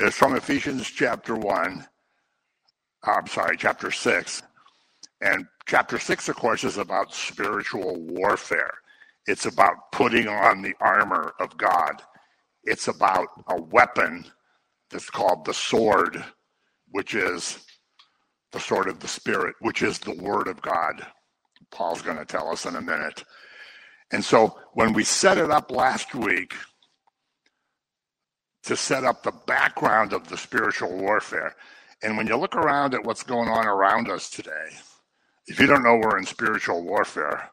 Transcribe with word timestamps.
is 0.00 0.14
from 0.14 0.34
Ephesians 0.34 0.88
chapter 0.88 1.34
1. 1.36 1.86
Uh, 3.06 3.10
I'm 3.10 3.26
sorry, 3.26 3.56
chapter 3.56 3.90
6. 3.90 4.42
And 5.20 5.46
chapter 5.66 5.98
6, 5.98 6.28
of 6.30 6.36
course, 6.36 6.64
is 6.64 6.78
about 6.78 7.12
spiritual 7.12 8.00
warfare. 8.00 8.72
It's 9.26 9.44
about 9.44 9.92
putting 9.92 10.26
on 10.26 10.62
the 10.62 10.74
armor 10.80 11.34
of 11.38 11.56
God. 11.58 12.02
It's 12.64 12.88
about 12.88 13.28
a 13.48 13.60
weapon 13.60 14.24
that's 14.90 15.10
called 15.10 15.44
the 15.44 15.54
sword, 15.54 16.24
which 16.90 17.14
is 17.14 17.58
the 18.52 18.60
sword 18.60 18.88
of 18.88 19.00
the 19.00 19.08
Spirit, 19.08 19.54
which 19.60 19.82
is 19.82 19.98
the 19.98 20.16
Word 20.16 20.48
of 20.48 20.62
God. 20.62 21.06
Paul's 21.70 22.02
going 22.02 22.18
to 22.18 22.24
tell 22.24 22.48
us 22.48 22.64
in 22.64 22.74
a 22.76 22.80
minute. 22.80 23.22
And 24.12 24.24
so 24.24 24.58
when 24.72 24.94
we 24.94 25.04
set 25.04 25.38
it 25.38 25.50
up 25.50 25.70
last 25.70 26.14
week 26.14 26.54
to 28.64 28.76
set 28.76 29.04
up 29.04 29.22
the 29.22 29.32
background 29.46 30.12
of 30.12 30.28
the 30.28 30.36
spiritual 30.36 30.96
warfare, 30.96 31.54
and 32.02 32.16
when 32.16 32.26
you 32.26 32.36
look 32.36 32.56
around 32.56 32.94
at 32.94 33.04
what's 33.04 33.22
going 33.22 33.48
on 33.48 33.66
around 33.66 34.08
us 34.08 34.30
today, 34.30 34.68
if 35.46 35.58
you 35.60 35.66
don't 35.66 35.82
know 35.82 35.96
we're 35.96 36.18
in 36.18 36.26
spiritual 36.26 36.82
warfare, 36.82 37.50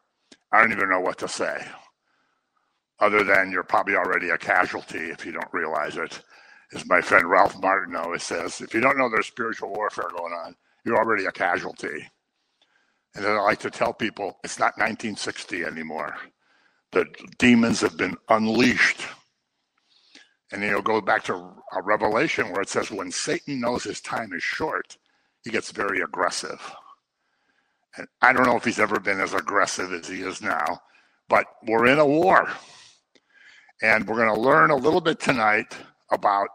I 0.52 0.62
don't 0.62 0.72
even 0.72 0.90
know 0.90 1.00
what 1.02 1.18
to 1.20 1.28
say, 1.28 1.66
other 3.00 3.24
than 3.24 3.52
you're 3.52 3.64
probably 3.64 3.96
already 3.96 4.30
a 4.30 4.38
casualty 4.38 5.10
if 5.10 5.26
you 5.26 5.32
don't 5.32 5.54
realize 5.54 5.98
it. 5.98 6.22
As 6.74 6.86
my 6.86 7.02
friend 7.02 7.30
Ralph 7.30 7.60
Martin 7.62 7.96
always 7.96 8.24
says, 8.24 8.62
if 8.62 8.74
you 8.74 8.82
don't 8.82 8.98
know 8.98 9.10
there's 9.10 9.28
spiritual 9.28 9.74
warfare 9.74 10.10
going 10.16 10.34
on, 10.34 10.56
you're 10.86 10.98
already 10.98 11.26
a 11.26 11.32
casualty. 11.32 12.10
And 13.16 13.26
then 13.26 13.36
I 13.36 13.42
like 13.42 13.60
to 13.60 13.72
tell 13.72 13.94
people 13.94 14.38
it's 14.44 14.60
not 14.60 14.78
1960 14.78 15.64
anymore. 15.64 16.16
The 16.92 17.06
demons 17.38 17.82
have 17.82 17.98
been 17.98 18.18
unleashed. 18.30 19.02
And 20.52 20.62
then 20.62 20.70
you'll 20.70 20.82
go 20.82 21.02
back 21.02 21.24
to 21.26 21.34
a 21.34 21.82
revelation 21.82 22.52
where 22.52 22.62
it 22.62 22.70
says 22.70 22.90
when 22.90 23.12
Satan 23.12 23.60
knows 23.60 23.84
his 23.84 24.00
time 24.02 24.32
is 24.34 24.44
short, 24.44 24.98
he 25.44 25.50
gets 25.50 25.72
very 25.72 26.02
aggressive. 26.02 26.62
And 27.98 28.08
I 28.22 28.32
don't 28.32 28.46
know 28.46 28.56
if 28.56 28.64
he's 28.64 28.80
ever 28.80 29.00
been 29.00 29.20
as 29.20 29.34
aggressive 29.34 29.92
as 29.92 30.08
he 30.08 30.22
is 30.22 30.42
now, 30.42 30.82
but 31.28 31.46
we're 31.66 31.88
in 31.88 32.00
a 32.00 32.06
war. 32.06 32.50
And 33.82 34.08
we're 34.08 34.16
going 34.16 34.34
to 34.34 34.42
learn 34.42 34.72
a 34.72 34.76
little 34.76 35.02
bit 35.02 35.20
tonight 35.20 35.76
about 36.12 36.50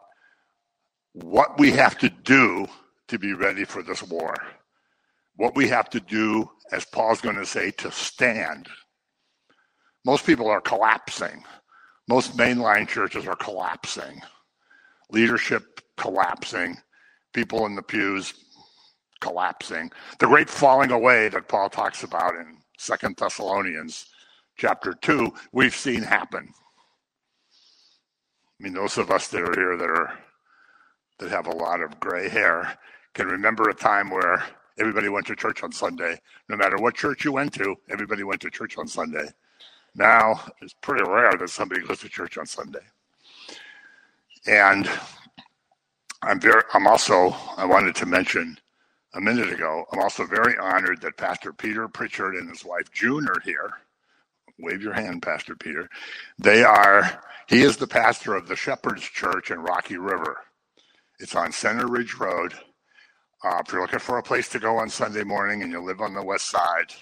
what 1.12 1.58
we 1.58 1.70
have 1.72 1.98
to 1.98 2.08
do 2.08 2.66
to 3.08 3.18
be 3.18 3.34
ready 3.34 3.64
for 3.64 3.82
this 3.82 4.02
war. 4.02 4.34
What 5.36 5.54
we 5.54 5.68
have 5.68 5.90
to 5.90 6.00
do, 6.00 6.50
as 6.72 6.84
Paul's 6.86 7.20
going 7.20 7.36
to 7.36 7.46
say, 7.46 7.70
to 7.72 7.90
stand. 7.92 8.68
Most 10.04 10.26
people 10.26 10.48
are 10.48 10.60
collapsing. 10.60 11.44
Most 12.08 12.36
mainline 12.36 12.88
churches 12.88 13.26
are 13.26 13.36
collapsing. 13.36 14.20
Leadership 15.10 15.80
collapsing. 15.96 16.76
People 17.32 17.66
in 17.66 17.74
the 17.74 17.82
pews 17.82 18.34
collapsing. 19.20 19.90
The 20.18 20.26
great 20.26 20.50
falling 20.50 20.90
away 20.90 21.28
that 21.28 21.48
Paul 21.48 21.70
talks 21.70 22.02
about 22.02 22.34
in 22.34 22.58
Second 22.76 23.16
Thessalonians 23.16 24.06
chapter 24.56 24.92
2, 24.94 25.32
we've 25.52 25.74
seen 25.74 26.02
happen. 26.02 26.48
I 28.60 28.62
mean, 28.62 28.74
those 28.74 28.98
of 28.98 29.10
us 29.10 29.28
that 29.28 29.42
are 29.42 29.54
here 29.54 29.76
that 29.76 29.90
are 29.90 30.18
that 31.18 31.30
have 31.30 31.46
a 31.46 31.54
lot 31.54 31.80
of 31.80 32.00
gray 32.00 32.28
hair 32.28 32.76
can 33.14 33.28
remember 33.28 33.68
a 33.68 33.74
time 33.74 34.10
where 34.10 34.42
everybody 34.78 35.08
went 35.08 35.26
to 35.26 35.36
church 35.36 35.62
on 35.62 35.70
Sunday. 35.70 36.18
No 36.48 36.56
matter 36.56 36.76
what 36.76 36.94
church 36.94 37.24
you 37.24 37.32
went 37.32 37.54
to, 37.54 37.76
everybody 37.90 38.24
went 38.24 38.40
to 38.40 38.50
church 38.50 38.76
on 38.78 38.88
Sunday. 38.88 39.28
Now 39.94 40.40
it's 40.60 40.74
pretty 40.80 41.04
rare 41.08 41.36
that 41.36 41.50
somebody 41.50 41.82
goes 41.82 42.00
to 42.00 42.08
church 42.08 42.38
on 42.38 42.46
Sunday. 42.46 42.80
And 44.46 44.88
I'm 46.22 46.40
very 46.40 46.62
I'm 46.74 46.86
also 46.86 47.34
I 47.56 47.64
wanted 47.66 47.94
to 47.96 48.06
mention 48.06 48.58
a 49.14 49.20
minute 49.20 49.52
ago, 49.52 49.84
I'm 49.92 50.00
also 50.00 50.24
very 50.24 50.56
honored 50.58 51.02
that 51.02 51.18
Pastor 51.18 51.52
Peter 51.52 51.86
Pritchard 51.88 52.34
and 52.34 52.48
his 52.48 52.64
wife 52.64 52.90
June 52.92 53.28
are 53.28 53.40
here. 53.44 53.70
Wave 54.58 54.82
your 54.82 54.94
hand, 54.94 55.22
Pastor 55.22 55.54
Peter. 55.56 55.88
They 56.38 56.62
are 56.64 57.22
he 57.48 57.62
is 57.62 57.76
the 57.76 57.86
pastor 57.86 58.34
of 58.34 58.48
the 58.48 58.56
Shepherd's 58.56 59.02
Church 59.02 59.50
in 59.50 59.60
Rocky 59.60 59.98
River. 59.98 60.38
It's 61.18 61.34
on 61.36 61.52
Center 61.52 61.86
Ridge 61.86 62.14
Road. 62.14 62.54
Uh, 63.44 63.62
if 63.66 63.72
you're 63.72 63.82
looking 63.82 63.98
for 63.98 64.18
a 64.18 64.22
place 64.22 64.48
to 64.50 64.58
go 64.60 64.76
on 64.78 64.88
Sunday 64.88 65.24
morning 65.24 65.62
and 65.62 65.72
you 65.72 65.80
live 65.82 66.00
on 66.00 66.14
the 66.14 66.24
west 66.24 66.46
side, 66.48 66.94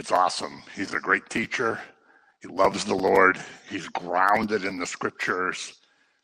it's 0.00 0.12
awesome. 0.12 0.62
He's 0.74 0.94
a 0.94 0.98
great 0.98 1.28
teacher. 1.28 1.78
He 2.40 2.48
loves 2.48 2.86
the 2.86 2.94
Lord. 2.94 3.38
He's 3.68 3.86
grounded 3.88 4.64
in 4.64 4.78
the 4.78 4.86
scriptures. 4.86 5.74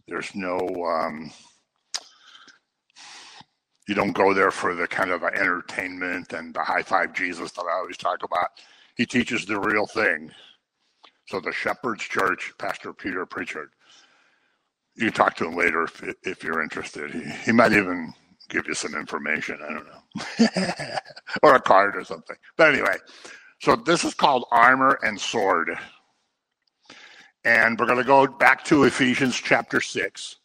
There's 0.08 0.34
no, 0.34 0.58
um, 0.58 1.30
you 3.86 3.94
don't 3.94 4.14
go 4.14 4.32
there 4.32 4.50
for 4.50 4.74
the 4.74 4.88
kind 4.88 5.10
of 5.10 5.22
entertainment 5.24 6.32
and 6.32 6.54
the 6.54 6.62
high 6.62 6.82
five 6.84 7.12
Jesus 7.12 7.52
that 7.52 7.66
I 7.70 7.78
always 7.78 7.98
talk 7.98 8.22
about. 8.24 8.48
He 8.96 9.04
teaches 9.04 9.44
the 9.44 9.60
real 9.60 9.86
thing. 9.86 10.30
So 11.28 11.38
the 11.40 11.52
Shepherd's 11.52 12.04
Church, 12.04 12.54
Pastor 12.58 12.94
Peter 12.94 13.26
Pritchard. 13.26 13.70
You 14.96 15.06
can 15.06 15.12
talk 15.12 15.36
to 15.36 15.46
him 15.48 15.54
later 15.56 15.84
if, 15.84 16.02
if 16.22 16.44
you're 16.44 16.62
interested. 16.62 17.10
He, 17.10 17.30
he 17.46 17.52
might 17.52 17.72
even 17.72 18.14
give 18.48 18.66
you 18.68 18.74
some 18.74 18.94
information. 18.94 19.58
I 19.62 19.74
don't 19.74 19.86
know, 19.86 20.96
or 21.42 21.56
a 21.56 21.60
card 21.60 21.96
or 21.96 22.04
something. 22.04 22.36
But 22.56 22.72
anyway, 22.72 22.96
so 23.60 23.76
this 23.76 24.04
is 24.04 24.14
called 24.14 24.46
armor 24.50 24.98
and 25.02 25.20
sword, 25.20 25.70
and 27.44 27.78
we're 27.78 27.86
going 27.86 27.98
to 27.98 28.04
go 28.04 28.26
back 28.26 28.64
to 28.64 28.84
Ephesians 28.84 29.36
chapter 29.36 29.80
six. 29.80 30.36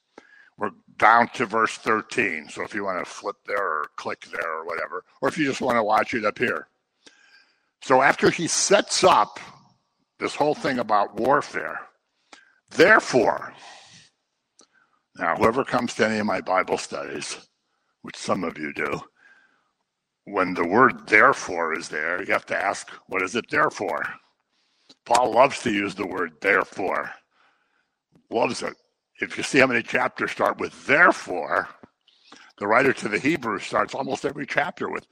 We're 0.57 0.71
down 0.97 1.29
to 1.35 1.45
verse 1.45 1.77
thirteen. 1.77 2.47
So 2.49 2.63
if 2.63 2.73
you 2.75 2.83
want 2.83 3.03
to 3.03 3.11
flip 3.11 3.37
there 3.45 3.57
or 3.57 3.89
click 3.95 4.25
there 4.31 4.59
or 4.59 4.65
whatever, 4.65 5.03
or 5.21 5.29
if 5.29 5.37
you 5.37 5.45
just 5.45 5.61
want 5.61 5.77
to 5.77 5.83
watch 5.83 6.13
it 6.13 6.25
up 6.25 6.37
here. 6.37 6.67
So 7.81 8.01
after 8.01 8.29
he 8.29 8.47
sets 8.47 9.03
up 9.03 9.39
this 10.19 10.35
whole 10.35 10.53
thing 10.53 10.79
about 10.79 11.15
warfare, 11.19 11.79
therefore. 12.69 13.53
Now, 15.17 15.35
whoever 15.35 15.65
comes 15.65 15.93
to 15.95 16.07
any 16.07 16.19
of 16.19 16.25
my 16.25 16.39
Bible 16.39 16.77
studies, 16.77 17.37
which 18.01 18.15
some 18.15 18.45
of 18.45 18.57
you 18.57 18.71
do, 18.73 19.01
when 20.25 20.53
the 20.53 20.65
word 20.65 21.07
therefore 21.07 21.77
is 21.77 21.89
there, 21.89 22.23
you 22.23 22.31
have 22.31 22.45
to 22.47 22.57
ask, 22.57 22.89
what 23.07 23.21
is 23.21 23.35
it 23.35 23.49
there 23.49 23.69
for? 23.69 24.03
Paul 25.05 25.33
loves 25.33 25.61
to 25.63 25.71
use 25.71 25.95
the 25.95 26.05
word 26.05 26.33
therefore. 26.41 27.11
Loves 28.29 28.61
it. 28.61 28.75
If 29.19 29.37
you 29.37 29.43
see 29.43 29.59
how 29.59 29.67
many 29.67 29.83
chapters 29.83 30.31
start 30.31 30.59
with 30.59 30.85
therefore, 30.85 31.67
the 32.57 32.67
writer 32.67 32.93
to 32.93 33.09
the 33.09 33.19
Hebrews 33.19 33.63
starts 33.63 33.95
almost 33.95 34.25
every 34.25 34.45
chapter 34.45 34.89
with 34.89 35.05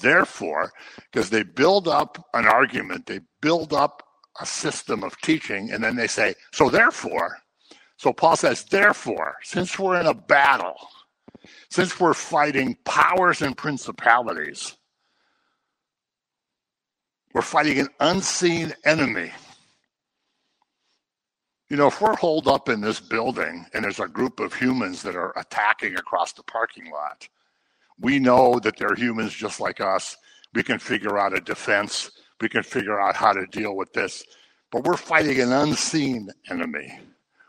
therefore, 0.00 0.72
because 1.10 1.30
they 1.30 1.42
build 1.42 1.88
up 1.88 2.22
an 2.34 2.46
argument, 2.46 3.06
they 3.06 3.20
build 3.40 3.72
up 3.72 4.02
a 4.40 4.46
system 4.46 5.02
of 5.02 5.18
teaching, 5.20 5.70
and 5.70 5.82
then 5.82 5.96
they 5.96 6.06
say, 6.06 6.34
so 6.52 6.68
therefore. 6.68 7.38
So 7.96 8.12
Paul 8.12 8.36
says, 8.36 8.64
therefore, 8.64 9.36
since 9.42 9.78
we're 9.78 10.00
in 10.00 10.06
a 10.06 10.14
battle, 10.14 10.76
since 11.70 11.98
we're 11.98 12.14
fighting 12.14 12.76
powers 12.84 13.42
and 13.42 13.56
principalities, 13.56 14.76
we're 17.34 17.42
fighting 17.42 17.78
an 17.78 17.88
unseen 18.00 18.74
enemy. 18.84 19.30
You 21.68 21.76
know, 21.76 21.88
if 21.88 22.00
we're 22.00 22.16
holed 22.16 22.48
up 22.48 22.68
in 22.70 22.80
this 22.80 22.98
building 22.98 23.66
and 23.74 23.84
there's 23.84 24.00
a 24.00 24.08
group 24.08 24.40
of 24.40 24.54
humans 24.54 25.02
that 25.02 25.14
are 25.14 25.34
attacking 25.36 25.96
across 25.96 26.32
the 26.32 26.42
parking 26.42 26.90
lot, 26.90 27.28
we 28.00 28.18
know 28.18 28.58
that 28.60 28.76
they're 28.78 28.94
humans 28.94 29.34
just 29.34 29.60
like 29.60 29.80
us. 29.80 30.16
We 30.54 30.62
can 30.62 30.78
figure 30.78 31.18
out 31.18 31.36
a 31.36 31.40
defense. 31.40 32.10
We 32.40 32.48
can 32.48 32.62
figure 32.62 32.98
out 33.00 33.16
how 33.16 33.32
to 33.32 33.46
deal 33.46 33.76
with 33.76 33.92
this. 33.92 34.24
But 34.70 34.84
we're 34.84 34.96
fighting 34.96 35.40
an 35.40 35.52
unseen 35.52 36.30
enemy 36.50 36.98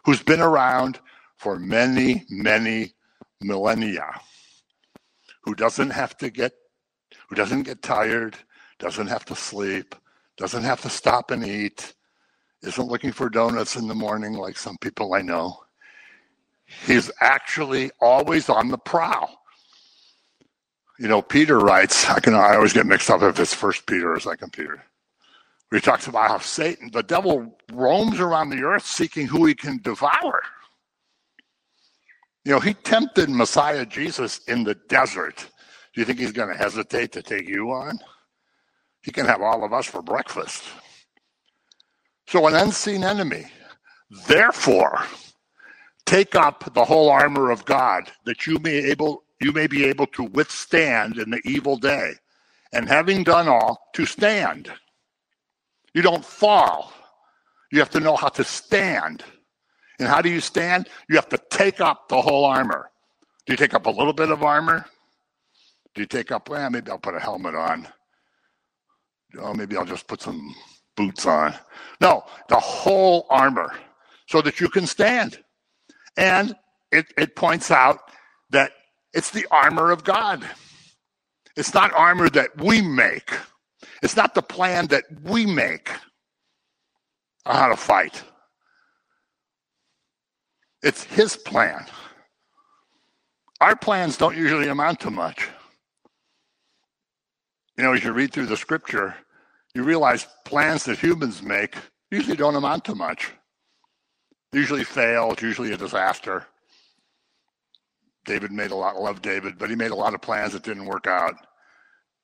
who's 0.06 0.22
been 0.22 0.42
around 0.42 1.00
for 1.38 1.58
many, 1.58 2.26
many 2.30 2.94
millennia, 3.42 4.20
who 5.44 5.56
doesn't 5.56 5.92
have 5.92 6.18
to 6.18 6.30
get, 6.30 6.54
who 7.28 7.36
doesn't 7.36 7.64
get 7.64 7.82
tired, 7.82 8.36
doesn't 8.80 9.08
have 9.08 9.26
to 9.26 9.36
sleep, 9.36 9.96
doesn't 10.38 10.64
have 10.64 10.82
to 10.82 10.90
stop 10.90 11.32
and 11.32 11.46
eat, 11.46 11.94
isn't 12.62 12.88
looking 12.88 13.12
for 13.12 13.30
donuts 13.30 13.76
in 13.76 13.88
the 13.88 13.96
morning 13.96 14.34
like 14.34 14.58
some 14.58 14.78
people 14.80 15.14
I 15.14 15.22
know. 15.22 15.60
He's 16.86 17.12
actually 17.22 17.92
always 18.00 18.50
on 18.50 18.70
the 18.70 18.78
prowl. 18.78 19.40
You 21.00 21.08
know, 21.08 21.22
Peter 21.22 21.60
writes, 21.60 22.10
I 22.10 22.20
can 22.20 22.34
I 22.34 22.56
always 22.56 22.74
get 22.74 22.86
mixed 22.86 23.10
up 23.10 23.22
if 23.22 23.40
it's 23.40 23.54
first 23.54 23.86
Peter 23.86 24.14
or 24.14 24.20
second 24.20 24.52
Peter. 24.54 24.84
He 25.72 25.80
talks 25.80 26.08
about 26.08 26.30
how 26.30 26.40
Satan, 26.40 26.90
the 26.92 27.04
devil 27.04 27.58
roams 27.72 28.20
around 28.20 28.50
the 28.50 28.64
earth 28.64 28.86
seeking 28.86 29.28
who 29.28 29.46
he 29.46 29.54
can 29.54 29.80
devour. 29.82 30.42
You 32.50 32.56
know, 32.56 32.62
he 32.62 32.74
tempted 32.74 33.30
Messiah 33.30 33.86
Jesus 33.86 34.40
in 34.48 34.64
the 34.64 34.74
desert. 34.90 35.48
Do 35.94 36.02
you 36.02 36.06
think 36.06 36.18
he's 36.18 36.32
going 36.32 36.50
to 36.50 36.58
hesitate 36.58 37.12
to 37.12 37.22
take 37.22 37.48
you 37.48 37.72
on? 37.72 38.00
He 39.04 39.12
can 39.12 39.28
have 39.28 39.44
all 39.44 39.64
of 39.64 39.72
us 39.72 39.86
for 39.86 40.02
breakfast. 40.02 40.64
So, 42.28 42.48
an 42.48 42.56
unseen 42.56 43.04
enemy. 43.04 43.46
Therefore, 44.28 45.04
Take 46.10 46.34
up 46.34 46.74
the 46.74 46.86
whole 46.86 47.08
armor 47.12 47.52
of 47.52 47.66
God 47.66 48.12
that 48.26 48.48
you 48.48 48.58
may 48.58 48.78
able 48.78 49.26
you 49.40 49.52
may 49.52 49.68
be 49.68 49.86
able 49.86 50.08
to 50.08 50.24
withstand 50.24 51.20
in 51.20 51.30
the 51.30 51.42
evil 51.46 51.78
day, 51.78 52.14
and 52.74 52.90
having 52.90 53.24
done 53.24 53.48
all, 53.48 53.90
to 53.94 54.08
stand. 54.08 54.72
You 55.94 56.02
don't 56.02 56.26
fall. 56.26 56.92
You 57.72 57.78
have 57.78 57.92
to 57.92 58.00
know 58.00 58.16
how 58.16 58.30
to 58.30 58.44
stand. 58.44 59.24
And 60.00 60.08
how 60.08 60.22
do 60.22 60.30
you 60.30 60.40
stand? 60.42 60.90
You 61.10 61.16
have 61.16 61.30
to 61.30 61.40
take 61.50 61.82
up 61.82 62.08
the 62.10 62.22
whole 62.22 62.46
armor. 62.46 62.90
Do 63.46 63.54
you 63.54 63.58
take 63.58 63.74
up 63.74 63.86
a 63.86 63.90
little 63.92 64.14
bit 64.14 64.32
of 64.32 64.44
armor? 64.44 64.86
Do 65.94 66.02
you 66.02 66.08
take 66.08 66.32
up, 66.32 66.50
well, 66.50 66.70
maybe 66.70 66.90
I'll 66.92 67.00
put 67.00 67.16
a 67.16 67.20
helmet 67.20 67.56
on. 67.56 67.88
Oh, 69.40 69.54
maybe 69.54 69.76
I'll 69.78 69.86
just 69.86 70.08
put 70.08 70.22
some 70.22 70.56
boots 70.96 71.26
on. 71.26 71.54
No, 72.02 72.24
the 72.48 72.60
whole 72.60 73.26
armor 73.30 73.74
so 74.28 74.42
that 74.42 74.60
you 74.60 74.70
can 74.70 74.88
stand. 74.88 75.40
And 76.18 76.56
it, 76.92 77.08
it 77.18 77.36
points 77.36 77.72
out 77.72 78.00
that 78.52 78.72
it's 79.14 79.32
the 79.32 79.48
armor 79.52 79.92
of 79.92 80.04
God. 80.04 80.48
It's 81.56 81.74
not 81.74 81.94
armor 81.94 82.30
that 82.30 82.52
we 82.58 82.82
make. 82.82 83.32
It's 84.02 84.16
not 84.16 84.36
the 84.36 84.42
plan 84.42 84.88
that 84.88 85.06
we 85.24 85.46
make 85.46 85.92
on 87.46 87.56
how 87.56 87.68
to 87.70 87.78
fight. 87.78 88.24
It's 90.82 91.04
his 91.04 91.36
plan. 91.36 91.86
Our 93.62 93.76
plans 93.76 94.18
don't 94.18 94.38
usually 94.38 94.70
amount 94.70 95.02
to 95.02 95.12
much. 95.12 95.50
You 97.78 97.84
know, 97.84 97.94
as 97.94 98.04
you 98.04 98.12
read 98.12 98.34
through 98.34 98.48
the 98.48 98.58
scripture, 98.58 99.16
you 99.74 99.84
realize 99.84 100.28
plans 100.46 100.86
that 100.86 101.00
humans 101.00 101.42
make 101.42 101.76
usually 102.12 102.38
don't 102.38 102.56
amount 102.56 102.86
to 102.86 102.96
much. 102.96 103.32
Usually 104.52 104.84
fail, 104.84 105.32
it's 105.32 105.42
usually 105.42 105.74
a 105.74 105.78
disaster. 105.78 106.48
David 108.26 108.52
made 108.52 108.72
a 108.72 108.76
lot, 108.76 109.00
love 109.00 109.22
David, 109.22 109.58
but 109.58 109.70
he 109.70 109.76
made 109.76 109.92
a 109.92 109.96
lot 109.96 110.14
of 110.14 110.22
plans 110.22 110.54
that 110.54 110.64
didn't 110.64 110.86
work 110.86 111.08
out. 111.08 111.36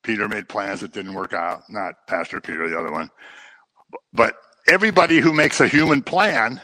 Peter 0.03 0.27
made 0.27 0.47
plans 0.47 0.81
that 0.81 0.93
didn't 0.93 1.13
work 1.13 1.33
out, 1.33 1.63
not 1.69 1.95
Pastor 2.07 2.39
Peter, 2.39 2.69
the 2.69 2.77
other 2.77 2.91
one. 2.91 3.09
But 4.13 4.35
everybody 4.67 5.19
who 5.19 5.33
makes 5.33 5.61
a 5.61 5.67
human 5.67 6.01
plan, 6.01 6.61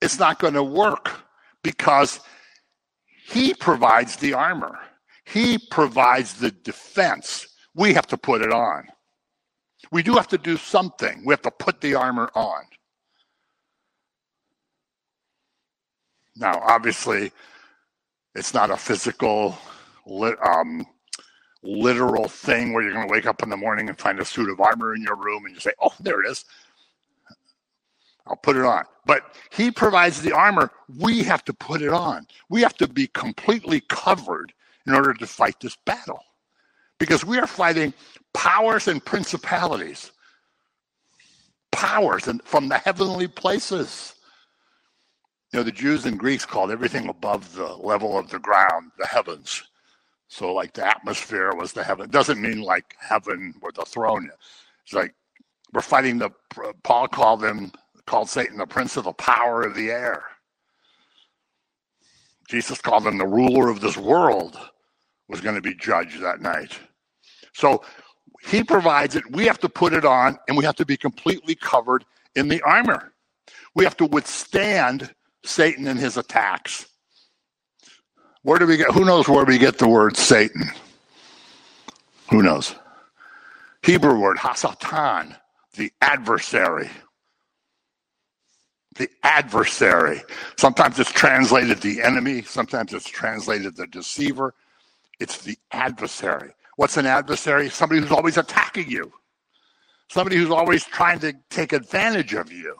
it's 0.00 0.18
not 0.18 0.38
going 0.38 0.54
to 0.54 0.62
work 0.62 1.10
because 1.62 2.20
he 3.26 3.54
provides 3.54 4.16
the 4.16 4.34
armor. 4.34 4.78
He 5.24 5.58
provides 5.70 6.34
the 6.34 6.50
defense. 6.50 7.46
We 7.74 7.94
have 7.94 8.06
to 8.08 8.16
put 8.16 8.42
it 8.42 8.52
on. 8.52 8.84
We 9.90 10.02
do 10.02 10.14
have 10.14 10.28
to 10.28 10.38
do 10.38 10.56
something. 10.56 11.22
We 11.24 11.32
have 11.32 11.42
to 11.42 11.50
put 11.50 11.80
the 11.80 11.94
armor 11.94 12.30
on. 12.34 12.62
Now, 16.36 16.60
obviously, 16.66 17.32
it's 18.34 18.52
not 18.54 18.70
a 18.70 18.76
physical, 18.76 19.58
um, 20.44 20.86
literal 21.62 22.28
thing 22.28 22.72
where 22.72 22.82
you're 22.82 22.92
going 22.92 23.08
to 23.08 23.12
wake 23.12 23.26
up 23.26 23.42
in 23.42 23.48
the 23.50 23.56
morning 23.56 23.88
and 23.88 23.98
find 23.98 24.20
a 24.20 24.24
suit 24.24 24.50
of 24.50 24.60
armor 24.60 24.94
in 24.94 25.02
your 25.02 25.16
room 25.16 25.44
and 25.46 25.54
you 25.54 25.60
say, 25.60 25.72
oh, 25.80 25.94
there 26.00 26.22
it 26.22 26.30
is. 26.30 26.44
I'll 28.28 28.36
put 28.36 28.56
it 28.56 28.64
on. 28.64 28.84
But 29.06 29.22
he 29.52 29.70
provides 29.70 30.22
the 30.22 30.32
armor. 30.32 30.70
We 30.98 31.22
have 31.24 31.44
to 31.46 31.54
put 31.54 31.82
it 31.82 31.90
on. 31.90 32.26
We 32.48 32.62
have 32.62 32.76
to 32.78 32.88
be 32.88 33.08
completely 33.08 33.82
covered 33.88 34.52
in 34.86 34.94
order 34.94 35.14
to 35.14 35.26
fight 35.26 35.56
this 35.60 35.76
battle 35.86 36.20
because 36.98 37.24
we 37.24 37.38
are 37.38 37.48
fighting 37.48 37.94
powers 38.34 38.88
and 38.88 39.04
principalities, 39.04 40.12
powers 41.72 42.28
and 42.28 42.42
from 42.44 42.68
the 42.68 42.78
heavenly 42.78 43.28
places. 43.28 44.14
You 45.52 45.60
know, 45.60 45.64
the 45.64 45.72
Jews 45.72 46.06
and 46.06 46.18
Greeks 46.18 46.46
called 46.46 46.70
everything 46.70 47.08
above 47.08 47.54
the 47.54 47.66
level 47.76 48.18
of 48.18 48.30
the 48.30 48.38
ground 48.40 48.92
the 48.98 49.06
heavens. 49.06 49.62
So, 50.28 50.52
like 50.54 50.74
the 50.74 50.86
atmosphere 50.86 51.52
was 51.54 51.72
the 51.72 51.84
heaven. 51.84 52.06
It 52.06 52.12
doesn't 52.12 52.42
mean 52.42 52.62
like 52.62 52.96
heaven 53.00 53.54
or 53.62 53.72
the 53.72 53.84
throne. 53.84 54.30
It's 54.84 54.94
like 54.94 55.14
we're 55.72 55.82
fighting 55.82 56.18
the. 56.18 56.30
Paul 56.84 57.08
called 57.08 57.42
them 57.42 57.72
called 58.06 58.28
Satan 58.28 58.58
the 58.58 58.66
prince 58.66 58.96
of 58.96 59.04
the 59.04 59.12
power 59.12 59.62
of 59.62 59.74
the 59.74 59.90
air. 59.90 60.24
Jesus 62.48 62.80
called 62.80 63.06
him 63.06 63.18
the 63.18 63.26
ruler 63.26 63.68
of 63.68 63.80
this 63.80 63.96
world 63.96 64.56
was 65.28 65.40
going 65.40 65.56
to 65.56 65.62
be 65.62 65.74
judged 65.74 66.20
that 66.20 66.40
night. 66.40 66.78
So 67.52 67.82
he 68.48 68.62
provides 68.62 69.16
it. 69.16 69.24
We 69.30 69.46
have 69.46 69.58
to 69.60 69.68
put 69.68 69.92
it 69.92 70.04
on 70.04 70.38
and 70.46 70.56
we 70.56 70.64
have 70.64 70.76
to 70.76 70.86
be 70.86 70.96
completely 70.96 71.54
covered 71.56 72.04
in 72.36 72.48
the 72.48 72.62
armor. 72.62 73.12
We 73.74 73.84
have 73.84 73.96
to 73.96 74.06
withstand 74.06 75.12
Satan 75.44 75.86
and 75.88 75.98
his 75.98 76.16
attacks. 76.16 76.86
Where 78.42 78.58
do 78.58 78.66
we 78.66 78.76
get, 78.76 78.92
who 78.92 79.04
knows 79.04 79.28
where 79.28 79.44
we 79.44 79.58
get 79.58 79.78
the 79.78 79.88
word 79.88 80.16
Satan? 80.16 80.70
Who 82.30 82.42
knows? 82.42 82.74
Hebrew 83.82 84.18
word, 84.18 84.36
hasatan, 84.36 85.36
the 85.74 85.92
adversary. 86.00 86.90
The 88.98 89.10
adversary. 89.22 90.22
Sometimes 90.56 90.98
it's 90.98 91.12
translated 91.12 91.80
the 91.80 92.02
enemy, 92.02 92.42
sometimes 92.42 92.94
it's 92.94 93.08
translated 93.08 93.76
the 93.76 93.86
deceiver. 93.86 94.54
It's 95.18 95.42
the 95.42 95.56
adversary. 95.72 96.52
What's 96.76 96.96
an 96.96 97.06
adversary? 97.06 97.70
Somebody 97.70 98.00
who's 98.02 98.12
always 98.12 98.36
attacking 98.36 98.90
you, 98.90 99.12
somebody 100.08 100.36
who's 100.36 100.50
always 100.50 100.84
trying 100.84 101.20
to 101.20 101.34
take 101.50 101.72
advantage 101.72 102.34
of 102.34 102.52
you, 102.52 102.76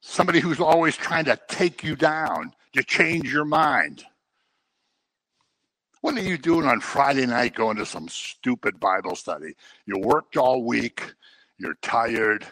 somebody 0.00 0.40
who's 0.40 0.60
always 0.60 0.96
trying 0.96 1.24
to 1.26 1.38
take 1.48 1.84
you 1.84 1.96
down, 1.96 2.52
to 2.74 2.82
change 2.82 3.32
your 3.32 3.44
mind. 3.44 4.04
What 6.00 6.16
are 6.16 6.22
you 6.22 6.36
doing 6.36 6.66
on 6.66 6.80
Friday 6.80 7.24
night 7.26 7.54
going 7.54 7.76
to 7.78 7.86
some 7.86 8.08
stupid 8.08 8.78
Bible 8.80 9.14
study? 9.16 9.54
You 9.86 9.98
worked 9.98 10.36
all 10.36 10.64
week, 10.64 11.14
you're 11.58 11.76
tired. 11.82 12.46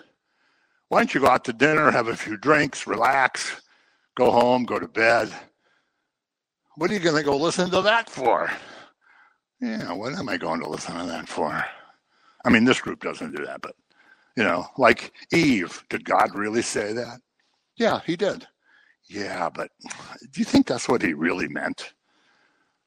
Why 0.89 1.01
don't 1.01 1.15
you 1.15 1.21
go 1.21 1.29
out 1.29 1.45
to 1.45 1.53
dinner, 1.53 1.91
have 1.91 2.09
a 2.09 2.17
few 2.17 2.37
drinks, 2.37 2.87
relax, 2.87 3.63
go 4.17 4.31
home, 4.31 4.65
go 4.65 4.79
to 4.79 4.89
bed? 4.89 5.33
What 6.77 6.91
are 6.91 6.95
you 6.95 7.01
going 7.01 7.17
to 7.17 7.23
go 7.23 7.37
listen 7.37 7.71
to 7.71 7.83
that 7.83 8.09
for? 8.09 8.51
Yeah, 9.61 9.93
what 9.93 10.15
am 10.15 10.29
I 10.29 10.37
going 10.37 10.61
to 10.61 10.69
listen 10.69 10.97
to 10.97 11.07
that 11.07 11.29
for? 11.29 11.65
I 12.45 12.51
mean, 12.51 12.65
this 12.65 12.81
group 12.81 13.01
doesn't 13.01 13.37
do 13.37 13.45
that, 13.47 13.63
but, 13.63 13.75
you 14.37 14.43
know, 14.43 14.67
like 14.77 15.13
Eve, 15.33 15.85
did 15.89 16.05
God 16.05 16.35
really 16.35 16.63
say 16.63 16.93
that? 16.93 17.21
Yeah, 17.77 18.01
he 18.05 18.17
did. 18.17 18.47
Yeah, 19.09 19.49
but 19.49 19.71
do 20.33 20.41
you 20.41 20.45
think 20.45 20.67
that's 20.67 20.89
what 20.89 21.03
he 21.03 21.15
really 21.15 21.49
meant? 21.49 21.93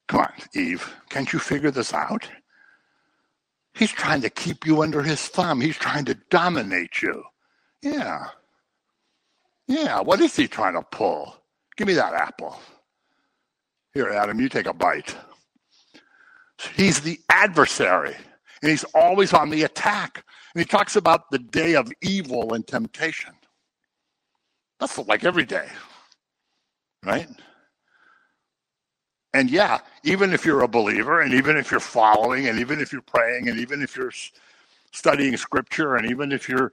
Come 0.07 0.21
on, 0.21 0.33
Eve, 0.53 0.93
can't 1.09 1.31
you 1.31 1.39
figure 1.39 1.71
this 1.71 1.93
out? 1.93 2.29
He's 3.75 3.91
trying 3.91 4.21
to 4.21 4.29
keep 4.29 4.65
you 4.65 4.81
under 4.81 5.03
his 5.03 5.27
thumb. 5.27 5.61
He's 5.61 5.75
trying 5.77 6.05
to 6.05 6.15
dominate 6.29 7.01
you. 7.01 7.23
Yeah. 7.81 8.27
Yeah, 9.67 9.99
what 10.01 10.21
is 10.21 10.35
he 10.35 10.47
trying 10.47 10.75
to 10.75 10.81
pull? 10.81 11.35
Give 11.75 11.87
me 11.87 11.93
that 11.95 12.13
apple. 12.13 12.59
Here, 13.93 14.09
Adam, 14.09 14.39
you 14.39 14.49
take 14.49 14.65
a 14.65 14.73
bite. 14.73 15.15
He's 16.75 17.01
the 17.01 17.19
adversary, 17.29 18.15
and 18.61 18.71
he's 18.71 18.85
always 18.95 19.33
on 19.33 19.49
the 19.49 19.63
attack. 19.63 20.23
And 20.53 20.61
he 20.61 20.65
talks 20.65 20.95
about 20.95 21.29
the 21.31 21.39
day 21.39 21.75
of 21.75 21.91
evil 22.01 22.53
and 22.53 22.65
temptation. 22.65 23.33
That's 24.79 24.97
like 24.97 25.25
every 25.25 25.45
day, 25.45 25.67
right? 27.03 27.27
And 29.35 29.51
yeah, 29.51 29.79
even 30.03 30.31
if 30.31 30.45
you're 30.45 30.61
a 30.61 30.67
believer, 30.67 31.19
and 31.19 31.33
even 31.33 31.57
if 31.57 31.69
you're 31.69 31.81
following, 31.81 32.47
and 32.47 32.57
even 32.57 32.79
if 32.79 32.93
you're 32.93 33.01
praying, 33.01 33.49
and 33.49 33.59
even 33.59 33.81
if 33.81 33.97
you're 33.97 34.13
studying 34.93 35.35
scripture, 35.35 35.97
and 35.97 36.09
even 36.09 36.31
if 36.31 36.47
you're 36.47 36.71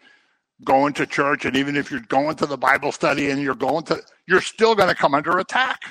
going 0.62 0.92
to 0.92 1.04
church, 1.04 1.44
and 1.44 1.56
even 1.56 1.76
if 1.76 1.90
you're 1.90 2.02
going 2.02 2.36
to 2.36 2.46
the 2.46 2.56
Bible 2.56 2.92
study, 2.92 3.30
and 3.30 3.42
you're 3.42 3.56
going 3.56 3.82
to, 3.86 4.00
you're 4.28 4.40
still 4.40 4.76
going 4.76 4.88
to 4.88 4.94
come 4.94 5.12
under 5.12 5.38
attack 5.38 5.82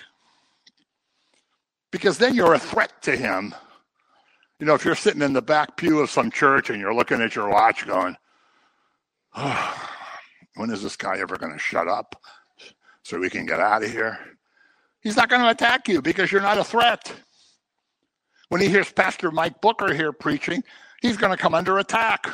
because 1.92 2.18
then 2.18 2.36
you're 2.36 2.54
a 2.54 2.60
threat 2.60 3.01
to 3.01 3.18
him. 3.18 3.54
You 4.62 4.66
know, 4.66 4.74
if 4.74 4.86
you're 4.86 4.96
sitting 4.96 5.22
in 5.22 5.34
the 5.34 5.42
back 5.42 5.75
pew 5.75 6.00
of 6.00 6.10
some 6.10 6.32
church 6.32 6.70
and 6.70 6.80
you're 6.80 6.96
looking 6.96 7.20
at 7.20 7.36
your 7.36 7.50
watch 7.50 7.86
going, 7.86 8.16
oh, 9.36 9.90
when 10.56 10.72
is 10.72 10.82
this 10.82 10.96
guy 10.96 11.20
ever 11.20 11.36
going 11.36 11.51
to 11.51 11.60
shut 11.60 11.90
up 11.90 12.16
so 13.04 13.20
we 13.20 13.30
can 13.30 13.46
get 13.46 13.60
out 13.60 13.84
of 13.84 13.92
here? 13.92 14.18
He's 15.01 15.15
not 15.15 15.29
going 15.29 15.41
to 15.41 15.50
attack 15.50 15.88
you 15.88 16.01
because 16.01 16.31
you're 16.31 16.41
not 16.41 16.58
a 16.58 16.63
threat. 16.63 17.12
When 18.50 18.62
he 18.62 18.70
hears 18.70 18.91
Pastor 18.91 19.31
Mike 19.31 19.62
Booker 19.62 19.93
here 19.93 20.12
preaching, 20.12 20.63
he's 21.01 21.17
going 21.17 21.31
to 21.31 21.41
come 21.41 21.53
under 21.53 21.79
attack. 21.79 22.27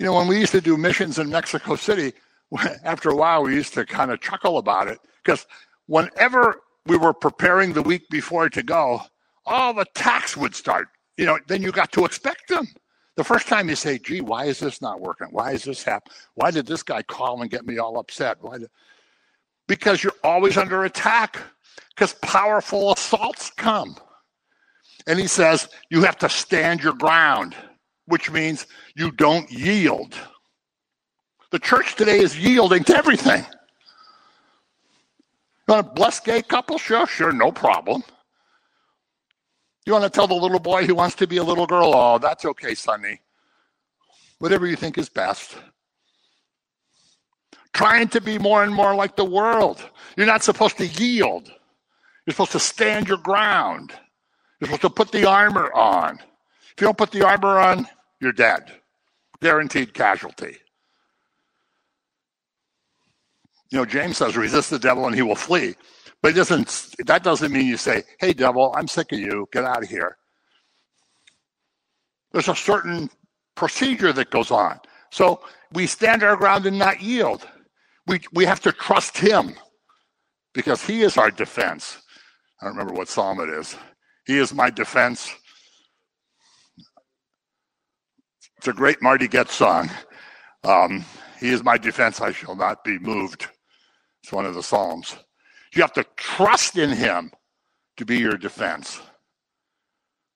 You 0.00 0.06
know, 0.06 0.14
when 0.14 0.28
we 0.28 0.38
used 0.38 0.52
to 0.52 0.60
do 0.60 0.76
missions 0.76 1.18
in 1.18 1.28
Mexico 1.28 1.76
City, 1.76 2.12
after 2.84 3.10
a 3.10 3.16
while, 3.16 3.42
we 3.42 3.54
used 3.54 3.74
to 3.74 3.84
kind 3.84 4.10
of 4.10 4.20
chuckle 4.20 4.58
about 4.58 4.88
it 4.88 4.98
because 5.22 5.46
whenever 5.86 6.60
we 6.86 6.96
were 6.96 7.12
preparing 7.12 7.72
the 7.72 7.82
week 7.82 8.08
before 8.10 8.48
to 8.48 8.62
go, 8.62 9.02
all 9.44 9.74
the 9.74 9.82
attacks 9.82 10.36
would 10.36 10.54
start. 10.54 10.88
You 11.16 11.26
know, 11.26 11.38
then 11.48 11.62
you 11.62 11.72
got 11.72 11.92
to 11.92 12.04
expect 12.04 12.48
them. 12.48 12.66
The 13.16 13.24
first 13.24 13.48
time 13.48 13.68
you 13.68 13.74
say, 13.74 13.98
gee, 13.98 14.20
why 14.20 14.44
is 14.44 14.60
this 14.60 14.80
not 14.80 15.00
working? 15.00 15.28
Why 15.30 15.50
is 15.52 15.64
this 15.64 15.82
happening? 15.82 16.16
Why 16.34 16.52
did 16.52 16.66
this 16.66 16.84
guy 16.84 17.02
call 17.02 17.42
and 17.42 17.50
get 17.50 17.66
me 17.66 17.78
all 17.78 17.98
upset? 17.98 18.38
Why 18.40 18.58
did... 18.58 18.70
Because 19.68 20.02
you're 20.02 20.12
always 20.24 20.56
under 20.56 20.84
attack, 20.84 21.38
because 21.94 22.14
powerful 22.14 22.92
assaults 22.92 23.50
come. 23.50 23.96
And 25.06 25.18
he 25.18 25.28
says, 25.28 25.68
you 25.90 26.02
have 26.02 26.18
to 26.18 26.28
stand 26.28 26.82
your 26.82 26.94
ground, 26.94 27.54
which 28.06 28.30
means 28.30 28.66
you 28.96 29.12
don't 29.12 29.50
yield. 29.50 30.14
The 31.50 31.58
church 31.58 31.94
today 31.94 32.18
is 32.18 32.36
yielding 32.36 32.84
to 32.84 32.96
everything. 32.96 33.44
You 35.66 35.74
want 35.74 35.86
to 35.86 35.92
bless 35.92 36.18
gay 36.20 36.42
couple? 36.42 36.78
Sure, 36.78 37.06
sure, 37.06 37.32
no 37.32 37.52
problem. 37.52 38.02
You 39.86 39.92
want 39.92 40.04
to 40.04 40.10
tell 40.10 40.26
the 40.26 40.34
little 40.34 40.58
boy 40.58 40.84
who 40.84 40.94
wants 40.94 41.14
to 41.16 41.26
be 41.26 41.38
a 41.38 41.42
little 41.42 41.66
girl, 41.66 41.92
oh, 41.94 42.18
that's 42.18 42.44
okay, 42.44 42.74
Sonny. 42.74 43.20
Whatever 44.38 44.66
you 44.66 44.76
think 44.76 44.98
is 44.98 45.08
best. 45.08 45.56
Trying 47.72 48.08
to 48.08 48.20
be 48.20 48.38
more 48.38 48.62
and 48.64 48.74
more 48.74 48.94
like 48.94 49.16
the 49.16 49.24
world. 49.24 49.84
You're 50.16 50.26
not 50.26 50.42
supposed 50.42 50.78
to 50.78 50.86
yield. 50.86 51.48
You're 52.26 52.32
supposed 52.32 52.52
to 52.52 52.60
stand 52.60 53.08
your 53.08 53.18
ground. 53.18 53.92
You're 54.60 54.68
supposed 54.68 54.82
to 54.82 54.90
put 54.90 55.12
the 55.12 55.28
armor 55.28 55.72
on. 55.72 56.18
If 56.18 56.80
you 56.80 56.86
don't 56.86 56.98
put 56.98 57.10
the 57.10 57.26
armor 57.26 57.58
on, 57.58 57.86
you're 58.20 58.32
dead. 58.32 58.72
Guaranteed 59.40 59.94
casualty. 59.94 60.56
You 63.70 63.78
know, 63.78 63.84
James 63.84 64.16
says, 64.16 64.36
resist 64.36 64.70
the 64.70 64.78
devil 64.78 65.06
and 65.06 65.14
he 65.14 65.22
will 65.22 65.34
flee. 65.34 65.74
But 66.22 66.34
doesn't 66.34 66.94
that 67.06 67.22
doesn't 67.22 67.52
mean 67.52 67.66
you 67.66 67.76
say, 67.76 68.02
hey 68.18 68.32
devil, 68.32 68.74
I'm 68.76 68.88
sick 68.88 69.12
of 69.12 69.18
you, 69.20 69.48
get 69.52 69.64
out 69.64 69.82
of 69.82 69.88
here. 69.88 70.16
There's 72.32 72.48
a 72.48 72.56
certain 72.56 73.08
procedure 73.54 74.12
that 74.12 74.30
goes 74.30 74.50
on. 74.50 74.80
So 75.10 75.40
we 75.72 75.86
stand 75.86 76.22
our 76.22 76.36
ground 76.36 76.66
and 76.66 76.78
not 76.78 77.00
yield. 77.00 77.46
We 78.08 78.20
we 78.32 78.44
have 78.46 78.60
to 78.60 78.72
trust 78.72 79.18
him 79.18 79.54
because 80.54 80.84
he 80.84 81.02
is 81.02 81.16
our 81.16 81.30
defense. 81.30 81.98
I 82.60 82.66
don't 82.66 82.76
remember 82.76 82.94
what 82.94 83.08
psalm 83.08 83.40
it 83.40 83.50
is. 83.50 83.76
He 84.26 84.38
is 84.38 84.52
my 84.52 84.70
defense. 84.70 85.32
It's 88.58 88.66
a 88.66 88.72
great 88.72 89.00
Marty 89.00 89.28
Goetz 89.28 89.54
song. 89.54 89.88
Um, 90.64 91.04
he 91.38 91.50
is 91.50 91.62
my 91.62 91.78
defense, 91.78 92.20
I 92.20 92.32
shall 92.32 92.56
not 92.56 92.82
be 92.82 92.98
moved. 92.98 93.46
It's 94.22 94.32
one 94.32 94.44
of 94.44 94.54
the 94.54 94.62
Psalms. 94.62 95.16
You 95.74 95.82
have 95.82 95.92
to 95.92 96.04
trust 96.16 96.76
in 96.76 96.90
him 96.90 97.30
to 97.96 98.04
be 98.04 98.18
your 98.18 98.36
defense. 98.36 99.00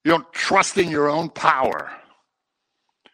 You 0.04 0.12
don't 0.12 0.32
trust 0.32 0.78
in 0.78 0.88
your 0.88 1.08
own 1.08 1.30
power. 1.30 1.90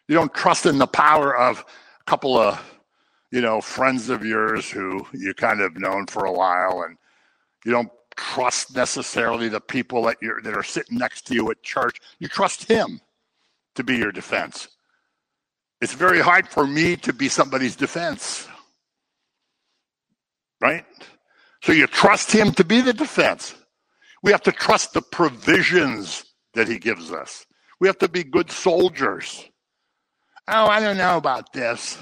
You 0.07 0.15
don't 0.15 0.33
trust 0.33 0.65
in 0.65 0.77
the 0.77 0.87
power 0.87 1.35
of 1.35 1.65
a 2.01 2.03
couple 2.05 2.37
of, 2.37 2.61
you 3.31 3.41
know, 3.41 3.61
friends 3.61 4.09
of 4.09 4.25
yours 4.25 4.69
who 4.69 5.05
you 5.13 5.33
kind 5.33 5.61
of 5.61 5.77
known 5.77 6.07
for 6.07 6.25
a 6.25 6.31
while, 6.31 6.83
and 6.83 6.97
you 7.65 7.71
don't 7.71 7.91
trust 8.15 8.75
necessarily 8.75 9.49
the 9.49 9.61
people 9.61 10.03
that 10.03 10.17
you're 10.21 10.41
that 10.41 10.55
are 10.55 10.63
sitting 10.63 10.97
next 10.97 11.27
to 11.27 11.33
you 11.33 11.49
at 11.51 11.61
church. 11.63 11.99
You 12.19 12.27
trust 12.27 12.69
him 12.69 12.99
to 13.75 13.83
be 13.83 13.97
your 13.97 14.11
defense. 14.11 14.67
It's 15.81 15.93
very 15.93 16.19
hard 16.19 16.47
for 16.47 16.67
me 16.67 16.97
to 16.97 17.13
be 17.13 17.29
somebody's 17.29 17.75
defense. 17.75 18.47
Right? 20.59 20.85
So 21.61 21.71
you 21.71 21.87
trust 21.87 22.31
him 22.31 22.51
to 22.53 22.63
be 22.63 22.81
the 22.81 22.93
defense. 22.93 23.55
We 24.21 24.31
have 24.31 24.41
to 24.43 24.51
trust 24.51 24.93
the 24.93 25.01
provisions 25.01 26.25
that 26.53 26.67
he 26.67 26.79
gives 26.79 27.11
us. 27.11 27.45
We 27.79 27.87
have 27.87 27.97
to 27.99 28.09
be 28.09 28.23
good 28.23 28.51
soldiers. 28.51 29.45
Oh, 30.47 30.65
I 30.65 30.81
don't 30.81 30.97
know 30.97 31.15
about 31.15 31.53
this. 31.53 31.97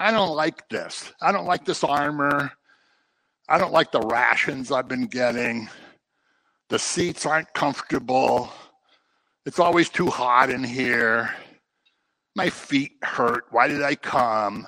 I 0.00 0.10
don't 0.10 0.34
like 0.34 0.66
this. 0.70 1.12
I 1.20 1.30
don't 1.30 1.44
like 1.44 1.66
this 1.66 1.84
armor. 1.84 2.50
I 3.50 3.58
don't 3.58 3.72
like 3.72 3.92
the 3.92 4.00
rations 4.00 4.72
I've 4.72 4.88
been 4.88 5.06
getting. 5.06 5.68
The 6.70 6.78
seats 6.78 7.26
aren't 7.26 7.52
comfortable. 7.52 8.50
It's 9.44 9.58
always 9.58 9.90
too 9.90 10.08
hot 10.08 10.48
in 10.48 10.64
here. 10.64 11.34
My 12.34 12.48
feet 12.48 12.92
hurt. 13.02 13.44
Why 13.50 13.68
did 13.68 13.82
I 13.82 13.94
come? 13.94 14.66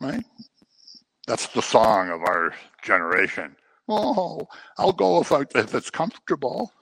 Right? 0.00 0.24
That's 1.26 1.48
the 1.48 1.62
song 1.62 2.08
of 2.08 2.22
our 2.22 2.54
generation. 2.82 3.56
Oh, 3.88 4.48
I'll 4.78 4.92
go 4.92 5.20
if, 5.20 5.32
I, 5.32 5.42
if 5.54 5.74
it's 5.74 5.90
comfortable. 5.90 6.72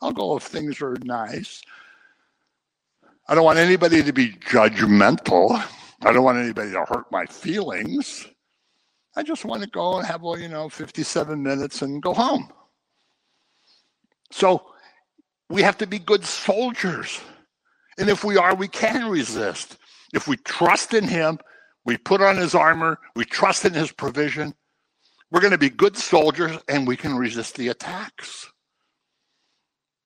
I'll 0.00 0.12
go 0.12 0.36
if 0.38 0.44
things 0.44 0.80
are 0.80 0.96
nice. 1.04 1.60
I 3.28 3.34
don't 3.34 3.44
want 3.44 3.58
anybody 3.58 4.02
to 4.02 4.12
be 4.12 4.30
judgmental. 4.32 5.62
I 6.02 6.12
don't 6.12 6.24
want 6.24 6.38
anybody 6.38 6.72
to 6.72 6.84
hurt 6.84 7.10
my 7.12 7.26
feelings. 7.26 8.26
I 9.16 9.22
just 9.22 9.44
want 9.44 9.62
to 9.62 9.68
go 9.68 9.98
and 9.98 10.06
have, 10.06 10.22
well, 10.22 10.38
you 10.38 10.48
know, 10.48 10.68
57 10.68 11.42
minutes 11.42 11.82
and 11.82 12.02
go 12.02 12.14
home. 12.14 12.50
So 14.30 14.70
we 15.50 15.62
have 15.62 15.78
to 15.78 15.86
be 15.86 15.98
good 15.98 16.24
soldiers. 16.24 17.20
And 17.98 18.08
if 18.08 18.24
we 18.24 18.36
are, 18.36 18.54
we 18.54 18.68
can 18.68 19.10
resist. 19.10 19.76
If 20.14 20.28
we 20.28 20.36
trust 20.38 20.94
in 20.94 21.06
Him, 21.06 21.38
we 21.88 21.96
put 21.96 22.20
on 22.20 22.36
his 22.36 22.54
armor, 22.54 22.98
we 23.16 23.24
trust 23.24 23.64
in 23.64 23.72
his 23.72 23.90
provision. 23.92 24.54
We're 25.30 25.40
going 25.40 25.52
to 25.52 25.58
be 25.58 25.70
good 25.70 25.96
soldiers 25.96 26.58
and 26.68 26.86
we 26.86 26.98
can 26.98 27.16
resist 27.16 27.56
the 27.56 27.68
attacks. 27.68 28.46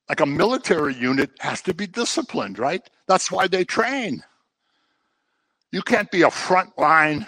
Like 0.09 0.21
a 0.21 0.27
military 0.27 0.95
unit 0.95 1.31
has 1.41 1.63
to 1.63 1.75
be 1.75 1.87
disciplined, 1.87 2.59
right? 2.59 2.83
That's 3.09 3.31
why 3.31 3.47
they 3.49 3.65
train. 3.65 4.23
You 5.71 5.83
can't 5.83 6.11
be 6.11 6.23
a 6.23 6.29
frontline 6.29 7.27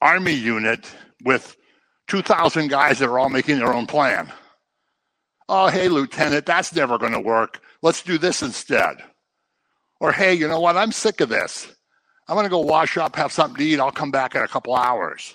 army 0.00 0.32
unit 0.32 0.90
with 1.24 1.56
2,000 2.08 2.68
guys 2.68 2.98
that 2.98 3.08
are 3.08 3.18
all 3.18 3.30
making 3.30 3.58
their 3.58 3.72
own 3.72 3.86
plan. 3.86 4.32
Oh, 5.48 5.68
hey, 5.68 5.88
Lieutenant, 5.88 6.46
that's 6.46 6.74
never 6.74 6.98
going 6.98 7.12
to 7.12 7.20
work. 7.20 7.60
Let's 7.82 8.02
do 8.02 8.18
this 8.18 8.42
instead. 8.42 8.96
Or, 10.00 10.10
hey, 10.12 10.34
you 10.34 10.48
know 10.48 10.60
what? 10.60 10.76
I'm 10.76 10.92
sick 10.92 11.20
of 11.20 11.28
this. 11.28 11.68
I'm 12.26 12.34
going 12.34 12.44
to 12.44 12.50
go 12.50 12.60
wash 12.60 12.96
up, 12.96 13.16
have 13.16 13.32
something 13.32 13.58
to 13.58 13.64
eat. 13.64 13.80
I'll 13.80 13.90
come 13.90 14.10
back 14.10 14.34
in 14.34 14.42
a 14.42 14.48
couple 14.48 14.74
hours. 14.74 15.34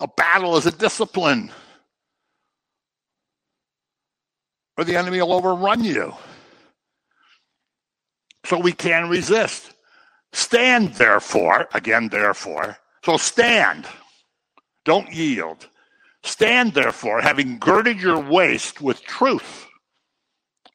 A 0.00 0.08
battle 0.08 0.56
is 0.56 0.66
a 0.66 0.72
discipline, 0.72 1.50
or 4.76 4.84
the 4.84 4.96
enemy 4.96 5.20
will 5.20 5.32
overrun 5.32 5.84
you. 5.84 6.14
So 8.44 8.58
we 8.58 8.72
can 8.72 9.08
resist. 9.08 9.74
Stand, 10.32 10.94
therefore, 10.94 11.68
again, 11.74 12.08
therefore. 12.08 12.78
So 13.04 13.16
stand, 13.16 13.86
don't 14.84 15.12
yield. 15.12 15.68
Stand, 16.24 16.72
therefore, 16.74 17.20
having 17.20 17.58
girded 17.58 18.00
your 18.00 18.18
waist 18.18 18.80
with 18.80 19.02
truth. 19.02 19.66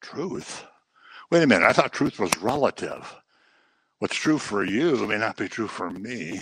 Truth? 0.01 0.66
Wait 1.32 1.44
a 1.44 1.48
minute, 1.48 1.66
I 1.68 1.74
thought 1.74 1.92
truth 1.92 2.20
was 2.20 2.38
relative. 2.38 3.16
What's 4.00 4.16
true 4.16 4.38
for 4.38 4.63
you 4.63 5.08
may 5.08 5.18
not 5.18 5.38
be 5.38 5.50
true 5.50 5.68
for 5.68 5.89
me. 5.89 6.39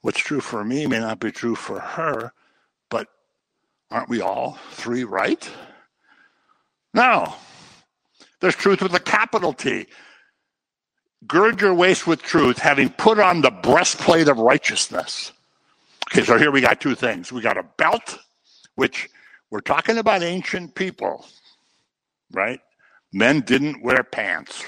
What's 0.00 0.18
true 0.18 0.40
for 0.40 0.64
me 0.64 0.86
may 0.86 0.98
not 0.98 1.20
be 1.20 1.30
true 1.30 1.54
for 1.54 1.78
her, 1.78 2.32
but 2.88 3.08
aren't 3.90 4.08
we 4.08 4.22
all 4.22 4.58
three 4.72 5.04
right? 5.04 5.48
No. 6.94 7.34
There's 8.40 8.56
truth 8.56 8.82
with 8.82 8.94
a 8.94 9.00
capital 9.00 9.52
T. 9.52 9.86
Gird 11.26 11.60
your 11.60 11.74
waist 11.74 12.06
with 12.06 12.22
truth, 12.22 12.58
having 12.58 12.88
put 12.88 13.18
on 13.18 13.42
the 13.42 13.50
breastplate 13.50 14.28
of 14.28 14.38
righteousness. 14.38 15.32
Okay, 16.10 16.24
so 16.24 16.38
here 16.38 16.50
we 16.50 16.62
got 16.62 16.80
two 16.80 16.94
things. 16.94 17.30
We 17.30 17.42
got 17.42 17.58
a 17.58 17.62
belt, 17.76 18.18
which 18.74 19.08
we're 19.50 19.60
talking 19.60 19.98
about 19.98 20.22
ancient 20.22 20.74
people, 20.74 21.26
right? 22.32 22.60
Men 23.12 23.40
didn't 23.40 23.82
wear 23.82 24.02
pants. 24.02 24.64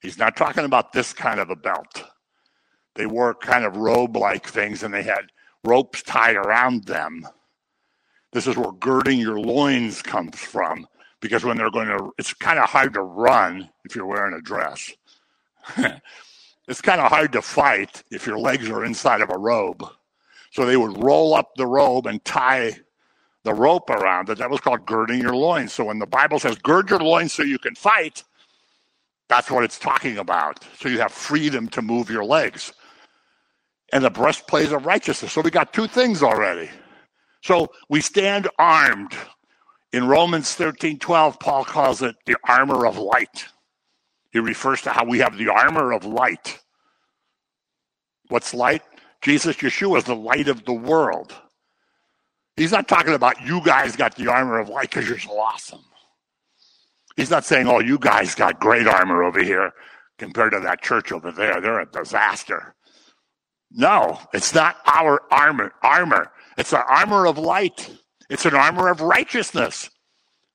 He's 0.00 0.18
not 0.18 0.36
talking 0.36 0.64
about 0.64 0.92
this 0.92 1.12
kind 1.12 1.40
of 1.40 1.50
a 1.50 1.56
belt. 1.56 2.04
They 2.94 3.06
wore 3.06 3.34
kind 3.34 3.64
of 3.64 3.76
robe 3.76 4.16
like 4.16 4.46
things 4.46 4.82
and 4.82 4.94
they 4.94 5.02
had 5.02 5.32
ropes 5.64 6.02
tied 6.02 6.36
around 6.36 6.84
them. 6.84 7.26
This 8.32 8.46
is 8.46 8.56
where 8.56 8.72
girding 8.72 9.18
your 9.18 9.40
loins 9.40 10.02
comes 10.02 10.38
from 10.38 10.86
because 11.20 11.44
when 11.44 11.56
they're 11.56 11.70
going 11.70 11.88
to, 11.88 12.12
it's 12.18 12.34
kind 12.34 12.58
of 12.58 12.68
hard 12.68 12.94
to 12.94 13.02
run 13.02 13.68
if 13.84 13.96
you're 13.96 14.06
wearing 14.06 14.34
a 14.34 14.40
dress. 14.40 14.92
it's 16.68 16.80
kind 16.82 17.00
of 17.00 17.10
hard 17.10 17.32
to 17.32 17.42
fight 17.42 18.02
if 18.10 18.26
your 18.26 18.38
legs 18.38 18.68
are 18.70 18.84
inside 18.84 19.20
of 19.20 19.30
a 19.30 19.38
robe. 19.38 19.84
So 20.52 20.64
they 20.64 20.76
would 20.76 21.02
roll 21.02 21.34
up 21.34 21.54
the 21.56 21.66
robe 21.66 22.06
and 22.06 22.24
tie 22.24 22.76
the 23.44 23.54
rope 23.54 23.90
around 23.90 24.28
it. 24.28 24.38
That 24.38 24.50
was 24.50 24.60
called 24.60 24.86
girding 24.86 25.20
your 25.20 25.36
loins. 25.36 25.72
So 25.72 25.84
when 25.84 25.98
the 25.98 26.06
Bible 26.06 26.38
says 26.38 26.56
gird 26.58 26.90
your 26.90 27.00
loins 27.00 27.32
so 27.32 27.42
you 27.42 27.58
can 27.58 27.74
fight, 27.74 28.24
that's 29.28 29.50
what 29.50 29.64
it's 29.64 29.78
talking 29.78 30.18
about. 30.18 30.64
So 30.78 30.88
you 30.88 30.98
have 31.00 31.12
freedom 31.12 31.68
to 31.68 31.82
move 31.82 32.10
your 32.10 32.24
legs. 32.24 32.72
And 33.92 34.04
the 34.04 34.10
breastplate 34.10 34.72
of 34.72 34.84
righteousness. 34.84 35.32
So 35.32 35.40
we 35.40 35.50
got 35.50 35.72
two 35.72 35.86
things 35.86 36.22
already. 36.22 36.70
So 37.42 37.68
we 37.88 38.00
stand 38.00 38.48
armed. 38.58 39.14
In 39.92 40.06
Romans 40.06 40.54
13 40.54 40.98
12, 40.98 41.38
Paul 41.38 41.64
calls 41.64 42.02
it 42.02 42.16
the 42.26 42.36
armor 42.44 42.86
of 42.86 42.98
light. 42.98 43.46
He 44.32 44.38
refers 44.38 44.82
to 44.82 44.90
how 44.90 45.04
we 45.04 45.20
have 45.20 45.38
the 45.38 45.48
armor 45.48 45.92
of 45.92 46.04
light. 46.04 46.58
What's 48.28 48.52
light? 48.52 48.82
Jesus 49.22 49.56
Yeshua 49.56 49.98
is 49.98 50.04
the 50.04 50.16
light 50.16 50.48
of 50.48 50.64
the 50.64 50.72
world. 50.72 51.34
He's 52.56 52.72
not 52.72 52.88
talking 52.88 53.14
about 53.14 53.40
you 53.46 53.62
guys 53.62 53.96
got 53.96 54.16
the 54.16 54.28
armor 54.30 54.58
of 54.58 54.68
light 54.68 54.90
because 54.90 55.08
you're 55.08 55.18
so 55.18 55.38
awesome. 55.38 55.84
He's 57.16 57.30
not 57.30 57.44
saying, 57.44 57.66
oh, 57.66 57.80
you 57.80 57.98
guys 57.98 58.34
got 58.34 58.60
great 58.60 58.86
armor 58.86 59.22
over 59.22 59.42
here 59.42 59.72
compared 60.18 60.52
to 60.52 60.60
that 60.60 60.82
church 60.82 61.12
over 61.12 61.32
there. 61.32 61.60
They're 61.60 61.80
a 61.80 61.86
disaster. 61.90 62.74
No, 63.70 64.20
it's 64.32 64.54
not 64.54 64.76
our 64.86 65.22
armor. 65.30 65.72
Armor. 65.82 66.30
It's 66.56 66.72
an 66.72 66.82
armor 66.88 67.26
of 67.26 67.38
light. 67.38 67.90
It's 68.28 68.44
an 68.44 68.54
armor 68.54 68.88
of 68.88 69.00
righteousness. 69.00 69.90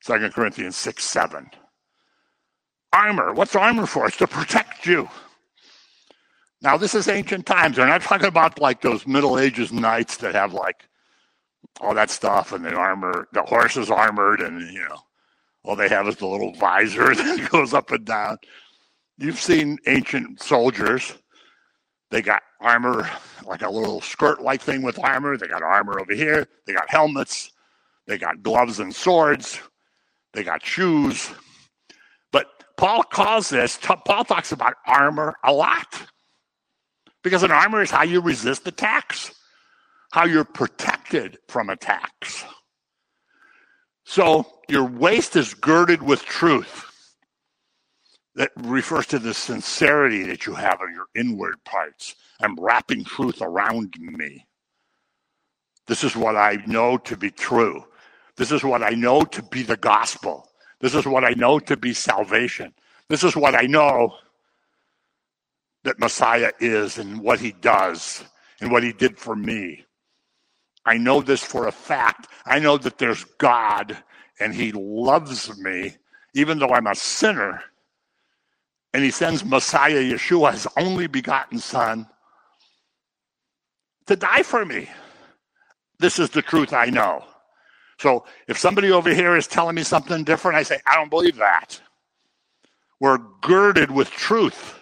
Second 0.01 0.33
Corinthians 0.33 0.77
6 0.77 1.03
7. 1.03 1.49
Armor. 2.93 3.33
What's 3.33 3.55
armor 3.55 3.85
for? 3.85 4.07
It's 4.07 4.17
to 4.17 4.27
protect 4.27 4.85
you. 4.85 5.07
Now, 6.61 6.77
this 6.77 6.93
is 6.93 7.07
ancient 7.07 7.45
times. 7.45 7.77
We're 7.77 7.87
not 7.87 8.01
talking 8.01 8.27
about 8.27 8.59
like 8.59 8.81
those 8.81 9.07
Middle 9.07 9.39
Ages 9.39 9.71
knights 9.71 10.17
that 10.17 10.35
have 10.35 10.53
like 10.53 10.85
all 11.79 11.93
that 11.95 12.09
stuff 12.09 12.51
and 12.51 12.65
the 12.65 12.73
armor, 12.73 13.27
the 13.31 13.43
horse 13.43 13.77
is 13.77 13.89
armored, 13.89 14.41
and 14.41 14.61
you 14.71 14.81
know, 14.81 14.97
all 15.63 15.75
they 15.75 15.89
have 15.89 16.07
is 16.07 16.17
the 16.17 16.27
little 16.27 16.53
visor 16.53 17.15
that 17.15 17.49
goes 17.49 17.73
up 17.73 17.91
and 17.91 18.05
down. 18.05 18.37
You've 19.17 19.39
seen 19.39 19.77
ancient 19.87 20.41
soldiers. 20.41 21.13
They 22.09 22.21
got 22.21 22.43
armor, 22.59 23.09
like 23.45 23.61
a 23.61 23.69
little 23.69 24.01
skirt 24.01 24.41
like 24.41 24.61
thing 24.61 24.81
with 24.81 24.99
armor. 24.99 25.37
They 25.37 25.47
got 25.47 25.63
armor 25.63 25.99
over 25.99 26.13
here. 26.13 26.47
They 26.65 26.73
got 26.73 26.89
helmets. 26.89 27.51
They 28.11 28.17
got 28.17 28.43
gloves 28.43 28.79
and 28.81 28.93
swords. 28.93 29.57
They 30.33 30.43
got 30.43 30.65
shoes. 30.65 31.31
But 32.33 32.45
Paul 32.75 33.03
calls 33.03 33.47
this, 33.47 33.79
Paul 33.81 34.25
talks 34.25 34.51
about 34.51 34.73
armor 34.85 35.37
a 35.45 35.53
lot. 35.53 36.07
Because 37.23 37.43
an 37.43 37.51
armor 37.51 37.81
is 37.81 37.89
how 37.89 38.03
you 38.03 38.19
resist 38.19 38.67
attacks, 38.67 39.33
how 40.11 40.25
you're 40.25 40.43
protected 40.43 41.37
from 41.47 41.69
attacks. 41.69 42.43
So 44.03 44.45
your 44.67 44.83
waist 44.83 45.37
is 45.37 45.53
girded 45.53 46.03
with 46.03 46.21
truth. 46.25 47.15
That 48.35 48.51
refers 48.57 49.05
to 49.07 49.19
the 49.19 49.33
sincerity 49.33 50.23
that 50.23 50.45
you 50.45 50.53
have 50.55 50.79
in 50.85 50.93
your 50.93 51.07
inward 51.15 51.63
parts. 51.63 52.13
I'm 52.41 52.57
wrapping 52.59 53.05
truth 53.05 53.41
around 53.41 53.95
me. 53.97 54.47
This 55.87 56.03
is 56.03 56.13
what 56.13 56.35
I 56.35 56.61
know 56.67 56.97
to 56.97 57.15
be 57.15 57.31
true. 57.31 57.85
This 58.41 58.51
is 58.51 58.63
what 58.63 58.81
I 58.81 58.89
know 58.89 59.21
to 59.21 59.43
be 59.43 59.61
the 59.61 59.77
gospel. 59.77 60.49
This 60.79 60.95
is 60.95 61.05
what 61.05 61.23
I 61.23 61.35
know 61.35 61.59
to 61.59 61.77
be 61.77 61.93
salvation. 61.93 62.73
This 63.07 63.23
is 63.23 63.35
what 63.35 63.53
I 63.53 63.67
know 63.67 64.15
that 65.83 65.99
Messiah 65.99 66.51
is 66.59 66.97
and 66.97 67.21
what 67.21 67.39
he 67.39 67.51
does 67.51 68.23
and 68.59 68.71
what 68.71 68.81
he 68.81 68.93
did 68.93 69.19
for 69.19 69.35
me. 69.35 69.85
I 70.87 70.97
know 70.97 71.21
this 71.21 71.43
for 71.43 71.67
a 71.67 71.71
fact. 71.71 72.29
I 72.47 72.57
know 72.57 72.79
that 72.79 72.97
there's 72.97 73.25
God 73.37 73.95
and 74.39 74.55
he 74.55 74.71
loves 74.71 75.55
me, 75.59 75.97
even 76.33 76.57
though 76.57 76.73
I'm 76.73 76.87
a 76.87 76.95
sinner. 76.95 77.61
And 78.95 79.03
he 79.03 79.11
sends 79.11 79.45
Messiah 79.45 80.01
Yeshua, 80.01 80.53
his 80.53 80.67
only 80.77 81.05
begotten 81.05 81.59
son, 81.59 82.07
to 84.07 84.15
die 84.15 84.41
for 84.41 84.65
me. 84.65 84.89
This 85.99 86.17
is 86.17 86.31
the 86.31 86.41
truth 86.41 86.73
I 86.73 86.87
know. 86.87 87.23
So 88.01 88.25
if 88.47 88.57
somebody 88.57 88.91
over 88.91 89.13
here 89.13 89.37
is 89.37 89.45
telling 89.45 89.75
me 89.75 89.83
something 89.83 90.23
different, 90.23 90.57
I 90.57 90.63
say, 90.63 90.79
I 90.87 90.95
don't 90.95 91.11
believe 91.11 91.35
that. 91.35 91.79
We're 92.99 93.19
girded 93.41 93.91
with 93.91 94.09
truth. 94.09 94.79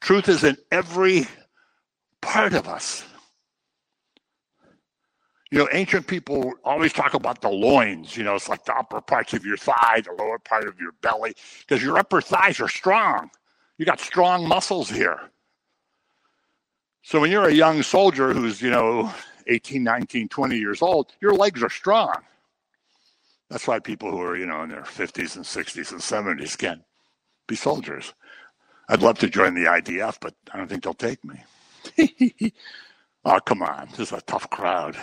Truth 0.00 0.28
is 0.28 0.42
in 0.42 0.56
every 0.72 1.28
part 2.20 2.54
of 2.54 2.66
us. 2.66 3.04
You 5.52 5.58
know, 5.60 5.68
ancient 5.70 6.08
people 6.08 6.52
always 6.64 6.92
talk 6.92 7.14
about 7.14 7.40
the 7.40 7.48
loins. 7.48 8.16
You 8.16 8.24
know, 8.24 8.34
it's 8.34 8.48
like 8.48 8.64
the 8.64 8.74
upper 8.74 9.00
parts 9.00 9.32
of 9.32 9.44
your 9.46 9.56
thigh, 9.56 10.02
the 10.04 10.12
lower 10.18 10.40
part 10.40 10.66
of 10.66 10.80
your 10.80 10.90
belly, 11.02 11.34
because 11.60 11.84
your 11.84 11.98
upper 11.98 12.20
thighs 12.20 12.58
are 12.58 12.68
strong. 12.68 13.30
You 13.78 13.84
got 13.86 14.00
strong 14.00 14.48
muscles 14.48 14.90
here. 14.90 15.20
So 17.02 17.20
when 17.20 17.30
you're 17.30 17.48
a 17.48 17.54
young 17.54 17.84
soldier 17.84 18.32
who's, 18.32 18.60
you 18.60 18.70
know, 18.70 19.12
18, 19.46 19.84
19, 19.84 20.28
20 20.28 20.56
years 20.56 20.82
old, 20.82 21.14
your 21.20 21.32
legs 21.32 21.62
are 21.62 21.70
strong. 21.70 22.14
That's 23.50 23.66
why 23.66 23.80
people 23.80 24.10
who 24.10 24.22
are, 24.22 24.36
you 24.36 24.46
know, 24.46 24.62
in 24.62 24.70
their 24.70 24.82
50s 24.82 25.36
and 25.36 25.44
60s 25.44 25.90
and 25.90 26.00
70s 26.00 26.56
can 26.56 26.84
be 27.48 27.56
soldiers. 27.56 28.14
I'd 28.88 29.02
love 29.02 29.18
to 29.20 29.28
join 29.28 29.54
the 29.54 29.64
IDF, 29.64 30.18
but 30.20 30.34
I 30.52 30.58
don't 30.58 30.68
think 30.68 30.84
they'll 30.84 30.94
take 30.94 31.18
me. 31.24 31.42
oh, 33.24 33.40
come 33.40 33.62
on. 33.62 33.88
This 33.90 34.00
is 34.00 34.12
a 34.12 34.20
tough 34.22 34.48
crowd. 34.50 34.96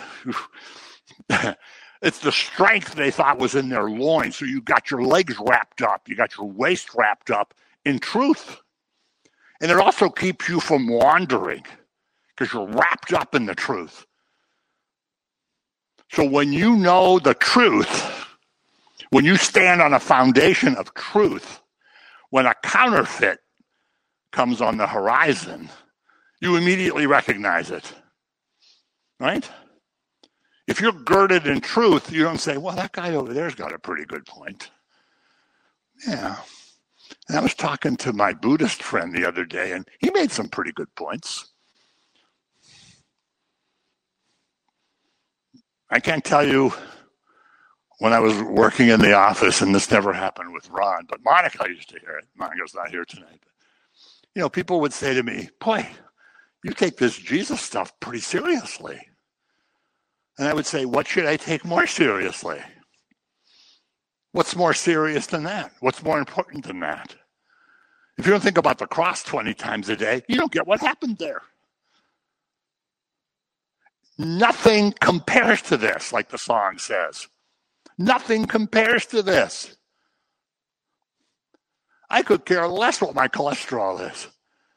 it's 2.02 2.20
the 2.20 2.32
strength 2.32 2.94
they 2.94 3.10
thought 3.10 3.38
was 3.38 3.54
in 3.54 3.68
their 3.68 3.90
loins. 3.90 4.36
So 4.36 4.46
you 4.46 4.62
got 4.62 4.90
your 4.90 5.02
legs 5.02 5.36
wrapped 5.40 5.82
up, 5.82 6.08
you 6.08 6.16
got 6.16 6.36
your 6.36 6.46
waist 6.46 6.90
wrapped 6.96 7.30
up 7.30 7.54
in 7.84 7.98
truth. 7.98 8.60
And 9.60 9.70
it 9.70 9.78
also 9.78 10.08
keeps 10.08 10.48
you 10.48 10.60
from 10.60 10.88
wandering 10.88 11.64
because 12.36 12.52
you're 12.54 12.68
wrapped 12.68 13.12
up 13.12 13.34
in 13.34 13.46
the 13.46 13.54
truth. 13.54 14.06
So 16.12 16.24
when 16.28 16.52
you 16.52 16.76
know 16.76 17.18
the 17.18 17.34
truth, 17.34 18.17
when 19.10 19.24
you 19.24 19.36
stand 19.36 19.80
on 19.80 19.94
a 19.94 20.00
foundation 20.00 20.76
of 20.76 20.92
truth, 20.94 21.60
when 22.30 22.46
a 22.46 22.54
counterfeit 22.62 23.38
comes 24.32 24.60
on 24.60 24.76
the 24.76 24.86
horizon, 24.86 25.68
you 26.40 26.56
immediately 26.56 27.06
recognize 27.06 27.70
it. 27.70 27.92
Right? 29.18 29.48
If 30.66 30.80
you're 30.80 30.92
girded 30.92 31.46
in 31.46 31.60
truth, 31.60 32.12
you 32.12 32.22
don't 32.22 32.40
say, 32.40 32.58
well, 32.58 32.76
that 32.76 32.92
guy 32.92 33.14
over 33.14 33.32
there's 33.32 33.54
got 33.54 33.72
a 33.72 33.78
pretty 33.78 34.04
good 34.04 34.26
point. 34.26 34.70
Yeah. 36.06 36.36
And 37.28 37.38
I 37.38 37.40
was 37.40 37.54
talking 37.54 37.96
to 37.98 38.12
my 38.12 38.32
Buddhist 38.34 38.82
friend 38.82 39.14
the 39.14 39.26
other 39.26 39.44
day, 39.44 39.72
and 39.72 39.88
he 39.98 40.10
made 40.10 40.30
some 40.30 40.48
pretty 40.48 40.72
good 40.72 40.94
points. 40.94 41.52
I 45.90 46.00
can't 46.00 46.24
tell 46.24 46.46
you 46.46 46.74
when 47.98 48.12
I 48.12 48.20
was 48.20 48.40
working 48.42 48.88
in 48.88 49.00
the 49.00 49.12
office, 49.12 49.60
and 49.60 49.74
this 49.74 49.90
never 49.90 50.12
happened 50.12 50.52
with 50.52 50.70
Ron, 50.70 51.06
but 51.08 51.22
Monica 51.24 51.66
used 51.68 51.88
to 51.90 51.98
hear 52.00 52.16
it. 52.16 52.26
Monica's 52.36 52.74
not 52.74 52.90
here 52.90 53.04
tonight. 53.04 53.40
But 53.42 53.52
you 54.34 54.42
know, 54.42 54.48
people 54.48 54.80
would 54.80 54.92
say 54.92 55.14
to 55.14 55.22
me, 55.22 55.48
Boy, 55.60 55.88
you 56.62 56.72
take 56.72 56.96
this 56.96 57.16
Jesus 57.16 57.60
stuff 57.60 57.98
pretty 58.00 58.20
seriously. 58.20 59.00
And 60.38 60.46
I 60.46 60.54
would 60.54 60.66
say, 60.66 60.84
What 60.84 61.08
should 61.08 61.26
I 61.26 61.36
take 61.36 61.64
more 61.64 61.86
seriously? 61.86 62.60
What's 64.32 64.54
more 64.54 64.74
serious 64.74 65.26
than 65.26 65.42
that? 65.44 65.72
What's 65.80 66.02
more 66.02 66.18
important 66.18 66.66
than 66.66 66.80
that? 66.80 67.16
If 68.18 68.26
you 68.26 68.32
don't 68.32 68.42
think 68.42 68.58
about 68.58 68.78
the 68.78 68.86
cross 68.86 69.22
20 69.22 69.54
times 69.54 69.88
a 69.88 69.96
day, 69.96 70.22
you 70.28 70.36
don't 70.36 70.52
get 70.52 70.66
what 70.66 70.80
happened 70.80 71.18
there. 71.18 71.42
Nothing 74.18 74.92
compares 75.00 75.62
to 75.62 75.76
this, 75.76 76.12
like 76.12 76.28
the 76.28 76.38
song 76.38 76.78
says. 76.78 77.28
Nothing 77.98 78.46
compares 78.46 79.06
to 79.06 79.22
this. 79.22 79.76
I 82.08 82.22
could 82.22 82.44
care 82.46 82.66
less 82.68 83.00
what 83.00 83.14
my 83.14 83.28
cholesterol 83.28 84.10
is. 84.10 84.28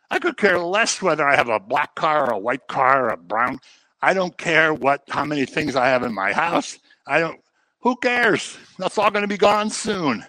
I 0.10 0.20
could 0.20 0.38
care 0.38 0.60
less 0.60 1.02
whether 1.02 1.26
I 1.26 1.36
have 1.36 1.48
a 1.48 1.60
black 1.60 1.96
car 1.96 2.30
or 2.30 2.34
a 2.34 2.40
white 2.40 2.68
car 2.68 3.06
or 3.06 3.10
a 3.10 3.18
brown. 3.18 3.60
I 4.02 4.14
don't 4.14 4.38
care 4.38 4.74
what 4.74 5.04
how 5.08 5.24
many 5.24 5.46
things 5.46 5.76
I 5.76 5.88
have 5.88 6.04
in 6.04 6.14
my 6.14 6.34
house. 6.34 6.80
I 7.08 7.20
don't 7.20 7.40
who 7.82 7.96
cares? 7.96 8.58
That's 8.78 8.98
all 8.98 9.12
going 9.12 9.24
to 9.24 9.28
be 9.28 9.38
gone 9.38 9.70
soon. 9.70 10.26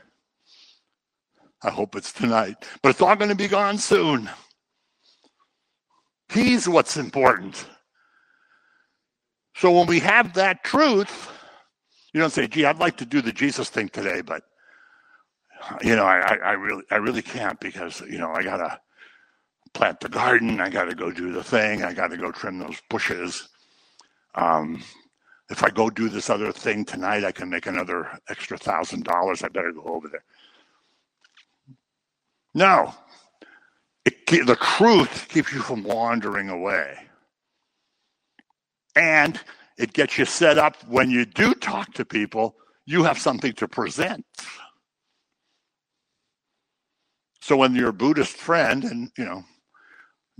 I 1.62 1.70
hope 1.70 1.96
it's 1.96 2.12
tonight, 2.12 2.56
but 2.82 2.90
it's 2.90 3.00
all 3.00 3.16
going 3.16 3.30
to 3.30 3.36
be 3.36 3.48
gone 3.48 3.78
soon. 3.78 4.28
He's 6.32 6.68
what's 6.68 6.96
important. 6.96 7.66
So 9.56 9.70
when 9.70 9.86
we 9.86 10.00
have 10.00 10.34
that 10.34 10.64
truth, 10.64 11.30
you 12.12 12.20
don't 12.20 12.30
say, 12.30 12.46
gee, 12.46 12.66
I'd 12.66 12.78
like 12.78 12.96
to 12.98 13.06
do 13.06 13.22
the 13.22 13.32
Jesus 13.32 13.70
thing 13.70 13.88
today, 13.88 14.20
but 14.20 14.42
you 15.82 15.96
know, 15.96 16.04
I, 16.04 16.36
I 16.44 16.52
really, 16.52 16.82
I 16.90 16.96
really 16.96 17.22
can't 17.22 17.58
because 17.60 18.00
you 18.02 18.18
know 18.18 18.32
I 18.32 18.42
gotta 18.42 18.80
plant 19.72 20.00
the 20.00 20.08
garden. 20.08 20.60
I 20.60 20.68
gotta 20.68 20.94
go 20.94 21.10
do 21.10 21.32
the 21.32 21.44
thing. 21.44 21.82
I 21.84 21.92
gotta 21.92 22.16
go 22.16 22.30
trim 22.32 22.58
those 22.58 22.80
bushes. 22.90 23.48
Um, 24.34 24.82
if 25.50 25.62
I 25.62 25.70
go 25.70 25.90
do 25.90 26.08
this 26.08 26.30
other 26.30 26.52
thing 26.52 26.84
tonight, 26.84 27.24
I 27.24 27.32
can 27.32 27.48
make 27.50 27.66
another 27.66 28.08
extra 28.28 28.56
thousand 28.58 29.04
dollars. 29.04 29.42
I 29.42 29.48
better 29.48 29.72
go 29.72 29.84
over 29.84 30.08
there. 30.08 30.24
No, 32.54 32.94
it, 34.04 34.26
the 34.26 34.56
truth 34.56 35.28
keeps 35.28 35.52
you 35.52 35.60
from 35.60 35.84
wandering 35.84 36.48
away, 36.48 36.98
and 38.96 39.40
it 39.78 39.92
gets 39.92 40.18
you 40.18 40.24
set 40.26 40.58
up 40.58 40.76
when 40.88 41.10
you 41.10 41.24
do 41.26 41.54
talk 41.54 41.94
to 41.94 42.04
people. 42.04 42.56
You 42.86 43.04
have 43.04 43.18
something 43.18 43.54
to 43.54 43.68
present. 43.68 44.26
So 47.40 47.56
when 47.56 47.74
your 47.76 47.92
Buddhist 47.92 48.36
friend, 48.36 48.84
and 48.84 49.10
you 49.18 49.24
know, 49.24 49.44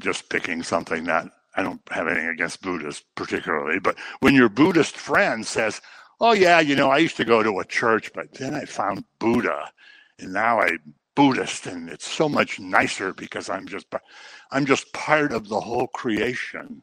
just 0.01 0.31
picking 0.31 0.63
something 0.63 1.05
that 1.05 1.29
I 1.57 1.63
don't 1.63 1.81
have 1.91 2.09
anything 2.09 2.29
against 2.29 2.63
Buddhists 2.63 3.05
particularly, 3.17 3.81
but 3.81 3.97
when 4.21 4.35
your 4.35 4.49
Buddhist 4.51 4.97
friend 4.97 5.47
says, 5.47 5.81
"Oh 6.21 6.33
yeah, 6.33 6.61
you 6.61 6.77
know, 6.77 6.91
I 6.91 6.99
used 6.99 7.19
to 7.19 7.25
go 7.25 7.43
to 7.43 7.61
a 7.61 7.65
church, 7.67 8.13
but 8.15 8.35
then 8.35 8.55
I 8.55 8.67
found 8.67 9.05
Buddha, 9.21 9.71
and 10.19 10.33
now 10.33 10.61
I'm 10.61 10.95
Buddhist, 11.17 11.67
and 11.67 11.91
it's 11.91 12.11
so 12.11 12.29
much 12.29 12.61
nicer 12.61 13.15
because 13.15 13.51
I'm 13.51 13.67
just 13.69 13.87
I'm 14.53 14.67
just 14.67 14.93
part 14.95 15.33
of 15.33 15.49
the 15.49 15.61
whole 15.61 15.89
creation, 15.89 16.83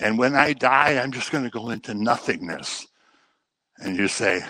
and 0.00 0.18
when 0.18 0.34
I 0.34 0.52
die, 0.52 0.98
I'm 0.98 1.12
just 1.12 1.30
going 1.32 1.44
to 1.44 1.50
go 1.50 1.70
into 1.70 1.94
nothingness." 1.94 2.86
And 3.78 3.96
you 3.96 4.08
say, 4.08 4.44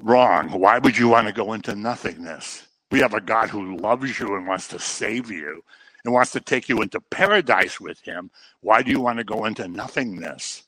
"Wrong. 0.00 0.50
Why 0.50 0.78
would 0.78 0.98
you 0.98 1.08
want 1.08 1.26
to 1.28 1.32
go 1.32 1.52
into 1.52 1.74
nothingness?" 1.74 2.66
We 2.90 3.00
have 3.00 3.14
a 3.14 3.20
God 3.20 3.50
who 3.50 3.76
loves 3.76 4.20
you 4.20 4.36
and 4.36 4.46
wants 4.46 4.68
to 4.68 4.78
save 4.78 5.30
you 5.30 5.64
and 6.04 6.14
wants 6.14 6.32
to 6.32 6.40
take 6.40 6.68
you 6.68 6.82
into 6.82 7.00
paradise 7.00 7.80
with 7.80 8.00
him. 8.02 8.30
Why 8.60 8.82
do 8.82 8.90
you 8.90 9.00
want 9.00 9.18
to 9.18 9.24
go 9.24 9.46
into 9.46 9.66
nothingness? 9.66 10.64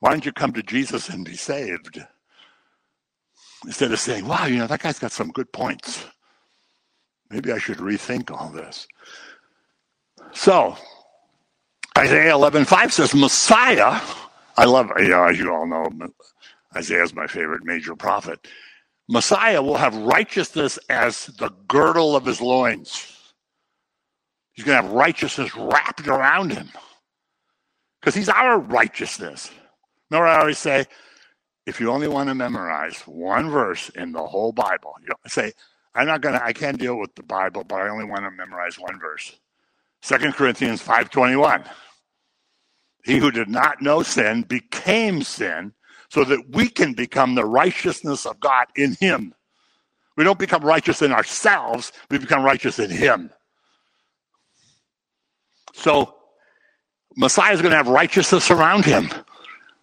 Why 0.00 0.10
don't 0.10 0.26
you 0.26 0.32
come 0.32 0.52
to 0.54 0.62
Jesus 0.62 1.08
and 1.08 1.24
be 1.24 1.36
saved? 1.36 2.04
Instead 3.64 3.92
of 3.92 4.00
saying, 4.00 4.26
wow, 4.26 4.46
you 4.46 4.58
know, 4.58 4.66
that 4.66 4.80
guy's 4.80 4.98
got 4.98 5.12
some 5.12 5.30
good 5.30 5.52
points. 5.52 6.04
Maybe 7.30 7.52
I 7.52 7.58
should 7.58 7.78
rethink 7.78 8.30
all 8.30 8.50
this. 8.50 8.86
So, 10.32 10.76
Isaiah 11.98 12.34
11:5 12.34 12.92
says, 12.92 13.14
Messiah, 13.14 14.00
I 14.56 14.64
love, 14.66 14.90
you 14.98 15.30
you 15.32 15.52
all 15.54 15.66
know, 15.66 15.90
Isaiah 16.76 17.04
is 17.04 17.14
my 17.14 17.26
favorite 17.28 17.64
major 17.64 17.96
prophet. 17.96 18.46
Messiah 19.08 19.62
will 19.62 19.76
have 19.76 19.96
righteousness 19.96 20.78
as 20.90 21.26
the 21.26 21.50
girdle 21.68 22.16
of 22.16 22.26
his 22.26 22.40
loins. 22.40 23.06
He's 24.54 24.64
going 24.64 24.78
to 24.78 24.82
have 24.88 24.92
righteousness 24.96 25.56
wrapped 25.56 26.08
around 26.08 26.52
him 26.52 26.68
because 28.00 28.14
he's 28.14 28.28
our 28.30 28.58
righteousness. 28.58 29.50
Remember, 30.10 30.28
I 30.28 30.40
always 30.40 30.58
say, 30.58 30.86
if 31.66 31.80
you 31.80 31.90
only 31.90 32.08
want 32.08 32.28
to 32.30 32.34
memorize 32.34 33.00
one 33.06 33.50
verse 33.50 33.90
in 33.90 34.12
the 34.12 34.24
whole 34.26 34.52
Bible, 34.52 34.94
you 35.02 35.14
say, 35.28 35.52
I'm 35.94 36.06
not 36.06 36.22
going 36.22 36.34
to, 36.34 36.44
I 36.44 36.52
can't 36.52 36.78
deal 36.78 36.98
with 36.98 37.14
the 37.16 37.22
Bible, 37.24 37.64
but 37.64 37.76
I 37.76 37.88
only 37.88 38.04
want 38.06 38.24
to 38.24 38.30
memorize 38.32 38.78
one 38.78 39.00
verse. 39.00 39.36
Second 40.04 40.34
Corinthians 40.34 40.82
5.21. 40.82 41.66
He 43.06 43.16
who 43.16 43.30
did 43.30 43.48
not 43.48 43.80
know 43.80 44.02
sin 44.02 44.42
became 44.42 45.22
sin 45.22 45.72
so 46.10 46.24
that 46.24 46.50
we 46.50 46.68
can 46.68 46.92
become 46.92 47.34
the 47.34 47.46
righteousness 47.46 48.26
of 48.26 48.38
God 48.38 48.66
in 48.76 48.98
Him. 49.00 49.32
We 50.18 50.24
don't 50.24 50.38
become 50.38 50.62
righteous 50.62 51.00
in 51.00 51.10
ourselves, 51.10 51.90
we 52.10 52.18
become 52.18 52.44
righteous 52.44 52.78
in 52.78 52.90
Him. 52.90 53.30
So, 55.72 56.14
Messiah 57.16 57.54
is 57.54 57.62
going 57.62 57.70
to 57.70 57.76
have 57.78 57.88
righteousness 57.88 58.50
around 58.50 58.84
him. 58.84 59.08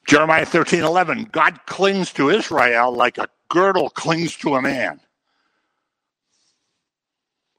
Jeremiah 0.08 0.46
13 0.46 0.84
11. 0.84 1.30
God 1.32 1.66
clings 1.66 2.14
to 2.14 2.30
Israel 2.30 2.92
like 2.94 3.18
a 3.18 3.28
girdle 3.50 3.90
clings 3.90 4.38
to 4.38 4.54
a 4.54 4.62
man. 4.62 5.00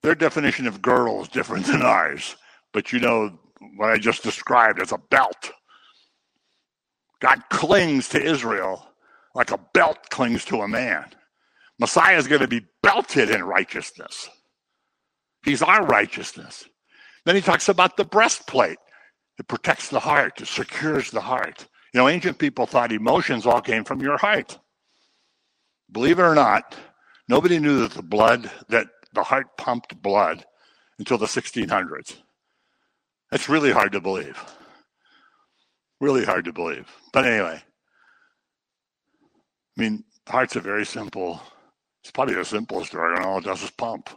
Their 0.02 0.14
definition 0.14 0.68
of 0.68 0.80
girdle 0.80 1.22
is 1.22 1.28
different 1.28 1.66
than 1.66 1.82
ours, 1.82 2.36
but 2.72 2.92
you 2.92 3.00
know 3.00 3.38
what 3.76 3.90
I 3.90 3.98
just 3.98 4.22
described 4.22 4.80
as 4.80 4.92
a 4.92 4.98
belt. 4.98 5.52
God 7.20 7.42
clings 7.50 8.08
to 8.10 8.22
Israel 8.22 8.86
like 9.34 9.50
a 9.50 9.60
belt 9.72 10.10
clings 10.10 10.44
to 10.46 10.60
a 10.60 10.68
man. 10.68 11.06
Messiah 11.78 12.16
is 12.16 12.28
going 12.28 12.42
to 12.42 12.48
be 12.48 12.66
belted 12.82 13.30
in 13.30 13.42
righteousness. 13.42 14.28
He's 15.44 15.62
our 15.62 15.84
righteousness. 15.84 16.64
Then 17.24 17.34
he 17.34 17.40
talks 17.40 17.68
about 17.68 17.96
the 17.96 18.04
breastplate. 18.04 18.78
It 19.38 19.48
protects 19.48 19.88
the 19.88 20.00
heart, 20.00 20.40
it 20.40 20.48
secures 20.48 21.10
the 21.10 21.20
heart. 21.20 21.66
You 21.94 22.00
know, 22.00 22.08
ancient 22.08 22.38
people 22.38 22.66
thought 22.66 22.92
emotions 22.92 23.46
all 23.46 23.60
came 23.60 23.84
from 23.84 24.00
your 24.00 24.16
heart. 24.16 24.58
Believe 25.90 26.18
it 26.18 26.22
or 26.22 26.34
not, 26.34 26.74
nobody 27.28 27.58
knew 27.58 27.80
that 27.80 27.92
the 27.92 28.02
blood, 28.02 28.50
that 28.68 28.86
the 29.12 29.22
heart 29.22 29.56
pumped 29.58 30.00
blood 30.00 30.44
until 30.98 31.18
the 31.18 31.26
1600s. 31.26 32.16
It's 33.32 33.48
really 33.48 33.72
hard 33.72 33.92
to 33.92 34.00
believe. 34.00 34.38
Really 36.00 36.24
hard 36.24 36.44
to 36.44 36.52
believe. 36.52 36.86
But 37.14 37.24
anyway, 37.24 37.62
I 39.78 39.80
mean, 39.80 40.04
heart's 40.28 40.56
a 40.56 40.60
very 40.60 40.84
simple, 40.84 41.40
it's 42.02 42.10
probably 42.10 42.34
the 42.34 42.44
simplest 42.44 42.94
organ. 42.94 43.24
All 43.24 43.38
it 43.38 43.44
does 43.44 43.62
is 43.62 43.70
pump. 43.70 44.10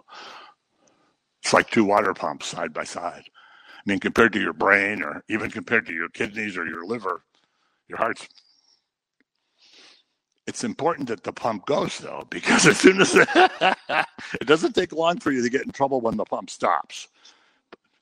It's 1.41 1.53
like 1.53 1.69
two 1.69 1.85
water 1.85 2.13
pumps 2.13 2.47
side 2.47 2.73
by 2.73 2.83
side. 2.83 3.23
I 3.25 3.81
mean, 3.85 3.99
compared 3.99 4.33
to 4.33 4.41
your 4.41 4.53
brain 4.53 5.01
or 5.01 5.23
even 5.29 5.49
compared 5.49 5.85
to 5.85 5.93
your 5.93 6.09
kidneys 6.09 6.57
or 6.57 6.65
your 6.65 6.85
liver, 6.85 7.23
your 7.87 7.97
heart's. 7.97 8.27
It's 10.47 10.63
important 10.63 11.07
that 11.07 11.23
the 11.23 11.31
pump 11.31 11.65
goes 11.65 11.99
though, 11.99 12.27
because 12.29 12.67
as 12.67 12.79
soon 12.79 12.99
as 12.99 13.15
it 13.35 14.45
doesn't 14.45 14.73
take 14.73 14.91
long 14.91 15.19
for 15.19 15.31
you 15.31 15.41
to 15.41 15.49
get 15.49 15.61
in 15.63 15.71
trouble 15.71 16.01
when 16.01 16.17
the 16.17 16.25
pump 16.25 16.49
stops. 16.49 17.07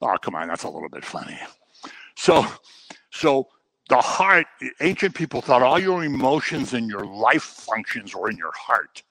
Oh, 0.03 0.17
come 0.17 0.35
on, 0.35 0.47
that's 0.47 0.63
a 0.63 0.69
little 0.69 0.89
bit 0.89 1.05
funny. 1.05 1.39
So, 2.15 2.45
so 3.11 3.47
the 3.89 3.97
heart, 3.97 4.47
ancient 4.81 5.15
people 5.15 5.41
thought 5.41 5.63
all 5.63 5.79
your 5.79 6.03
emotions 6.03 6.73
and 6.73 6.89
your 6.89 7.05
life 7.05 7.43
functions 7.43 8.15
were 8.15 8.29
in 8.29 8.37
your 8.37 8.53
heart. 8.55 9.03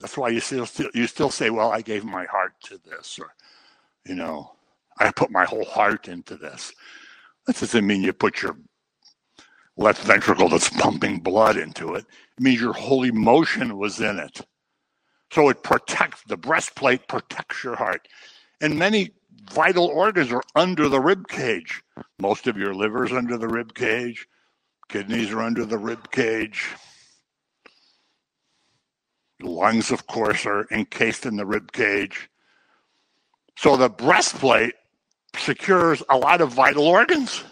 That's 0.00 0.16
why 0.16 0.28
you 0.28 0.40
still, 0.40 0.66
you 0.94 1.06
still 1.06 1.30
say, 1.30 1.50
"Well, 1.50 1.72
I 1.72 1.80
gave 1.80 2.04
my 2.04 2.26
heart 2.26 2.52
to 2.64 2.78
this," 2.78 3.18
or, 3.18 3.34
you 4.04 4.14
know, 4.14 4.52
I 4.98 5.10
put 5.10 5.30
my 5.30 5.44
whole 5.44 5.64
heart 5.64 6.08
into 6.08 6.36
this. 6.36 6.72
That 7.46 7.56
doesn't 7.58 7.86
mean 7.86 8.02
you 8.02 8.12
put 8.12 8.42
your 8.42 8.56
left 9.76 10.02
ventricle 10.02 10.48
that's 10.48 10.70
pumping 10.70 11.20
blood 11.20 11.56
into 11.56 11.94
it. 11.94 12.04
It 12.36 12.42
means 12.42 12.60
your 12.60 12.72
whole 12.72 13.04
emotion 13.04 13.78
was 13.78 14.00
in 14.00 14.18
it. 14.18 14.40
So 15.32 15.48
it 15.48 15.62
protects 15.62 16.22
the 16.24 16.36
breastplate 16.36 17.08
protects 17.08 17.64
your 17.64 17.76
heart. 17.76 18.08
And 18.60 18.78
many 18.78 19.10
vital 19.50 19.86
organs 19.86 20.32
are 20.32 20.42
under 20.54 20.88
the 20.88 21.00
rib 21.00 21.28
cage. 21.28 21.82
Most 22.18 22.46
of 22.46 22.56
your 22.56 22.74
liver's 22.74 23.12
under 23.12 23.36
the 23.36 23.48
rib 23.48 23.74
cage, 23.74 24.26
kidneys 24.88 25.32
are 25.32 25.42
under 25.42 25.64
the 25.64 25.78
rib 25.78 26.10
cage. 26.10 26.68
The 29.40 29.50
lungs, 29.50 29.90
of 29.90 30.06
course, 30.06 30.46
are 30.46 30.66
encased 30.70 31.26
in 31.26 31.36
the 31.36 31.46
rib 31.46 31.72
cage. 31.72 32.30
So 33.56 33.76
the 33.76 33.88
breastplate 33.88 34.74
secures 35.36 36.02
a 36.08 36.16
lot 36.16 36.40
of 36.40 36.52
vital 36.52 36.86
organs. 36.86 37.44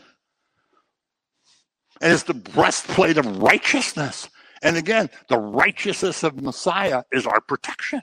And 2.01 2.13
it's 2.13 2.25
the 2.25 2.35
breastplate 2.35 3.19
of 3.19 3.39
righteousness. 3.39 4.29
And 4.63 4.77
again, 4.77 5.11
the 5.29 5.39
righteousness 5.39 6.23
of 6.23 6.41
Messiah 6.41 7.03
is 7.13 7.27
our 7.27 7.41
protection. 7.41 8.01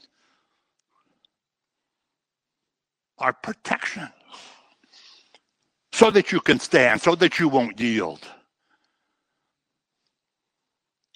Our 3.21 3.33
protection. 3.33 4.09
So 5.93 6.09
that 6.11 6.31
you 6.31 6.39
can 6.39 6.59
stand, 6.59 7.01
so 7.01 7.15
that 7.15 7.39
you 7.39 7.47
won't 7.47 7.79
yield. 7.79 8.27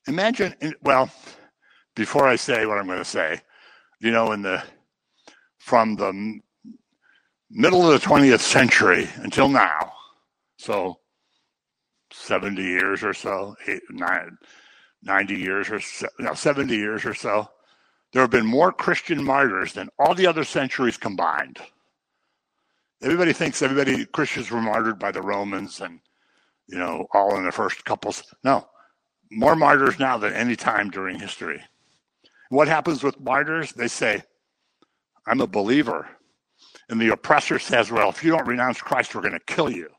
Imagine, 0.07 0.53
well, 0.83 1.09
before 1.95 2.27
I 2.27 2.35
say 2.35 2.65
what 2.65 2.77
I'm 2.77 2.85
going 2.85 2.99
to 2.99 3.05
say, 3.05 3.41
you 3.99 4.11
know, 4.11 4.33
in 4.33 4.41
the 4.43 4.61
from 5.57 5.95
the 5.95 6.39
middle 7.49 7.89
of 7.89 7.99
the 7.99 8.07
20th 8.07 8.41
century 8.41 9.09
until 9.15 9.49
now, 9.49 9.91
so 10.57 10.99
70 12.11 12.61
years 12.61 13.03
or 13.03 13.13
so, 13.13 13.55
eight, 13.67 13.81
nine, 13.89 14.37
90 15.01 15.35
years 15.35 15.69
or 15.71 15.79
so, 15.79 16.07
no, 16.19 16.33
70 16.35 16.75
years 16.75 17.03
or 17.03 17.15
so, 17.15 17.49
there 18.13 18.21
have 18.21 18.29
been 18.29 18.45
more 18.45 18.71
Christian 18.71 19.23
martyrs 19.23 19.73
than 19.73 19.89
all 19.97 20.13
the 20.13 20.27
other 20.27 20.43
centuries 20.43 20.97
combined. 20.97 21.59
Everybody 23.05 23.33
thinks 23.33 23.61
everybody 23.61 24.03
Christians 24.07 24.49
were 24.49 24.59
martyred 24.59 24.97
by 24.97 25.11
the 25.11 25.21
Romans 25.21 25.79
and 25.79 25.99
you 26.67 26.79
know 26.79 27.05
all 27.13 27.37
in 27.37 27.45
the 27.45 27.51
first 27.51 27.85
couples. 27.85 28.23
No, 28.43 28.67
more 29.29 29.55
martyrs 29.55 29.99
now 29.99 30.17
than 30.17 30.33
any 30.33 30.55
time 30.55 30.89
during 30.89 31.19
history. 31.19 31.61
What 32.49 32.67
happens 32.67 33.03
with 33.03 33.19
martyrs? 33.19 33.73
They 33.73 33.89
say, 33.89 34.23
I'm 35.27 35.39
a 35.39 35.45
believer. 35.45 36.09
And 36.89 36.99
the 36.99 37.13
oppressor 37.13 37.59
says, 37.59 37.91
Well, 37.91 38.09
if 38.09 38.23
you 38.23 38.31
don't 38.31 38.47
renounce 38.47 38.81
Christ, 38.81 39.13
we're 39.13 39.21
going 39.21 39.33
to 39.33 39.53
kill 39.53 39.69
you. 39.69 39.89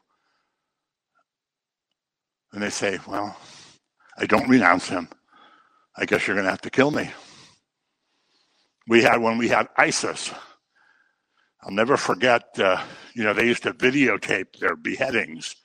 And 2.53 2.61
they 2.61 2.71
say, 2.71 2.99
Well, 3.07 3.37
I 4.19 4.27
don't 4.27 4.49
renounce 4.49 4.89
him. 4.89 5.09
I 5.97 6.07
guess 6.07 6.27
you're 6.27 6.35
going 6.35 6.47
to 6.47 6.51
have 6.51 6.61
to 6.63 6.71
kill 6.71 6.91
me. 6.91 7.09
We 8.89 9.05
had 9.05 9.19
when 9.23 9.39
we 9.39 9.49
had 9.49 9.69
ISIS. 9.77 10.33
I'll 11.67 11.73
never 11.73 11.97
forget, 11.97 12.57
uh, 12.61 12.81
you 13.15 13.25
know, 13.25 13.33
they 13.33 13.47
used 13.47 13.65
to 13.65 13.73
videotape 13.73 14.57
their 14.61 14.77
beheadings 14.77 15.57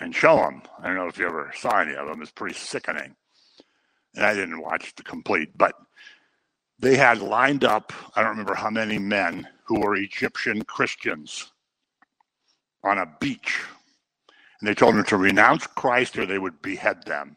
and 0.00 0.14
show 0.14 0.36
them. 0.36 0.62
I 0.80 0.86
don't 0.86 0.96
know 0.96 1.06
if 1.06 1.18
you 1.18 1.26
ever 1.26 1.52
saw 1.54 1.80
any 1.80 1.94
of 1.94 2.08
them. 2.08 2.22
It's 2.22 2.30
pretty 2.30 2.54
sickening. 2.54 3.14
And 4.14 4.24
I 4.24 4.32
didn't 4.32 4.62
watch 4.62 4.94
the 4.96 5.02
complete, 5.02 5.50
but 5.54 5.74
they 6.78 6.96
had 6.96 7.20
lined 7.20 7.62
up, 7.62 7.92
I 8.16 8.22
don't 8.22 8.30
remember 8.30 8.54
how 8.54 8.70
many 8.70 8.98
men 8.98 9.46
who 9.64 9.80
were 9.80 9.96
Egyptian 9.96 10.62
Christians 10.62 11.52
on 12.82 12.96
a 12.96 13.12
beach. 13.20 13.60
And 14.60 14.68
they 14.68 14.74
told 14.74 14.94
them 14.94 15.04
to 15.04 15.18
renounce 15.18 15.66
Christ 15.66 16.16
or 16.16 16.24
they 16.24 16.38
would 16.38 16.62
behead 16.62 17.04
them. 17.04 17.36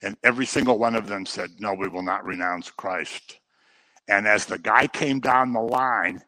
And 0.00 0.16
every 0.24 0.46
single 0.46 0.78
one 0.78 0.94
of 0.94 1.08
them 1.08 1.26
said, 1.26 1.50
No, 1.58 1.74
we 1.74 1.88
will 1.88 2.02
not 2.02 2.24
renounce 2.24 2.70
Christ. 2.70 3.38
And 4.08 4.26
as 4.26 4.46
the 4.46 4.58
guy 4.58 4.86
came 4.86 5.20
down 5.20 5.52
the 5.52 5.60
line, 5.60 6.22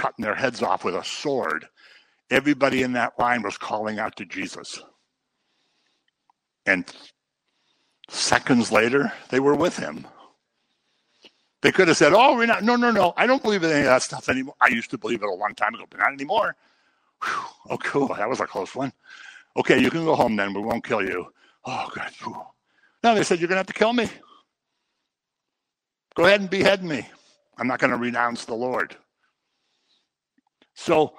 cutting 0.00 0.24
their 0.24 0.34
heads 0.34 0.62
off 0.62 0.84
with 0.84 0.94
a 0.94 1.04
sword, 1.04 1.66
everybody 2.30 2.82
in 2.82 2.94
that 2.94 3.18
line 3.18 3.42
was 3.42 3.58
calling 3.58 3.98
out 3.98 4.16
to 4.16 4.24
Jesus. 4.24 4.82
And 6.64 6.84
seconds 8.08 8.72
later, 8.72 9.12
they 9.28 9.40
were 9.40 9.54
with 9.54 9.76
him. 9.76 10.06
They 11.62 11.70
could 11.72 11.88
have 11.88 11.98
said, 11.98 12.14
"Oh, 12.14 12.36
we're 12.36 12.46
not." 12.46 12.64
No, 12.64 12.76
no, 12.76 12.90
no. 12.90 13.12
I 13.18 13.26
don't 13.26 13.42
believe 13.42 13.62
in 13.62 13.70
any 13.70 13.80
of 13.80 13.86
that 13.86 14.02
stuff 14.02 14.30
anymore. 14.30 14.54
I 14.62 14.68
used 14.68 14.90
to 14.90 14.98
believe 14.98 15.22
it 15.22 15.28
a 15.28 15.34
long 15.34 15.54
time 15.54 15.74
ago, 15.74 15.84
but 15.90 16.00
not 16.00 16.12
anymore. 16.12 16.56
Whew. 17.22 17.44
Oh, 17.70 17.78
cool. 17.78 18.08
That 18.08 18.28
was 18.30 18.40
a 18.40 18.46
close 18.46 18.74
one. 18.74 18.92
Okay, 19.58 19.78
you 19.78 19.90
can 19.90 20.04
go 20.06 20.14
home 20.14 20.36
then. 20.36 20.54
We 20.54 20.62
won't 20.62 20.84
kill 20.84 21.02
you. 21.02 21.32
Oh, 21.66 21.90
God. 21.94 22.10
Whew. 22.24 22.42
No, 23.04 23.14
they 23.14 23.24
said 23.24 23.40
you're 23.40 23.48
going 23.48 23.56
to 23.56 23.60
have 23.60 23.66
to 23.66 23.74
kill 23.74 23.92
me. 23.92 24.08
Go 26.14 26.24
ahead 26.24 26.40
and 26.40 26.48
behead 26.50 26.82
me. 26.82 27.06
I'm 27.58 27.66
not 27.66 27.78
going 27.78 27.90
to 27.90 27.98
renounce 27.98 28.46
the 28.46 28.54
Lord. 28.54 28.96
So 30.80 31.14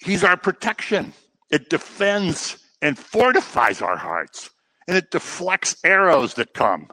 He's 0.00 0.24
our 0.24 0.36
protection. 0.36 1.12
It 1.50 1.68
defends 1.68 2.58
and 2.80 2.98
fortifies 2.98 3.82
our 3.82 3.96
hearts, 3.96 4.50
and 4.88 4.96
it 4.96 5.10
deflects 5.10 5.76
arrows 5.84 6.34
that 6.34 6.54
come 6.54 6.88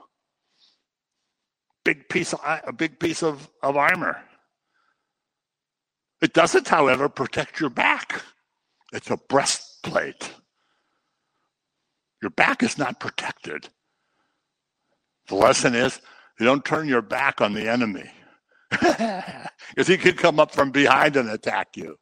big 1.86 2.10
piece 2.10 2.34
of, 2.34 2.41
a 2.43 2.73
big 2.73 3.00
piece 3.00 3.23
of, 3.23 3.50
of 3.63 3.78
armor. 3.78 4.21
It 6.21 6.34
doesn't, 6.34 6.67
however, 6.67 7.08
protect 7.08 7.62
your 7.62 7.69
back. 7.69 8.23
It's 8.91 9.10
a 9.10 9.15
breastplate. 9.15 10.34
Your 12.21 12.32
back 12.32 12.62
is 12.62 12.78
not 12.78 13.00
protected. 13.00 13.69
The 15.30 15.36
lesson 15.36 15.76
is 15.76 16.02
you 16.38 16.45
don't 16.45 16.65
turn 16.65 16.89
your 16.89 17.02
back 17.02 17.39
on 17.39 17.54
the 17.54 17.69
enemy 17.69 18.10
because 19.77 19.87
he 19.87 19.97
could 19.97 20.17
come 20.17 20.39
up 20.39 20.51
from 20.51 20.71
behind 20.71 21.15
and 21.15 21.29
attack 21.29 21.77
you. 21.77 21.99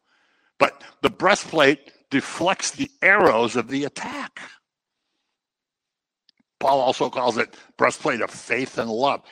But 0.60 0.82
the 1.02 1.10
breastplate 1.10 1.92
deflects 2.10 2.72
the 2.72 2.90
arrows 3.02 3.58
of 3.58 3.68
the 3.68 3.84
attack. 3.84 4.40
Paul 6.62 6.80
also 6.80 7.10
calls 7.10 7.38
it 7.38 7.54
breastplate 7.78 8.22
of 8.22 8.32
faith 8.32 8.78
and 8.78 8.90
love. 8.90 9.24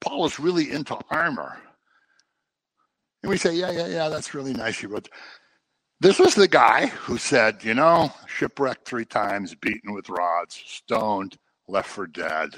Paul 0.00 0.24
is 0.24 0.40
really 0.40 0.70
into 0.70 0.96
armor. 1.10 1.58
And 3.22 3.28
we 3.28 3.36
say, 3.36 3.52
yeah, 3.52 3.70
yeah, 3.70 3.88
yeah, 3.88 4.08
that's 4.08 4.32
really 4.32 4.54
nice. 4.54 4.78
He 4.78 4.86
wrote. 4.86 5.10
This 6.00 6.18
was 6.18 6.34
the 6.34 6.48
guy 6.48 6.86
who 6.86 7.18
said, 7.18 7.62
you 7.62 7.74
know, 7.74 8.10
shipwrecked 8.26 8.88
three 8.88 9.04
times, 9.04 9.54
beaten 9.54 9.92
with 9.92 10.08
rods, 10.08 10.58
stoned, 10.64 11.36
left 11.68 11.90
for 11.90 12.06
dead, 12.06 12.48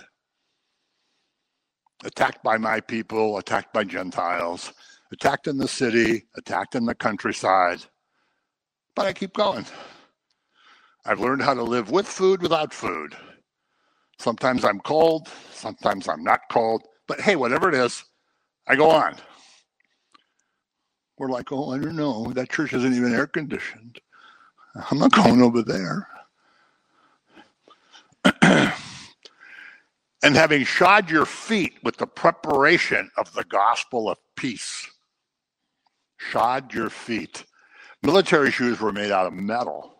attacked 2.04 2.44
by 2.44 2.58
my 2.58 2.78
people, 2.78 3.38
attacked 3.38 3.72
by 3.72 3.82
Gentiles, 3.82 4.72
attacked 5.12 5.46
in 5.46 5.58
the 5.58 5.68
city, 5.68 6.24
attacked 6.36 6.74
in 6.74 6.86
the 6.86 6.94
countryside. 6.94 7.80
But 8.96 9.06
I 9.06 9.12
keep 9.12 9.34
going. 9.34 9.66
I've 11.06 11.20
learned 11.20 11.42
how 11.42 11.54
to 11.54 11.62
live 11.62 11.90
with 11.90 12.06
food 12.06 12.42
without 12.42 12.72
food. 12.74 13.16
Sometimes 14.18 14.64
I'm 14.64 14.80
cold, 14.80 15.28
sometimes 15.52 16.08
I'm 16.08 16.22
not 16.24 16.40
cold. 16.50 16.82
But 17.08 17.20
hey, 17.20 17.36
whatever 17.36 17.68
it 17.68 17.74
is, 17.74 18.04
I 18.68 18.76
go 18.76 18.90
on. 18.90 19.16
We're 21.18 21.28
like, 21.30 21.52
oh, 21.52 21.70
I 21.70 21.78
don't 21.78 21.96
know. 21.96 22.32
That 22.32 22.50
church 22.50 22.72
isn't 22.72 22.94
even 22.94 23.14
air 23.14 23.26
conditioned. 23.26 24.00
I'm 24.90 24.98
not 24.98 25.12
going 25.12 25.42
over 25.42 25.62
there. 25.62 26.08
and 28.42 30.36
having 30.36 30.64
shod 30.64 31.10
your 31.10 31.26
feet 31.26 31.74
with 31.84 31.98
the 31.98 32.06
preparation 32.06 33.10
of 33.18 33.32
the 33.34 33.44
gospel 33.44 34.10
of 34.10 34.18
peace. 34.36 34.88
Shod 36.30 36.72
your 36.72 36.90
feet. 36.90 37.44
Military 38.02 38.50
shoes 38.50 38.80
were 38.80 38.92
made 38.92 39.10
out 39.10 39.26
of 39.26 39.32
metal, 39.32 39.94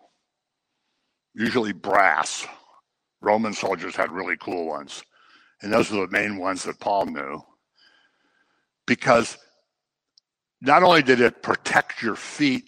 usually 1.33 1.71
brass. 1.71 2.45
Roman 3.21 3.53
soldiers 3.53 3.95
had 3.95 4.11
really 4.11 4.35
cool 4.39 4.67
ones. 4.67 5.03
And 5.61 5.71
those 5.71 5.89
were 5.89 6.05
the 6.05 6.11
main 6.11 6.37
ones 6.37 6.63
that 6.63 6.79
Paul 6.79 7.05
knew. 7.05 7.41
Because 8.85 9.37
not 10.61 10.83
only 10.83 11.01
did 11.01 11.21
it 11.21 11.41
protect 11.41 12.01
your 12.01 12.15
feet 12.15 12.65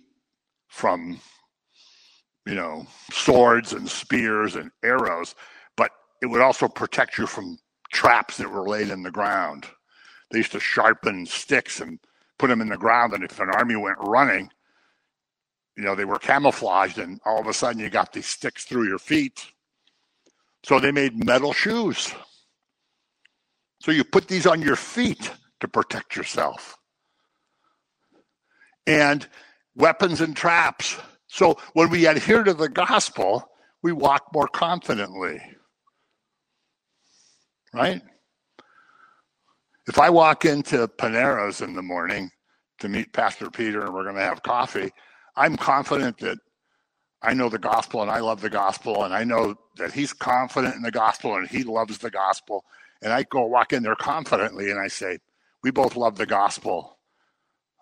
from, 0.70 1.20
you 2.46 2.56
know, 2.56 2.88
swords 3.12 3.74
and 3.74 3.89
spears 3.89 4.56
and 4.56 4.72
arrows, 4.84 5.36
but 5.76 5.91
it 6.22 6.28
would 6.28 6.41
also 6.41 6.70
protect 6.70 7.18
you 7.18 7.28
from 7.28 7.58
traps 7.91 8.38
that 8.38 8.50
were 8.50 8.68
laid 8.68 8.89
in 8.89 9.04
the 9.04 9.12
ground. 9.12 9.65
They 10.32 10.38
used 10.38 10.54
to 10.54 10.60
sharpen 10.62 11.26
sticks 11.26 11.82
and 11.82 12.00
put 12.38 12.48
them 12.48 12.62
in 12.62 12.69
the 12.69 12.78
ground, 12.78 13.13
and 13.13 13.24
if 13.24 13.39
an 13.39 13.50
army 13.50 13.76
went 13.76 13.98
running, 14.00 14.50
you 15.78 15.84
know, 15.84 15.95
they 15.95 16.06
were 16.06 16.19
camouflaged, 16.19 16.98
and 16.98 17.19
all 17.26 17.39
of 17.39 17.48
a 17.48 17.54
sudden 17.54 17.80
you 17.82 17.89
got 17.89 18.13
these 18.13 18.28
sticks 18.28 18.65
through 18.65 18.88
your 18.88 19.00
feet. 19.00 19.45
So 20.63 20.80
they 20.80 20.91
made 20.91 21.24
metal 21.24 21.54
shoes. 21.54 22.13
So 23.82 23.91
you 23.91 24.04
put 24.04 24.28
these 24.28 24.48
on 24.48 24.62
your 24.62 24.76
feet 24.76 25.32
to 25.60 25.67
protect 25.67 26.15
yourself. 26.15 26.78
And 28.88 29.28
weapons 29.76 30.21
and 30.21 30.36
traps. 30.36 30.98
So 31.28 31.58
when 31.74 31.89
we 31.89 32.08
adhere 32.08 32.43
to 32.43 32.54
the 32.54 32.69
gospel, 32.69 33.50
we 33.84 33.91
walk 33.91 34.28
more 34.34 34.48
confidently. 34.48 35.41
Right? 37.74 38.02
If 39.88 40.00
I 40.00 40.10
walk 40.10 40.45
into 40.45 40.88
Panera's 40.88 41.62
in 41.62 41.76
the 41.76 41.82
morning 41.82 42.32
to 42.80 42.89
meet 42.89 43.13
Pastor 43.13 43.52
Peter 43.52 43.86
and 43.86 43.93
we're 43.93 44.04
going 44.04 44.15
to 44.15 44.21
have 44.21 44.41
coffee, 44.41 44.91
I'm 45.36 45.58
confident 45.58 46.17
that 46.19 46.39
I 47.21 47.34
know 47.34 47.50
the 47.50 47.60
gospel 47.60 48.02
and 48.02 48.10
I 48.10 48.19
love 48.19 48.41
the 48.41 48.50
gospel 48.50 49.04
and 49.04 49.13
I 49.13 49.24
know 49.24 49.56
that 49.78 49.93
he's 49.93 50.13
confident 50.13 50.76
in 50.76 50.82
the 50.82 50.91
gospel 50.91 51.36
and 51.36 51.48
he 51.48 51.63
loves 51.63 52.00
the 52.00 52.12
gospel 52.12 52.63
and 53.02 53.13
I 53.13 53.24
go 53.24 53.45
walk 53.45 53.74
in 53.74 53.84
there 53.84 53.95
confidently 53.95 54.71
and 54.71 54.80
I 54.80 54.88
say, 54.88 55.19
We 55.63 55.71
both 55.71 55.95
love 55.95 56.17
the 56.17 56.26
gospel. 56.26 56.98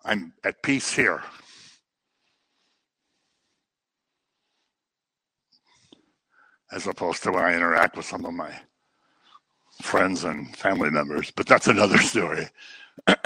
I'm 0.04 0.34
at 0.44 0.62
peace 0.62 0.94
here. 0.94 1.24
As 6.72 6.88
opposed 6.88 7.24
to 7.24 7.32
when 7.32 7.44
I 7.44 7.56
interact 7.56 7.96
with 7.96 8.06
some 8.06 8.26
of 8.26 8.34
my 8.34 8.60
friends 9.84 10.24
and 10.24 10.56
family 10.58 10.90
members, 10.90 11.32
but 11.32 11.48
that's 11.48 11.68
another 11.68 11.98
story. 12.00 12.48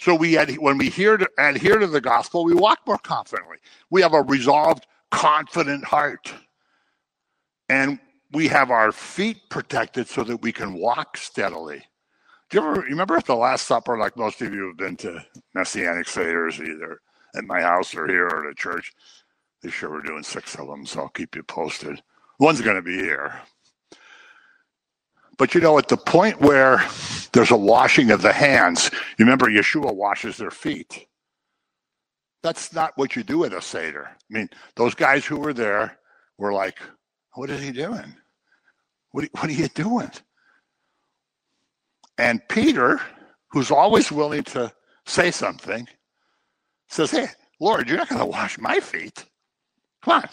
so 0.00 0.14
we 0.14 0.38
ad- 0.38 0.58
when 0.58 0.78
we 0.78 0.90
hear 0.90 1.16
to, 1.16 1.28
adhere 1.38 1.78
to 1.78 1.86
the 1.86 2.00
gospel, 2.00 2.44
we 2.44 2.54
walk 2.54 2.80
more 2.86 2.98
confidently. 2.98 3.58
We 3.90 4.02
have 4.02 4.14
a 4.14 4.22
resolved, 4.22 4.86
confident 5.10 5.84
heart, 5.84 6.32
and 7.68 7.98
we 8.32 8.48
have 8.48 8.70
our 8.70 8.92
feet 8.92 9.38
protected 9.50 10.08
so 10.08 10.24
that 10.24 10.42
we 10.42 10.52
can 10.52 10.74
walk 10.74 11.16
steadily. 11.16 11.82
Do 12.50 12.58
you 12.58 12.64
ever 12.68 12.80
remember 12.82 13.16
at 13.16 13.26
the 13.26 13.34
Last 13.36 13.66
Supper, 13.66 13.98
like 13.98 14.16
most 14.16 14.42
of 14.42 14.54
you 14.54 14.68
have 14.68 14.76
been 14.76 14.96
to 14.98 15.24
Messianic 15.54 16.06
Seder's 16.06 16.60
either 16.60 17.00
at 17.36 17.44
my 17.44 17.60
house 17.62 17.94
or 17.94 18.06
here 18.08 18.26
or 18.26 18.46
at 18.46 18.52
a 18.52 18.54
church? 18.54 18.92
This 19.62 19.80
year 19.82 19.90
we're 19.90 20.02
doing 20.02 20.22
six 20.22 20.54
of 20.56 20.68
them, 20.68 20.86
so 20.86 21.00
I'll 21.02 21.08
keep 21.08 21.36
you 21.36 21.42
posted. 21.42 22.02
One's 22.40 22.60
going 22.60 22.76
to 22.76 22.82
be 22.82 22.96
here. 22.98 23.40
But 25.38 25.54
you 25.54 25.60
know, 25.60 25.78
at 25.78 25.88
the 25.88 25.96
point 25.96 26.40
where 26.40 26.84
there's 27.32 27.50
a 27.50 27.56
washing 27.56 28.10
of 28.10 28.22
the 28.22 28.32
hands, 28.32 28.90
you 29.18 29.24
remember 29.24 29.46
Yeshua 29.46 29.94
washes 29.94 30.36
their 30.36 30.50
feet. 30.50 31.06
That's 32.42 32.72
not 32.72 32.92
what 32.96 33.16
you 33.16 33.22
do 33.22 33.44
at 33.44 33.52
a 33.52 33.62
Seder. 33.62 34.08
I 34.08 34.16
mean, 34.28 34.48
those 34.76 34.94
guys 34.94 35.24
who 35.24 35.38
were 35.38 35.52
there 35.52 35.98
were 36.38 36.52
like, 36.52 36.78
what 37.34 37.50
is 37.50 37.62
he 37.62 37.70
doing? 37.70 38.16
What, 39.12 39.28
what 39.32 39.46
are 39.46 39.52
you 39.52 39.68
doing? 39.68 40.10
And 42.18 42.46
Peter, 42.48 43.00
who's 43.50 43.70
always 43.70 44.12
willing 44.12 44.42
to 44.44 44.72
say 45.06 45.30
something, 45.30 45.88
says, 46.88 47.10
Hey, 47.10 47.28
Lord, 47.60 47.88
you're 47.88 47.98
not 47.98 48.08
going 48.08 48.20
to 48.20 48.26
wash 48.26 48.58
my 48.58 48.80
feet. 48.80 49.24
Come 50.04 50.22
on. 50.22 50.28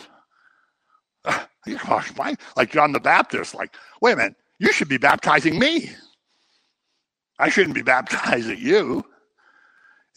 Uh, 1.25 1.45
you 1.65 1.77
wash 1.89 2.15
my 2.15 2.35
like 2.55 2.71
John 2.71 2.91
the 2.91 2.99
Baptist, 2.99 3.53
like, 3.55 3.75
wait 4.01 4.13
a 4.13 4.15
minute, 4.17 4.35
you 4.59 4.73
should 4.73 4.89
be 4.89 4.97
baptizing 4.97 5.59
me. 5.59 5.91
I 7.39 7.49
shouldn't 7.49 7.75
be 7.75 7.83
baptizing 7.83 8.59
you. 8.59 9.03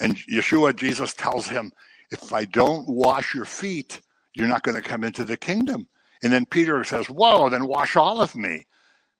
And 0.00 0.16
Yeshua, 0.30 0.76
Jesus 0.76 1.14
tells 1.14 1.48
him, 1.48 1.72
if 2.12 2.32
I 2.32 2.44
don't 2.46 2.88
wash 2.88 3.34
your 3.34 3.46
feet, 3.46 4.00
you're 4.34 4.48
not 4.48 4.62
going 4.64 4.76
to 4.76 4.88
come 4.88 5.04
into 5.04 5.24
the 5.24 5.36
kingdom. 5.36 5.88
And 6.22 6.32
then 6.32 6.46
Peter 6.46 6.84
says, 6.84 7.08
Whoa, 7.08 7.48
then 7.50 7.66
wash 7.66 7.96
all 7.96 8.20
of 8.22 8.36
me. 8.36 8.66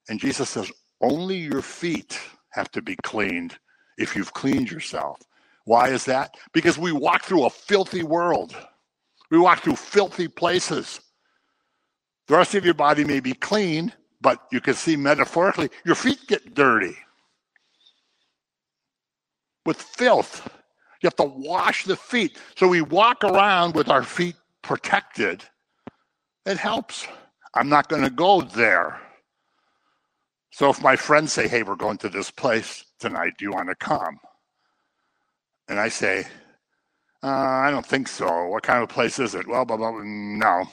And 0.08 0.20
Jesus 0.20 0.50
says, 0.50 0.70
Only 1.00 1.38
your 1.38 1.62
feet 1.62 2.18
have 2.50 2.70
to 2.72 2.82
be 2.82 2.96
cleaned. 3.02 3.58
if 3.98 4.16
you've 4.16 4.32
cleaned 4.35 4.70
yourself. 4.70 5.18
Why 5.66 5.88
is 5.90 6.04
that? 6.06 6.37
Because 6.52 6.78
we 6.78 6.92
walk 6.92 7.24
through 7.24 7.46
a 7.46 7.50
filthy 7.50 8.02
world. 8.02 8.56
We 9.30 9.38
walk 9.38 9.61
through 9.62 9.76
filthy 9.76 10.28
places. 10.28 11.00
The 12.28 12.37
rest 12.37 12.54
of 12.54 12.64
your 12.64 12.74
body 12.74 13.04
may 13.04 13.20
be 13.20 13.35
clean, 13.35 13.92
but 14.22 14.46
you 14.52 14.61
can 14.61 14.74
see 14.74 14.96
metaphorically, 14.96 15.68
your 15.85 15.96
feet 15.96 16.20
get 16.28 16.54
dirty 16.54 16.96
with 19.66 19.80
filth. 19.80 20.48
You 21.02 21.08
have 21.08 21.16
to 21.16 21.24
wash 21.24 21.85
the 21.85 21.96
feet. 21.96 22.38
So 22.56 22.68
we 22.68 22.80
walk 22.80 23.24
around 23.24 23.74
with 23.74 23.88
our 23.88 24.04
feet 24.04 24.37
protected. 24.62 25.42
It 26.46 26.56
helps. 26.56 27.06
I'm 27.54 27.68
not 27.68 27.88
going 27.88 28.02
to 28.02 28.11
go 28.11 28.42
there. 28.42 29.00
So 30.52 30.70
if 30.70 30.80
my 30.82 30.96
friends 30.96 31.32
say, 31.32 31.48
hey, 31.48 31.62
we're 31.62 31.76
going 31.76 31.98
to 31.98 32.08
this 32.08 32.30
place 32.30 32.85
tonight, 33.00 33.32
do 33.38 33.44
you 33.44 33.52
want 33.52 33.68
to 33.68 33.74
come? 33.74 34.18
And 35.68 35.80
I 35.80 35.88
say, 35.88 36.24
uh, 37.22 37.28
I 37.28 37.70
don't 37.70 37.87
think 37.87 38.06
so. 38.08 38.46
What 38.46 38.62
kind 38.62 38.82
of 38.82 38.88
place 38.88 39.18
is 39.18 39.35
it? 39.35 39.48
Well, 39.48 39.64
blah, 39.64 39.76
blah, 39.76 39.90
blah. 39.92 40.02
no. 40.04 40.64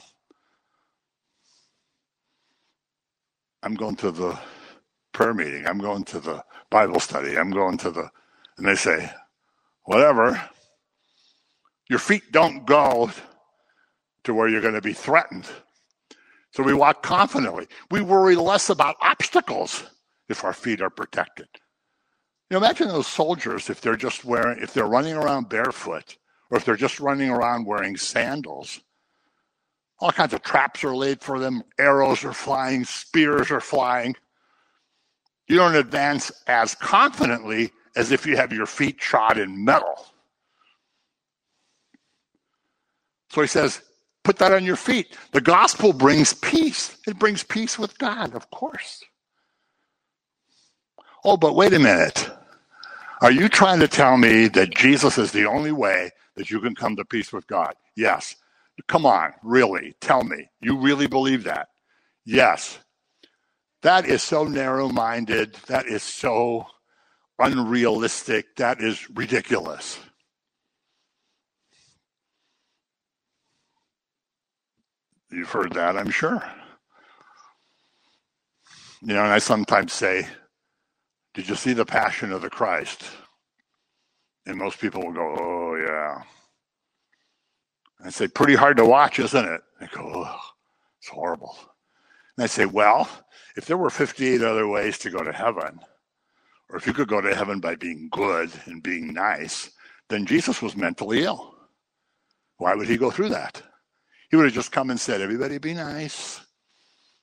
I'm 3.64 3.76
going 3.76 3.96
to 3.98 4.12
the 4.12 4.40
prayer 5.12 5.34
meeting. 5.34 5.68
I'm 5.68 5.80
going 5.80 6.04
to 6.06 6.20
the 6.20 6.44
Bible 6.70 7.00
study. 7.00 7.38
I'm 7.38 7.52
going 7.52 7.78
to 7.80 7.92
the, 7.92 8.10
and 8.58 8.68
they 8.68 8.76
say, 8.76 9.12
whatever. 9.84 10.42
Your 11.90 12.00
feet 12.00 12.32
don't 12.32 12.66
go 12.66 13.12
to 14.24 14.34
where 14.34 14.48
you're 14.48 14.62
going 14.62 14.76
to 14.76 14.82
be 14.82 14.94
threatened. 14.94 15.46
So 16.52 16.64
we 16.64 16.74
walk 16.74 17.04
confidently. 17.04 17.68
We 17.92 18.02
worry 18.02 18.36
less 18.36 18.70
about 18.70 18.96
obstacles 19.02 19.84
if 20.30 20.44
our 20.44 20.54
feet 20.54 20.82
are 20.82 20.90
protected. 20.90 21.48
You 22.50 22.60
know, 22.60 22.66
imagine 22.66 22.88
those 22.88 23.08
soldiers 23.08 23.70
if 23.70 23.82
they're 23.82 23.96
just 23.96 24.26
wearing, 24.26 24.62
if 24.62 24.74
they're 24.74 24.86
running 24.86 25.16
around 25.16 25.50
barefoot, 25.50 26.18
or 26.50 26.58
if 26.58 26.66
they're 26.66 26.76
just 26.76 27.00
running 27.00 27.30
around 27.30 27.66
wearing 27.66 27.98
sandals. 27.98 28.80
All 30.00 30.12
kinds 30.12 30.34
of 30.34 30.42
traps 30.42 30.84
are 30.84 30.96
laid 30.96 31.22
for 31.22 31.40
them, 31.40 31.64
arrows 31.78 32.24
are 32.24 32.34
flying, 32.34 32.86
spears 32.86 33.52
are 33.52 33.62
flying. 33.62 34.16
You 35.48 35.58
don't 35.58 35.76
advance 35.76 36.32
as 36.48 36.76
confidently 36.76 37.72
as 37.96 38.12
if 38.12 38.26
you 38.26 38.38
have 38.38 38.54
your 38.54 38.66
feet 38.66 39.02
shod 39.02 39.38
in 39.38 39.66
metal. 39.66 40.06
So 43.32 43.42
he 43.42 43.48
says, 43.48 43.82
put 44.24 44.38
that 44.38 44.54
on 44.54 44.64
your 44.64 44.76
feet. 44.76 45.18
The 45.32 45.42
gospel 45.42 45.92
brings 45.92 46.34
peace. 46.34 46.98
It 47.08 47.20
brings 47.20 47.44
peace 47.44 47.78
with 47.78 47.98
God, 47.98 48.36
of 48.36 48.50
course. 48.52 49.04
Oh, 51.24 51.36
but 51.36 51.56
wait 51.56 51.74
a 51.74 51.80
minute. 51.80 52.30
Are 53.22 53.32
you 53.32 53.50
trying 53.50 53.80
to 53.82 53.88
tell 53.88 54.18
me 54.18 54.48
that 54.50 54.74
Jesus 54.76 55.18
is 55.18 55.32
the 55.32 55.46
only 55.46 55.74
way 55.74 56.12
that 56.36 56.50
you 56.50 56.62
can 56.62 56.74
come 56.74 56.96
to 56.96 57.04
peace 57.04 57.34
with 57.34 57.46
God? 57.48 57.74
Yes. 57.96 58.36
Come 58.88 59.06
on, 59.06 59.34
really, 59.44 59.96
tell 60.02 60.24
me. 60.24 60.50
You 60.62 60.78
really 60.78 61.08
believe 61.08 61.44
that? 61.46 61.70
Yes. 62.26 62.80
That 63.82 64.06
is 64.08 64.24
so 64.24 64.46
narrow 64.46 64.90
minded. 64.90 65.56
That 65.68 65.88
is 65.88 66.04
so 66.04 66.68
unrealistic. 67.40 68.56
That 68.58 68.82
is 68.82 69.10
ridiculous. 69.12 70.00
You've 75.32 75.52
heard 75.52 75.74
that, 75.74 75.98
I'm 75.98 76.12
sure. 76.12 76.44
You 79.02 79.14
know, 79.14 79.24
and 79.24 79.34
I 79.34 79.40
sometimes 79.40 79.94
say, 79.94 80.28
Did 81.36 81.50
you 81.50 81.56
see 81.56 81.74
the 81.74 81.86
Passion 81.86 82.32
of 82.34 82.42
the 82.42 82.50
Christ? 82.50 83.04
And 84.46 84.58
most 84.58 84.80
people 84.80 85.04
will 85.06 85.14
go, 85.14 85.36
Oh, 85.40 85.76
yeah. 85.76 86.39
I 88.04 88.10
say, 88.10 88.28
Pretty 88.28 88.56
hard 88.56 88.78
to 88.78 88.86
watch, 88.86 89.20
isn't 89.20 89.46
it? 89.46 89.62
They 89.80 89.88
go, 89.88 90.12
Oh, 90.14 90.40
it's 91.00 91.10
horrible. 91.10 91.58
And 92.38 92.44
I 92.44 92.48
say, 92.48 92.66
Well, 92.66 93.10
if 93.56 93.66
there 93.66 93.78
were 93.78 93.90
58 93.90 94.42
other 94.42 94.68
ways 94.68 94.98
to 95.00 95.10
go 95.10 95.24
to 95.24 95.34
heaven, 95.34 95.80
or 96.70 96.78
if 96.78 96.86
you 96.88 96.94
could 96.94 97.08
go 97.08 97.22
to 97.22 97.36
heaven 97.36 97.60
by 97.60 97.76
being 97.76 98.10
good 98.12 98.52
and 98.66 98.84
being 98.84 99.14
nice, 99.14 99.72
then 100.08 100.26
Jesus 100.26 100.62
was 100.62 100.76
mentally 100.76 101.24
ill. 101.24 101.56
Why 102.58 102.76
would 102.76 102.88
he 102.88 102.98
go 102.98 103.12
through 103.12 103.30
that? 103.30 103.62
He 104.30 104.36
would 104.36 104.46
have 104.46 104.54
just 104.54 104.72
come 104.72 104.90
and 104.90 105.00
said, 105.00 105.22
Everybody 105.22 105.58
be 105.58 105.74
nice. 105.74 106.42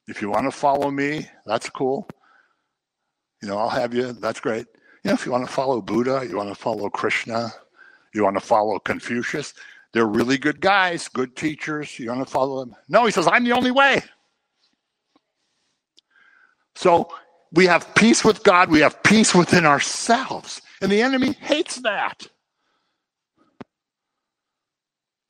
If 0.08 0.22
you 0.22 0.30
want 0.30 0.44
to 0.44 0.56
follow 0.56 0.90
me, 0.90 1.28
that's 1.46 1.68
cool. 1.70 2.08
You 3.42 3.48
know, 3.48 3.58
I'll 3.58 3.68
have 3.68 3.92
you. 3.92 4.12
That's 4.12 4.40
great. 4.40 4.66
You 5.04 5.10
know, 5.10 5.14
if 5.14 5.26
you 5.26 5.32
want 5.32 5.46
to 5.46 5.52
follow 5.52 5.80
Buddha, 5.80 6.26
you 6.28 6.36
want 6.36 6.48
to 6.48 6.54
follow 6.54 6.88
Krishna, 6.88 7.52
you 8.14 8.24
want 8.24 8.36
to 8.36 8.40
follow 8.40 8.78
Confucius, 8.78 9.54
they're 9.96 10.04
really 10.04 10.36
good 10.36 10.60
guys, 10.60 11.08
good 11.08 11.34
teachers. 11.36 11.98
You 11.98 12.10
want 12.10 12.26
to 12.26 12.30
follow 12.30 12.60
them? 12.60 12.76
No, 12.86 13.06
he 13.06 13.10
says, 13.10 13.26
I'm 13.26 13.44
the 13.44 13.52
only 13.52 13.70
way. 13.70 14.02
So 16.74 17.08
we 17.52 17.64
have 17.64 17.94
peace 17.94 18.22
with 18.22 18.42
God, 18.42 18.70
we 18.70 18.80
have 18.80 19.02
peace 19.02 19.34
within 19.34 19.64
ourselves. 19.64 20.60
And 20.82 20.92
the 20.92 21.00
enemy 21.00 21.32
hates 21.32 21.76
that. 21.76 22.26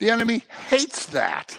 The 0.00 0.10
enemy 0.10 0.42
hates 0.68 1.06
that. 1.06 1.56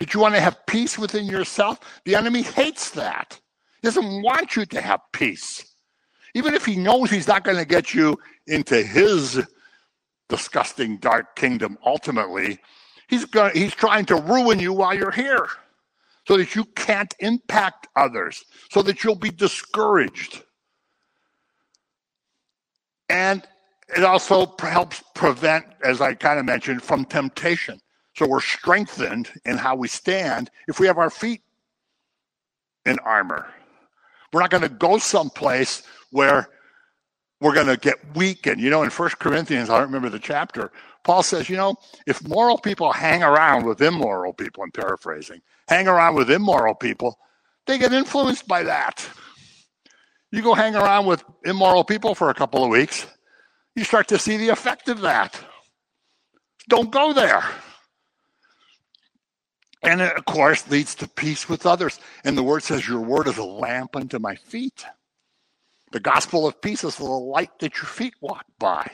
Did 0.00 0.12
you 0.12 0.18
want 0.18 0.34
to 0.34 0.40
have 0.40 0.66
peace 0.66 0.98
within 0.98 1.26
yourself? 1.26 1.78
The 2.04 2.16
enemy 2.16 2.42
hates 2.42 2.90
that. 2.90 3.38
He 3.80 3.86
doesn't 3.86 4.22
want 4.22 4.56
you 4.56 4.66
to 4.66 4.80
have 4.80 5.00
peace. 5.12 5.72
Even 6.34 6.52
if 6.52 6.66
he 6.66 6.74
knows 6.74 7.10
he's 7.10 7.28
not 7.28 7.44
going 7.44 7.58
to 7.58 7.64
get 7.64 7.94
you 7.94 8.18
into 8.48 8.82
his 8.82 9.40
disgusting 10.36 10.96
dark 10.96 11.36
kingdom 11.36 11.78
ultimately, 11.84 12.58
he's 13.06 13.24
going 13.24 13.52
he's 13.54 13.74
trying 13.74 14.04
to 14.04 14.16
ruin 14.16 14.58
you 14.58 14.72
while 14.72 14.92
you're 14.92 15.12
here 15.12 15.48
so 16.26 16.36
that 16.36 16.56
you 16.56 16.64
can't 16.74 17.14
impact 17.20 17.86
others, 17.94 18.44
so 18.70 18.82
that 18.82 19.04
you'll 19.04 19.14
be 19.14 19.30
discouraged. 19.30 20.42
And 23.08 23.46
it 23.96 24.02
also 24.02 24.56
helps 24.58 25.04
prevent, 25.14 25.66
as 25.84 26.00
I 26.00 26.14
kind 26.14 26.38
of 26.40 26.46
mentioned, 26.46 26.82
from 26.82 27.04
temptation. 27.04 27.78
So 28.16 28.26
we're 28.26 28.40
strengthened 28.40 29.30
in 29.44 29.56
how 29.56 29.76
we 29.76 29.86
stand 29.86 30.50
if 30.66 30.80
we 30.80 30.86
have 30.86 30.98
our 30.98 31.10
feet 31.10 31.42
in 32.86 32.98
armor. 33.00 33.46
We're 34.32 34.40
not 34.40 34.50
going 34.50 34.62
to 34.62 34.68
go 34.68 34.98
someplace 34.98 35.82
where 36.10 36.48
we're 37.44 37.52
going 37.52 37.66
to 37.66 37.76
get 37.76 37.98
weak. 38.16 38.46
And, 38.46 38.58
you 38.58 38.70
know, 38.70 38.82
in 38.82 38.88
First 38.88 39.18
Corinthians, 39.18 39.68
I 39.68 39.74
don't 39.74 39.88
remember 39.88 40.08
the 40.08 40.18
chapter, 40.18 40.72
Paul 41.04 41.22
says, 41.22 41.50
you 41.50 41.58
know, 41.58 41.76
if 42.06 42.26
moral 42.26 42.56
people 42.56 42.90
hang 42.90 43.22
around 43.22 43.66
with 43.66 43.82
immoral 43.82 44.32
people, 44.32 44.64
I'm 44.64 44.70
paraphrasing, 44.70 45.42
hang 45.68 45.86
around 45.86 46.14
with 46.14 46.30
immoral 46.30 46.74
people, 46.74 47.18
they 47.66 47.76
get 47.76 47.92
influenced 47.92 48.48
by 48.48 48.62
that. 48.62 49.06
You 50.32 50.40
go 50.40 50.54
hang 50.54 50.74
around 50.74 51.04
with 51.04 51.22
immoral 51.44 51.84
people 51.84 52.14
for 52.14 52.30
a 52.30 52.34
couple 52.34 52.64
of 52.64 52.70
weeks, 52.70 53.06
you 53.76 53.84
start 53.84 54.08
to 54.08 54.18
see 54.18 54.38
the 54.38 54.48
effect 54.48 54.88
of 54.88 55.02
that. 55.02 55.38
Don't 56.70 56.90
go 56.90 57.12
there. 57.12 57.44
And 59.82 60.00
it, 60.00 60.16
of 60.16 60.24
course, 60.24 60.66
leads 60.70 60.94
to 60.94 61.08
peace 61.08 61.46
with 61.46 61.66
others. 61.66 62.00
And 62.24 62.38
the 62.38 62.42
word 62.42 62.62
says, 62.62 62.88
Your 62.88 63.00
word 63.00 63.28
is 63.28 63.36
a 63.36 63.44
lamp 63.44 63.96
unto 63.96 64.18
my 64.18 64.34
feet. 64.34 64.86
The 65.94 66.00
gospel 66.00 66.44
of 66.44 66.60
peace 66.60 66.82
is 66.82 66.96
the 66.96 67.04
light 67.04 67.56
that 67.60 67.76
your 67.76 67.84
feet 67.86 68.14
walk 68.20 68.44
by. 68.58 68.90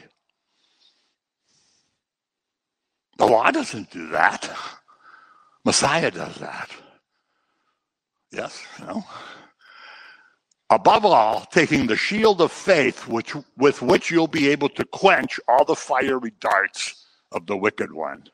The 3.17 3.25
law 3.25 3.51
doesn't 3.51 3.91
do 3.91 4.09
that. 4.09 4.55
Messiah 5.65 6.11
does 6.11 6.35
that. 6.37 6.69
Yes, 8.31 8.63
no. 8.81 9.03
Above 10.69 11.07
all, 11.07 11.47
taking 11.47 11.87
the 11.87 11.97
shield 11.97 12.43
of 12.43 12.53
faith, 12.53 13.09
which, 13.09 13.35
with 13.57 13.81
which 13.81 14.11
you'll 14.11 14.27
be 14.27 14.49
able 14.49 14.69
to 14.69 14.85
quench 14.85 15.41
all 15.49 15.65
the 15.65 15.75
fiery 15.75 16.35
darts 16.39 17.07
of 17.33 17.47
the 17.47 17.57
wicked 17.57 17.91
one. 17.95 18.25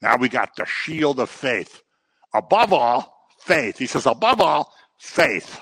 Now 0.00 0.16
we 0.16 0.28
got 0.28 0.54
the 0.54 0.64
shield 0.64 1.18
of 1.18 1.28
faith. 1.28 1.82
Above 2.32 2.72
all, 2.72 3.26
faith. 3.40 3.78
He 3.78 3.86
says, 3.86 4.06
above 4.06 4.40
all, 4.40 4.72
faith. 4.96 5.60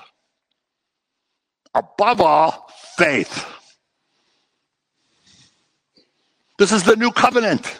Above 1.75 2.21
all, 2.21 2.71
faith. 2.97 3.45
This 6.57 6.71
is 6.71 6.83
the 6.83 6.95
new 6.95 7.11
covenant. 7.11 7.79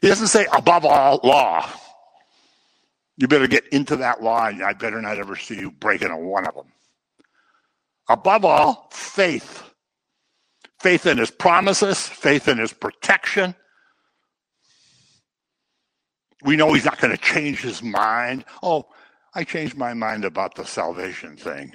He 0.00 0.06
doesn't 0.06 0.28
say 0.28 0.46
above 0.52 0.84
all 0.84 1.18
law. 1.24 1.68
You 3.16 3.26
better 3.26 3.48
get 3.48 3.66
into 3.68 3.96
that 3.96 4.22
law, 4.22 4.46
and 4.46 4.62
I 4.62 4.74
better 4.74 5.02
not 5.02 5.18
ever 5.18 5.34
see 5.34 5.56
you 5.56 5.72
breaking 5.72 6.10
a 6.10 6.16
one 6.16 6.46
of 6.46 6.54
them. 6.54 6.72
Above 8.08 8.44
all, 8.44 8.88
faith. 8.92 9.64
Faith 10.78 11.04
in 11.04 11.18
his 11.18 11.32
promises, 11.32 12.06
faith 12.06 12.46
in 12.46 12.58
his 12.58 12.72
protection. 12.72 13.56
We 16.44 16.54
know 16.54 16.72
he's 16.72 16.84
not 16.84 17.00
going 17.00 17.10
to 17.10 17.20
change 17.20 17.60
his 17.60 17.82
mind. 17.82 18.44
Oh, 18.62 18.86
I 19.34 19.42
changed 19.42 19.76
my 19.76 19.94
mind 19.94 20.24
about 20.24 20.54
the 20.54 20.64
salvation 20.64 21.36
thing. 21.36 21.72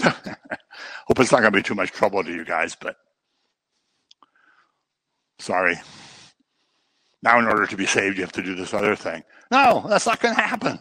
Hope 0.02 1.20
it's 1.20 1.32
not 1.32 1.40
going 1.40 1.52
to 1.52 1.58
be 1.58 1.62
too 1.62 1.74
much 1.74 1.90
trouble 1.90 2.22
to 2.22 2.32
you 2.32 2.44
guys, 2.44 2.76
but 2.80 2.96
sorry. 5.38 5.76
Now, 7.22 7.38
in 7.38 7.46
order 7.46 7.66
to 7.66 7.76
be 7.76 7.86
saved, 7.86 8.16
you 8.16 8.22
have 8.22 8.32
to 8.32 8.42
do 8.42 8.54
this 8.54 8.74
other 8.74 8.94
thing. 8.94 9.24
No, 9.50 9.84
that's 9.88 10.06
not 10.06 10.20
going 10.20 10.34
to 10.34 10.40
happen 10.40 10.78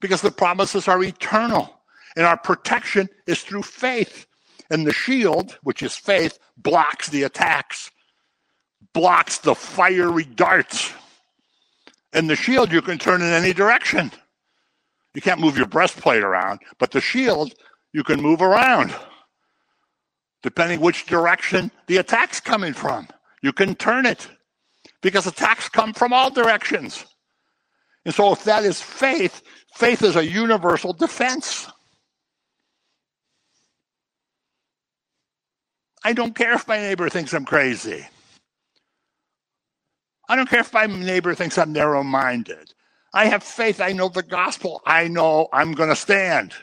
because 0.00 0.20
the 0.20 0.30
promises 0.30 0.88
are 0.88 1.02
eternal 1.02 1.82
and 2.16 2.26
our 2.26 2.36
protection 2.36 3.08
is 3.26 3.42
through 3.42 3.62
faith. 3.62 4.26
And 4.70 4.86
the 4.86 4.92
shield, 4.92 5.58
which 5.62 5.82
is 5.82 5.94
faith, 5.94 6.38
blocks 6.56 7.08
the 7.08 7.24
attacks, 7.24 7.90
blocks 8.92 9.38
the 9.38 9.54
fiery 9.54 10.24
darts. 10.24 10.92
And 12.12 12.28
the 12.28 12.36
shield 12.36 12.72
you 12.72 12.82
can 12.82 12.98
turn 12.98 13.22
in 13.22 13.32
any 13.32 13.52
direction. 13.52 14.10
You 15.14 15.20
can't 15.20 15.40
move 15.40 15.56
your 15.56 15.66
breastplate 15.66 16.22
around, 16.22 16.60
but 16.78 16.90
the 16.90 17.00
shield 17.00 17.54
you 17.92 18.04
can 18.04 18.20
move 18.22 18.42
around 18.42 18.94
depending 20.42 20.80
which 20.80 21.06
direction 21.06 21.70
the 21.86 21.98
attack's 21.98 22.40
coming 22.40 22.72
from. 22.72 23.08
You 23.42 23.52
can 23.52 23.74
turn 23.74 24.06
it 24.06 24.28
because 25.02 25.26
attacks 25.26 25.68
come 25.68 25.94
from 25.94 26.12
all 26.12 26.30
directions. 26.30 27.04
And 28.04 28.14
so, 28.14 28.32
if 28.32 28.44
that 28.44 28.64
is 28.64 28.80
faith, 28.82 29.42
faith 29.74 30.02
is 30.02 30.16
a 30.16 30.26
universal 30.26 30.92
defense. 30.92 31.68
I 36.04 36.12
don't 36.12 36.34
care 36.34 36.54
if 36.54 36.68
my 36.68 36.78
neighbor 36.78 37.08
thinks 37.08 37.32
I'm 37.34 37.44
crazy. 37.44 38.06
I 40.28 40.36
don't 40.36 40.48
care 40.48 40.60
if 40.60 40.72
my 40.72 40.86
neighbor 40.86 41.34
thinks 41.34 41.58
I'm 41.58 41.72
narrow 41.72 42.02
minded. 42.02 42.72
I 43.14 43.26
have 43.26 43.42
faith. 43.44 43.80
I 43.80 43.92
know 43.92 44.08
the 44.08 44.22
gospel. 44.22 44.82
I 44.86 45.08
know 45.08 45.48
I'm 45.52 45.72
going 45.72 45.90
to 45.90 45.96
stand. 45.96 46.54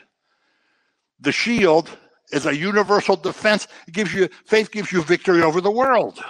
The 1.20 1.32
shield 1.32 1.90
is 2.32 2.46
a 2.46 2.56
universal 2.56 3.16
defense. 3.16 3.68
It 3.86 3.94
gives 3.94 4.14
you 4.14 4.28
faith 4.46 4.70
gives 4.70 4.92
you 4.92 5.02
victory 5.02 5.42
over 5.42 5.60
the 5.60 5.70
world. 5.70 6.22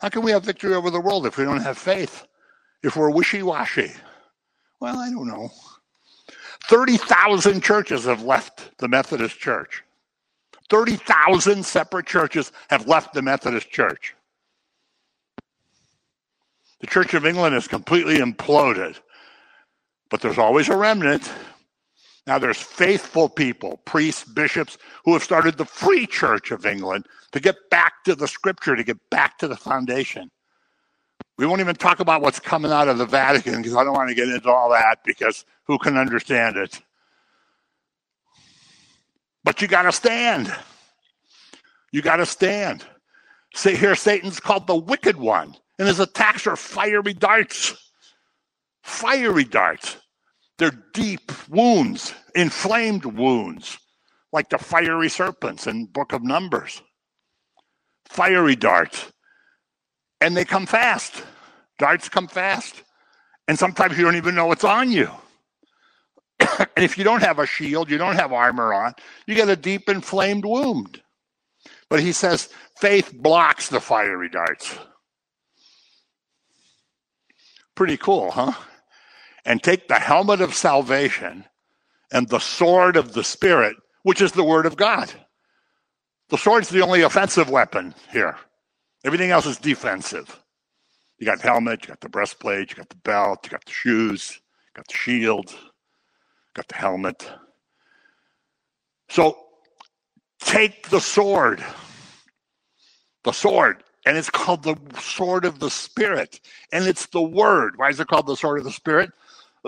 How 0.00 0.08
can 0.08 0.22
we 0.22 0.32
have 0.32 0.44
victory 0.44 0.74
over 0.74 0.90
the 0.90 1.00
world 1.00 1.26
if 1.26 1.38
we 1.38 1.44
don't 1.44 1.62
have 1.62 1.78
faith? 1.78 2.26
If 2.82 2.96
we're 2.96 3.10
wishy-washy? 3.10 3.92
Well, 4.80 4.98
I 4.98 5.10
don't 5.10 5.26
know. 5.26 5.50
30,000 6.64 7.62
churches 7.62 8.04
have 8.04 8.22
left 8.22 8.76
the 8.78 8.88
Methodist 8.88 9.38
Church. 9.38 9.82
30,000 10.70 11.64
separate 11.64 12.06
churches 12.06 12.52
have 12.68 12.86
left 12.86 13.14
the 13.14 13.22
Methodist 13.22 13.70
Church. 13.70 14.14
The 16.80 16.86
Church 16.86 17.14
of 17.14 17.24
England 17.24 17.54
is 17.54 17.68
completely 17.68 18.18
imploded, 18.18 18.98
but 20.10 20.20
there's 20.20 20.38
always 20.38 20.68
a 20.68 20.76
remnant. 20.76 21.30
Now, 22.26 22.38
there's 22.38 22.58
faithful 22.60 23.28
people, 23.28 23.80
priests, 23.84 24.24
bishops, 24.24 24.78
who 25.04 25.12
have 25.12 25.22
started 25.22 25.58
the 25.58 25.66
Free 25.66 26.06
Church 26.06 26.50
of 26.50 26.64
England 26.64 27.06
to 27.32 27.40
get 27.40 27.56
back 27.70 28.04
to 28.04 28.14
the 28.14 28.26
scripture, 28.28 28.76
to 28.76 28.84
get 28.84 28.98
back 29.10 29.38
to 29.38 29.48
the 29.48 29.56
foundation. 29.56 30.30
We 31.36 31.46
won't 31.46 31.60
even 31.60 31.76
talk 31.76 32.00
about 32.00 32.22
what's 32.22 32.40
coming 32.40 32.72
out 32.72 32.88
of 32.88 32.98
the 32.98 33.06
Vatican 33.06 33.56
because 33.56 33.76
I 33.76 33.84
don't 33.84 33.94
want 33.94 34.08
to 34.08 34.14
get 34.14 34.28
into 34.28 34.50
all 34.50 34.70
that 34.70 35.00
because 35.04 35.44
who 35.64 35.78
can 35.78 35.98
understand 35.98 36.56
it? 36.56 36.80
But 39.42 39.60
you 39.60 39.68
got 39.68 39.82
to 39.82 39.92
stand. 39.92 40.54
You 41.92 42.02
got 42.02 42.16
to 42.16 42.26
stand. 42.26 42.84
See, 43.54 43.76
here 43.76 43.94
Satan's 43.94 44.40
called 44.40 44.66
the 44.66 44.76
wicked 44.76 45.16
one, 45.16 45.54
and 45.78 45.88
his 45.88 46.00
attacks 46.00 46.46
are 46.46 46.56
fiery 46.56 47.14
darts. 47.14 47.74
Fiery 48.82 49.44
darts. 49.44 49.96
They're 50.58 50.78
deep 50.92 51.32
wounds, 51.48 52.14
inflamed 52.34 53.04
wounds, 53.04 53.78
like 54.32 54.50
the 54.50 54.58
fiery 54.58 55.08
serpents 55.08 55.66
in 55.66 55.86
Book 55.86 56.12
of 56.12 56.22
Numbers. 56.22 56.82
Fiery 58.08 58.56
darts. 58.56 59.12
And 60.20 60.36
they 60.36 60.44
come 60.44 60.66
fast. 60.66 61.24
Darts 61.78 62.08
come 62.08 62.28
fast. 62.28 62.82
And 63.48 63.58
sometimes 63.58 63.98
you 63.98 64.04
don't 64.04 64.16
even 64.16 64.34
know 64.34 64.52
it's 64.52 64.64
on 64.64 64.92
you. 64.92 65.10
and 66.40 66.84
if 66.84 66.96
you 66.96 67.04
don't 67.04 67.22
have 67.22 67.38
a 67.38 67.46
shield, 67.46 67.90
you 67.90 67.98
don't 67.98 68.16
have 68.16 68.32
armor 68.32 68.72
on, 68.72 68.94
you 69.26 69.34
get 69.34 69.48
a 69.48 69.56
deep 69.56 69.88
inflamed 69.88 70.44
wound. 70.44 71.02
But 71.90 72.00
he 72.00 72.12
says 72.12 72.48
faith 72.78 73.12
blocks 73.12 73.68
the 73.68 73.80
fiery 73.80 74.28
darts. 74.28 74.78
Pretty 77.74 77.96
cool, 77.96 78.30
huh? 78.30 78.52
And 79.44 79.62
take 79.62 79.88
the 79.88 79.94
helmet 79.96 80.40
of 80.40 80.54
salvation 80.54 81.44
and 82.10 82.28
the 82.28 82.38
sword 82.38 82.96
of 82.96 83.12
the 83.12 83.24
Spirit, 83.24 83.76
which 84.02 84.22
is 84.22 84.32
the 84.32 84.44
word 84.44 84.66
of 84.66 84.76
God. 84.76 85.12
The 86.30 86.38
sword's 86.38 86.70
the 86.70 86.82
only 86.82 87.02
offensive 87.02 87.50
weapon 87.50 87.94
here. 88.10 88.36
Everything 89.04 89.30
else 89.30 89.46
is 89.46 89.58
defensive. 89.58 90.40
You 91.18 91.26
got 91.26 91.40
helmet, 91.40 91.82
you 91.82 91.88
got 91.88 92.00
the 92.00 92.08
breastplate, 92.08 92.70
you 92.70 92.76
got 92.76 92.88
the 92.88 92.96
belt, 92.96 93.40
you 93.44 93.50
got 93.50 93.64
the 93.64 93.72
shoes, 93.72 94.40
you 94.40 94.78
got 94.78 94.88
the 94.88 94.96
shield, 94.96 95.50
you 95.50 95.58
got 96.54 96.68
the 96.68 96.76
helmet. 96.76 97.30
So 99.10 99.38
take 100.40 100.88
the 100.88 101.00
sword, 101.00 101.64
the 103.22 103.32
sword, 103.32 103.82
and 104.06 104.16
it's 104.16 104.30
called 104.30 104.62
the 104.62 104.76
sword 104.98 105.44
of 105.44 105.60
the 105.60 105.70
Spirit, 105.70 106.40
and 106.72 106.86
it's 106.86 107.06
the 107.06 107.22
word. 107.22 107.74
Why 107.76 107.90
is 107.90 108.00
it 108.00 108.08
called 108.08 108.26
the 108.26 108.36
sword 108.36 108.58
of 108.58 108.64
the 108.64 108.72
Spirit? 108.72 109.10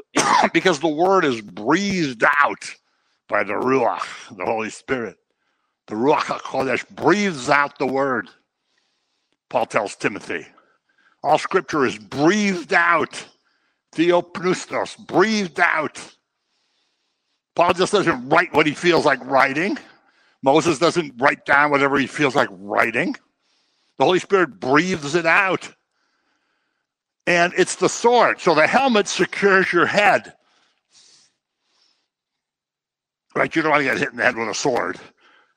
because 0.53 0.81
the 0.81 0.89
word 0.89 1.25
is 1.25 1.41
breathed 1.41 2.25
out 2.25 2.75
by 3.29 3.45
the 3.45 3.55
Ruach, 3.55 4.37
the 4.37 4.45
Holy 4.45 4.71
Spirit. 4.71 5.17
The 5.89 5.95
Ruach 5.95 6.23
HaKodesh 6.23 6.89
breathes 6.91 7.49
out 7.51 7.79
the 7.79 7.87
word. 7.87 8.29
Paul 9.51 9.67
tells 9.67 9.97
Timothy, 9.97 10.47
all 11.23 11.39
scripture 11.39 11.87
is 11.87 11.99
breathed 11.99 12.73
out. 12.73 13.27
Theopneustos, 13.95 14.99
breathed 15.07 15.61
out. 15.61 16.01
Paul 17.55 17.73
just 17.73 17.93
doesn't 17.93 18.29
write 18.29 18.53
what 18.55 18.67
he 18.67 18.75
feels 18.75 19.05
like 19.05 19.25
writing. 19.25 19.79
Moses 20.43 20.79
doesn't 20.79 21.15
write 21.19 21.47
down 21.47 21.71
whatever 21.71 21.99
he 21.99 22.07
feels 22.07 22.37
like 22.37 22.49
writing. 22.53 23.15
The 23.99 24.05
Holy 24.05 24.19
Spirit 24.19 24.61
breathes 24.61 25.15
it 25.15 25.27
out. 25.27 25.75
And 27.27 27.53
it's 27.57 27.77
the 27.77 27.89
sword. 27.89 28.41
So 28.41 28.55
the 28.55 28.67
helmet 28.67 29.09
secures 29.09 29.73
your 29.73 29.87
head. 29.87 30.35
Right? 33.35 33.55
You 33.55 33.63
don't 33.63 33.73
want 33.73 33.81
to 33.81 33.85
get 33.85 33.99
hit 33.99 34.11
in 34.11 34.17
the 34.17 34.23
head 34.23 34.37
with 34.37 34.49
a 34.49 34.55
sword, 34.55 34.99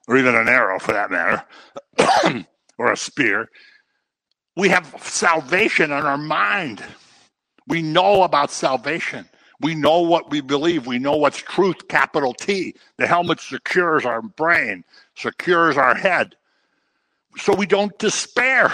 or 0.07 0.17
even 0.17 0.35
an 0.35 0.49
arrow 0.49 0.79
for 0.79 0.91
that 0.91 1.11
matter, 1.11 1.43
or 2.77 2.91
a 2.91 2.97
spear. 2.97 3.49
We 4.57 4.67
have 4.69 4.93
salvation 4.99 5.85
in 5.91 6.05
our 6.05 6.17
mind. 6.17 6.83
We 7.67 7.81
know 7.81 8.23
about 8.23 8.51
salvation. 8.51 9.29
We 9.61 9.75
know 9.75 10.01
what 10.01 10.31
we 10.31 10.41
believe. 10.41 10.87
We 10.87 10.99
know 10.99 11.15
what's 11.15 11.37
truth, 11.37 11.87
capital 11.87 12.33
T. 12.33 12.75
The 12.97 13.07
helmet 13.07 13.39
secures 13.39 14.05
our 14.05 14.21
brain, 14.21 14.83
secures 15.15 15.77
our 15.77 15.95
head. 15.95 16.35
So 17.37 17.53
we 17.53 17.65
don't 17.65 17.97
despair. 17.99 18.73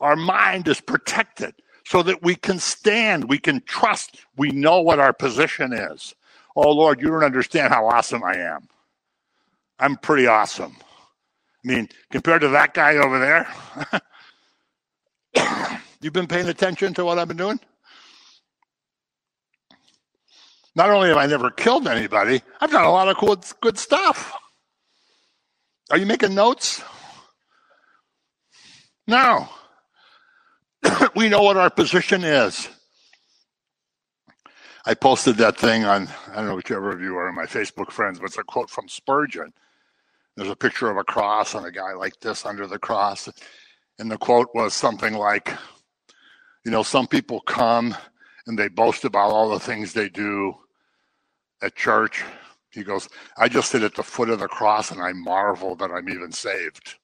Our 0.00 0.16
mind 0.16 0.68
is 0.68 0.80
protected 0.80 1.54
so 1.86 2.02
that 2.02 2.22
we 2.22 2.34
can 2.36 2.58
stand, 2.58 3.28
we 3.28 3.38
can 3.38 3.62
trust, 3.62 4.18
we 4.36 4.50
know 4.50 4.80
what 4.80 5.00
our 5.00 5.12
position 5.12 5.72
is. 5.72 6.14
Oh 6.56 6.70
Lord, 6.72 7.00
you 7.00 7.08
don't 7.08 7.24
understand 7.24 7.72
how 7.72 7.86
awesome 7.86 8.22
I 8.24 8.36
am. 8.36 8.68
I'm 9.78 9.96
pretty 9.96 10.26
awesome. 10.26 10.76
I 11.64 11.68
mean, 11.68 11.88
compared 12.10 12.42
to 12.42 12.48
that 12.48 12.74
guy 12.74 12.96
over 12.96 13.18
there, 13.18 14.02
you've 16.00 16.12
been 16.12 16.26
paying 16.26 16.48
attention 16.48 16.94
to 16.94 17.04
what 17.04 17.18
I've 17.18 17.28
been 17.28 17.36
doing? 17.36 17.60
Not 20.74 20.90
only 20.90 21.08
have 21.08 21.18
I 21.18 21.26
never 21.26 21.50
killed 21.50 21.88
anybody, 21.88 22.42
I've 22.60 22.70
done 22.70 22.84
a 22.84 22.90
lot 22.92 23.08
of 23.08 23.16
cool, 23.16 23.36
good 23.60 23.78
stuff. 23.78 24.32
Are 25.90 25.98
you 25.98 26.06
making 26.06 26.34
notes? 26.34 26.82
No. 29.06 29.48
we 31.16 31.28
know 31.28 31.42
what 31.42 31.56
our 31.56 31.70
position 31.70 32.24
is. 32.24 32.68
I 34.86 34.94
posted 34.94 35.36
that 35.36 35.58
thing 35.58 35.84
on, 35.84 36.08
I 36.28 36.36
don't 36.36 36.46
know 36.46 36.56
whichever 36.56 36.90
of 36.90 37.00
you 37.00 37.16
are 37.16 37.30
my 37.32 37.44
Facebook 37.44 37.90
friends, 37.90 38.18
but 38.18 38.26
it's 38.26 38.38
a 38.38 38.42
quote 38.42 38.70
from 38.70 38.88
Spurgeon. 38.88 39.52
There's 40.36 40.50
a 40.50 40.56
picture 40.56 40.90
of 40.90 40.96
a 40.96 41.04
cross 41.04 41.54
and 41.54 41.66
a 41.66 41.70
guy 41.70 41.92
like 41.92 42.18
this 42.20 42.46
under 42.46 42.66
the 42.66 42.78
cross. 42.78 43.28
And 43.98 44.10
the 44.10 44.16
quote 44.16 44.48
was 44.54 44.74
something 44.74 45.14
like, 45.14 45.52
you 46.64 46.70
know, 46.70 46.82
some 46.82 47.06
people 47.06 47.40
come 47.40 47.94
and 48.46 48.58
they 48.58 48.68
boast 48.68 49.04
about 49.04 49.32
all 49.32 49.50
the 49.50 49.60
things 49.60 49.92
they 49.92 50.08
do 50.08 50.54
at 51.62 51.76
church. 51.76 52.24
He 52.70 52.82
goes, 52.82 53.08
I 53.36 53.48
just 53.48 53.70
sit 53.70 53.82
at 53.82 53.94
the 53.94 54.02
foot 54.02 54.30
of 54.30 54.40
the 54.40 54.48
cross 54.48 54.90
and 54.90 55.02
I 55.02 55.12
marvel 55.12 55.76
that 55.76 55.90
I'm 55.90 56.08
even 56.08 56.32
saved. 56.32 56.94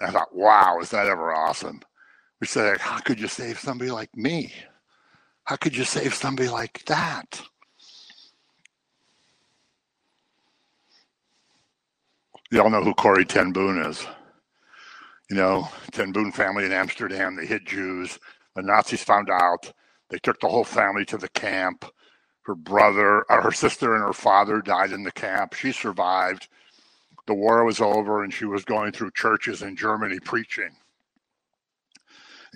I 0.00 0.10
thought, 0.10 0.34
wow, 0.34 0.78
is 0.80 0.90
that 0.90 1.06
ever 1.06 1.32
awesome? 1.32 1.80
We 2.44 2.48
say, 2.48 2.76
how 2.78 2.98
could 2.98 3.18
you 3.18 3.26
save 3.26 3.58
somebody 3.58 3.90
like 3.90 4.14
me? 4.14 4.52
How 5.44 5.56
could 5.56 5.74
you 5.74 5.84
save 5.84 6.14
somebody 6.14 6.50
like 6.50 6.84
that? 6.84 7.40
You 12.52 12.62
all 12.62 12.70
know 12.70 12.84
who 12.84 12.94
Corrie 12.94 13.24
ten 13.24 13.52
Boom 13.52 13.82
is. 13.82 14.06
You 15.30 15.36
know, 15.36 15.68
ten 15.92 16.12
Boom 16.12 16.32
family 16.32 16.66
in 16.66 16.72
Amsterdam, 16.72 17.36
they 17.36 17.46
hid 17.46 17.66
Jews. 17.66 18.18
The 18.56 18.62
Nazis 18.62 19.04
found 19.04 19.30
out. 19.30 19.72
They 20.10 20.18
took 20.18 20.40
the 20.40 20.48
whole 20.48 20.64
family 20.64 21.06
to 21.06 21.18
the 21.18 21.30
camp. 21.30 21.86
Her 22.42 22.54
brother, 22.54 23.24
or 23.30 23.42
her 23.42 23.52
sister, 23.52 23.94
and 23.94 24.04
her 24.04 24.12
father 24.12 24.60
died 24.60 24.92
in 24.92 25.04
the 25.04 25.12
camp. 25.12 25.54
She 25.54 25.72
survived. 25.72 26.48
The 27.26 27.34
war 27.34 27.64
was 27.64 27.80
over, 27.80 28.24
and 28.24 28.34
she 28.34 28.46
was 28.46 28.64
going 28.64 28.92
through 28.92 29.12
churches 29.12 29.62
in 29.62 29.76
Germany 29.76 30.20
preaching. 30.20 30.70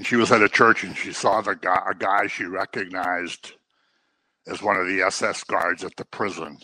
She 0.03 0.17
was 0.17 0.31
at 0.31 0.43
a 0.43 0.49
church, 0.49 0.85
and 0.85 0.97
she 0.97 1.13
saw 1.13 1.41
the 1.41 1.55
guy, 1.55 1.83
a 1.91 1.95
guy 1.95 2.27
she 2.29 2.45
recognized 2.45 3.53
as 4.47 4.63
one 4.63 4.77
of 4.77 4.87
the 4.87 5.03
SS 5.03 5.45
guards 5.45 5.85
at 5.85 5.97
the 5.97 6.05
prison. 6.05 6.59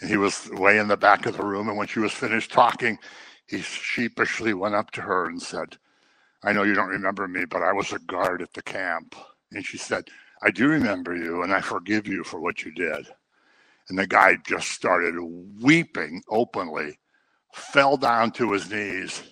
And 0.00 0.10
he 0.10 0.16
was 0.16 0.48
way 0.52 0.78
in 0.78 0.88
the 0.88 0.96
back 0.96 1.26
of 1.26 1.36
the 1.36 1.44
room. 1.44 1.68
And 1.68 1.76
when 1.76 1.86
she 1.86 2.00
was 2.00 2.12
finished 2.12 2.52
talking, 2.52 2.98
he 3.46 3.60
sheepishly 3.60 4.52
went 4.52 4.74
up 4.74 4.90
to 4.92 5.00
her 5.00 5.26
and 5.26 5.40
said, 5.40 5.76
I 6.44 6.52
know 6.52 6.64
you 6.64 6.74
don't 6.74 6.88
remember 6.88 7.26
me, 7.26 7.44
but 7.46 7.62
I 7.62 7.72
was 7.72 7.92
a 7.92 7.98
guard 8.00 8.42
at 8.42 8.52
the 8.52 8.62
camp. 8.62 9.14
And 9.52 9.64
she 9.64 9.78
said, 9.78 10.04
I 10.42 10.50
do 10.50 10.68
remember 10.68 11.16
you, 11.16 11.42
and 11.42 11.52
I 11.52 11.60
forgive 11.60 12.06
you 12.06 12.22
for 12.24 12.40
what 12.40 12.62
you 12.62 12.72
did. 12.72 13.08
And 13.88 13.98
the 13.98 14.06
guy 14.06 14.36
just 14.46 14.68
started 14.70 15.14
weeping 15.62 16.22
openly, 16.28 16.98
fell 17.54 17.96
down 17.96 18.32
to 18.32 18.52
his 18.52 18.70
knees. 18.70 19.22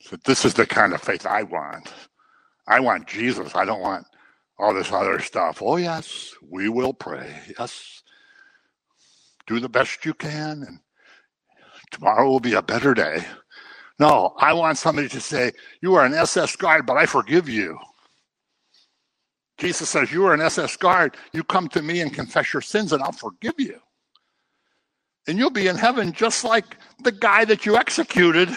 Said, 0.00 0.20
This 0.24 0.44
is 0.44 0.54
the 0.54 0.66
kind 0.66 0.92
of 0.92 1.02
faith 1.02 1.26
I 1.26 1.42
want. 1.42 1.92
I 2.66 2.80
want 2.80 3.06
Jesus. 3.06 3.54
I 3.54 3.64
don't 3.64 3.80
want 3.80 4.06
all 4.58 4.74
this 4.74 4.92
other 4.92 5.20
stuff. 5.20 5.62
Oh, 5.62 5.76
yes, 5.76 6.34
we 6.42 6.68
will 6.68 6.92
pray. 6.92 7.34
Yes. 7.58 8.02
Do 9.46 9.60
the 9.60 9.68
best 9.68 10.04
you 10.04 10.14
can, 10.14 10.64
and 10.66 10.78
tomorrow 11.90 12.28
will 12.28 12.40
be 12.40 12.54
a 12.54 12.62
better 12.62 12.94
day. 12.94 13.24
No, 13.98 14.34
I 14.38 14.52
want 14.52 14.78
somebody 14.78 15.08
to 15.08 15.20
say, 15.20 15.52
You 15.82 15.94
are 15.94 16.04
an 16.04 16.14
SS 16.14 16.56
guard, 16.56 16.86
but 16.86 16.96
I 16.96 17.06
forgive 17.06 17.48
you. 17.48 17.78
Jesus 19.58 19.88
says, 19.88 20.12
You 20.12 20.26
are 20.26 20.34
an 20.34 20.40
SS 20.40 20.76
guard. 20.76 21.16
You 21.32 21.42
come 21.42 21.68
to 21.68 21.82
me 21.82 22.00
and 22.00 22.14
confess 22.14 22.52
your 22.52 22.62
sins, 22.62 22.92
and 22.92 23.02
I'll 23.02 23.12
forgive 23.12 23.58
you. 23.58 23.78
And 25.26 25.38
you'll 25.38 25.50
be 25.50 25.66
in 25.66 25.76
heaven 25.76 26.12
just 26.12 26.44
like 26.44 26.76
the 27.02 27.12
guy 27.12 27.44
that 27.44 27.66
you 27.66 27.76
executed 27.76 28.56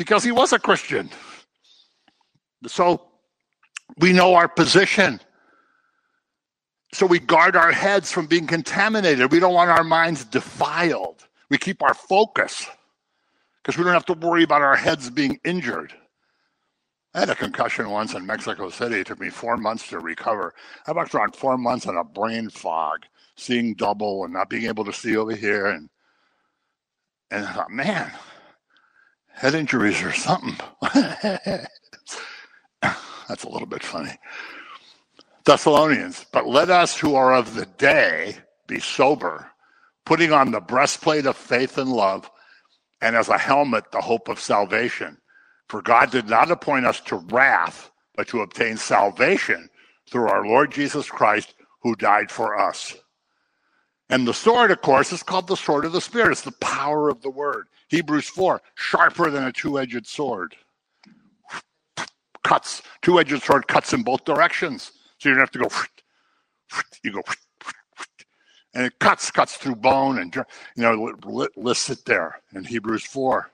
because 0.00 0.24
he 0.24 0.32
was 0.32 0.50
a 0.54 0.58
Christian. 0.58 1.10
So 2.66 3.02
we 3.98 4.14
know 4.14 4.34
our 4.34 4.48
position. 4.48 5.20
So 6.94 7.04
we 7.04 7.18
guard 7.18 7.54
our 7.54 7.70
heads 7.70 8.10
from 8.10 8.24
being 8.24 8.46
contaminated. 8.46 9.30
We 9.30 9.40
don't 9.40 9.52
want 9.52 9.68
our 9.68 9.84
minds 9.84 10.24
defiled. 10.24 11.28
We 11.50 11.58
keep 11.58 11.82
our 11.82 11.92
focus 11.92 12.66
because 13.62 13.76
we 13.76 13.84
don't 13.84 13.92
have 13.92 14.06
to 14.06 14.14
worry 14.14 14.42
about 14.42 14.62
our 14.62 14.74
heads 14.74 15.10
being 15.10 15.38
injured. 15.44 15.92
I 17.12 17.20
had 17.20 17.28
a 17.28 17.34
concussion 17.34 17.90
once 17.90 18.14
in 18.14 18.24
Mexico 18.24 18.70
City. 18.70 19.00
It 19.00 19.06
took 19.06 19.20
me 19.20 19.28
four 19.28 19.58
months 19.58 19.86
to 19.90 19.98
recover. 19.98 20.54
I 20.86 20.92
worked 20.92 21.14
around 21.14 21.36
four 21.36 21.58
months 21.58 21.84
in 21.84 21.98
a 21.98 22.04
brain 22.04 22.48
fog, 22.48 23.00
seeing 23.36 23.74
double 23.74 24.24
and 24.24 24.32
not 24.32 24.48
being 24.48 24.64
able 24.64 24.86
to 24.86 24.94
see 24.94 25.18
over 25.18 25.36
here. 25.36 25.66
And 25.66 25.90
and 27.30 27.44
I 27.44 27.52
thought, 27.52 27.70
man, 27.70 28.10
head 29.40 29.54
injuries 29.54 30.02
or 30.02 30.12
something. 30.12 30.54
That's 32.82 33.44
a 33.44 33.48
little 33.48 33.66
bit 33.66 33.82
funny. 33.82 34.12
Thessalonians, 35.46 36.26
but 36.30 36.46
let 36.46 36.68
us 36.68 36.98
who 36.98 37.14
are 37.14 37.32
of 37.32 37.54
the 37.54 37.64
day 37.64 38.36
be 38.66 38.80
sober, 38.80 39.50
putting 40.04 40.32
on 40.32 40.50
the 40.50 40.60
breastplate 40.60 41.24
of 41.24 41.38
faith 41.38 41.78
and 41.78 41.90
love 41.90 42.30
and 43.00 43.16
as 43.16 43.30
a 43.30 43.38
helmet 43.38 43.90
the 43.92 44.02
hope 44.02 44.28
of 44.28 44.38
salvation. 44.38 45.16
For 45.68 45.80
God 45.80 46.10
did 46.10 46.28
not 46.28 46.50
appoint 46.50 46.84
us 46.84 47.00
to 47.02 47.16
wrath, 47.16 47.90
but 48.16 48.28
to 48.28 48.42
obtain 48.42 48.76
salvation 48.76 49.70
through 50.10 50.28
our 50.28 50.44
Lord 50.44 50.70
Jesus 50.70 51.08
Christ, 51.08 51.54
who 51.82 51.94
died 51.94 52.30
for 52.30 52.60
us. 52.60 52.94
And 54.10 54.26
the 54.26 54.34
sword, 54.34 54.70
of 54.70 54.82
course, 54.82 55.12
is 55.12 55.22
called 55.22 55.46
the 55.46 55.56
sword 55.56 55.84
of 55.84 55.92
the 55.92 56.00
Spirit. 56.00 56.32
It's 56.32 56.42
the 56.42 56.52
power 56.52 57.08
of 57.08 57.22
the 57.22 57.30
word. 57.30 57.68
Hebrews 57.88 58.28
4, 58.28 58.60
sharper 58.74 59.30
than 59.30 59.44
a 59.44 59.52
two 59.52 59.78
edged 59.78 60.06
sword. 60.06 60.56
Cuts, 62.44 62.82
two 63.02 63.20
edged 63.20 63.42
sword 63.42 63.68
cuts 63.68 63.92
in 63.92 64.02
both 64.02 64.24
directions. 64.24 64.92
So 65.18 65.28
you 65.28 65.34
don't 65.34 65.42
have 65.42 65.50
to 65.52 65.58
go, 65.60 65.68
you 67.04 67.12
go 67.12 67.22
and 68.74 68.86
it 68.86 68.98
cuts 68.98 69.30
cuts 69.30 69.56
through 69.56 69.76
bone 69.76 70.18
and 70.18 70.34
you 70.34 70.44
know 70.82 71.14
lists 71.56 71.90
it 71.90 72.04
there 72.04 72.40
in 72.54 72.64
hebrews 72.64 73.04
4 73.04 73.50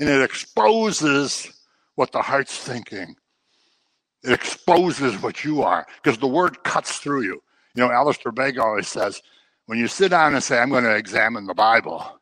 and 0.00 0.08
it 0.08 0.22
exposes 0.22 1.52
what 1.94 2.12
the 2.12 2.22
heart's 2.22 2.58
thinking 2.58 3.16
it 4.22 4.32
exposes 4.32 5.20
what 5.22 5.44
you 5.44 5.62
are 5.62 5.86
because 6.02 6.18
the 6.18 6.26
word 6.26 6.62
cuts 6.64 6.98
through 6.98 7.22
you 7.22 7.42
you 7.74 7.82
know 7.82 7.90
alistair 7.90 8.32
begg 8.32 8.58
always 8.58 8.88
says 8.88 9.22
when 9.70 9.78
you 9.78 9.86
sit 9.86 10.10
down 10.10 10.34
and 10.34 10.42
say 10.42 10.58
i'm 10.58 10.70
going 10.70 10.84
to 10.84 10.96
examine 10.96 11.46
the 11.46 11.54
bible 11.54 12.20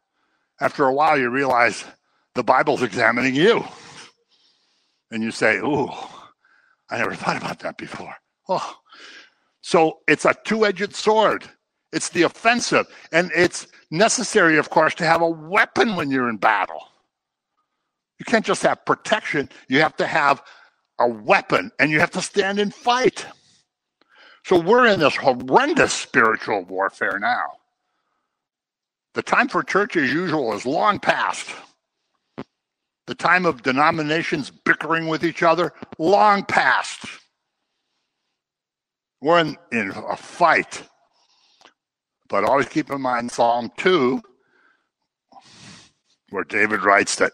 after 0.60 0.84
a 0.84 0.92
while 0.92 1.18
you 1.18 1.30
realize 1.30 1.84
the 2.34 2.44
bible's 2.44 2.82
examining 2.82 3.34
you 3.34 3.64
and 5.10 5.22
you 5.22 5.30
say 5.30 5.56
ooh 5.58 5.88
i 6.90 6.98
never 6.98 7.14
thought 7.14 7.36
about 7.36 7.58
that 7.60 7.78
before 7.78 8.14
oh 8.48 8.76
so 9.60 9.98
it's 10.06 10.24
a 10.24 10.34
two-edged 10.44 10.94
sword 10.94 11.48
it's 11.92 12.10
the 12.10 12.22
offensive. 12.22 12.86
And 13.12 13.30
it's 13.34 13.66
necessary, 13.90 14.58
of 14.58 14.70
course, 14.70 14.94
to 14.96 15.04
have 15.04 15.22
a 15.22 15.28
weapon 15.28 15.96
when 15.96 16.10
you're 16.10 16.28
in 16.28 16.36
battle. 16.36 16.82
You 18.18 18.24
can't 18.24 18.44
just 18.44 18.62
have 18.62 18.84
protection, 18.84 19.48
you 19.68 19.80
have 19.80 19.96
to 19.96 20.06
have 20.06 20.42
a 20.98 21.08
weapon 21.08 21.70
and 21.78 21.90
you 21.90 22.00
have 22.00 22.10
to 22.10 22.22
stand 22.22 22.58
and 22.58 22.74
fight. 22.74 23.24
So 24.48 24.58
we're 24.58 24.86
in 24.86 25.00
this 25.00 25.16
horrendous 25.16 25.92
spiritual 25.92 26.64
warfare 26.64 27.18
now. 27.18 27.52
The 29.14 29.22
time 29.22 29.48
for 29.48 29.62
church 29.62 29.96
as 29.96 30.12
usual 30.12 30.54
is 30.54 30.64
long 30.64 30.98
past. 30.98 31.50
The 33.06 33.14
time 33.14 33.44
of 33.44 33.62
denominations 33.62 34.50
bickering 34.50 35.06
with 35.08 35.24
each 35.24 35.42
other, 35.42 35.72
long 35.98 36.44
past. 36.44 37.04
We're 39.20 39.40
in, 39.40 39.56
in 39.70 39.90
a 39.90 40.16
fight 40.16 40.82
but 42.28 42.44
always 42.44 42.68
keep 42.68 42.90
in 42.90 43.00
mind 43.00 43.32
Psalm 43.32 43.70
2, 43.78 44.20
where 46.30 46.44
David 46.44 46.82
writes 46.82 47.16
that, 47.16 47.32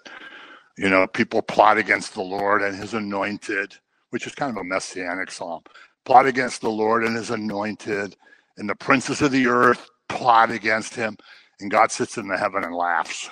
you 0.78 0.88
know, 0.88 1.06
people 1.06 1.42
plot 1.42 1.78
against 1.78 2.14
the 2.14 2.22
Lord 2.22 2.62
and 2.62 2.76
his 2.76 2.94
anointed, 2.94 3.74
which 4.10 4.26
is 4.26 4.34
kind 4.34 4.50
of 4.50 4.56
a 4.56 4.64
messianic 4.64 5.30
psalm. 5.30 5.62
Plot 6.04 6.26
against 6.26 6.60
the 6.60 6.70
Lord 6.70 7.04
and 7.04 7.16
his 7.16 7.30
anointed, 7.30 8.16
and 8.58 8.68
the 8.68 8.74
princes 8.76 9.22
of 9.22 9.32
the 9.32 9.46
earth 9.46 9.88
plot 10.08 10.50
against 10.50 10.94
him, 10.94 11.16
and 11.60 11.70
God 11.70 11.90
sits 11.92 12.18
in 12.18 12.28
the 12.28 12.36
heaven 12.36 12.64
and 12.64 12.74
laughs. 12.74 13.30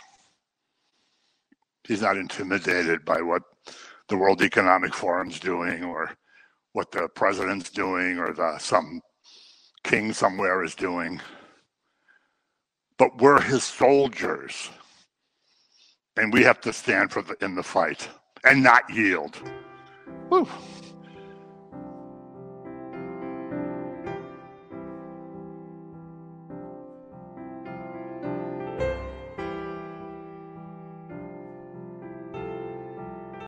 He's 1.87 2.03
not 2.03 2.17
intimidated 2.17 3.05
by 3.05 3.23
what 3.23 3.43
the 4.09 4.17
World 4.17 4.43
Economic 4.43 4.95
Forum's 4.95 5.41
doing 5.41 5.85
or 5.85 6.13
what 6.73 6.93
the 6.93 7.09
president's 7.09 7.71
doing 7.71 8.19
or 8.19 8.33
the 8.33 8.59
some 8.59 9.01
king 9.85 10.13
somewhere 10.13 10.65
is 10.65 10.75
doing 10.75 11.21
but 13.03 13.19
we're 13.19 13.41
his 13.41 13.65
soldiers. 13.65 14.71
And 16.17 16.33
we 16.33 16.45
have 16.45 16.61
to 16.61 16.73
stand 16.73 17.11
for 17.11 17.23
the, 17.23 17.35
in 17.45 17.57
the 17.57 17.63
fight 17.65 18.09
and 18.45 18.63
not 18.63 18.85
yield. 18.95 19.37
Woo. 20.31 20.47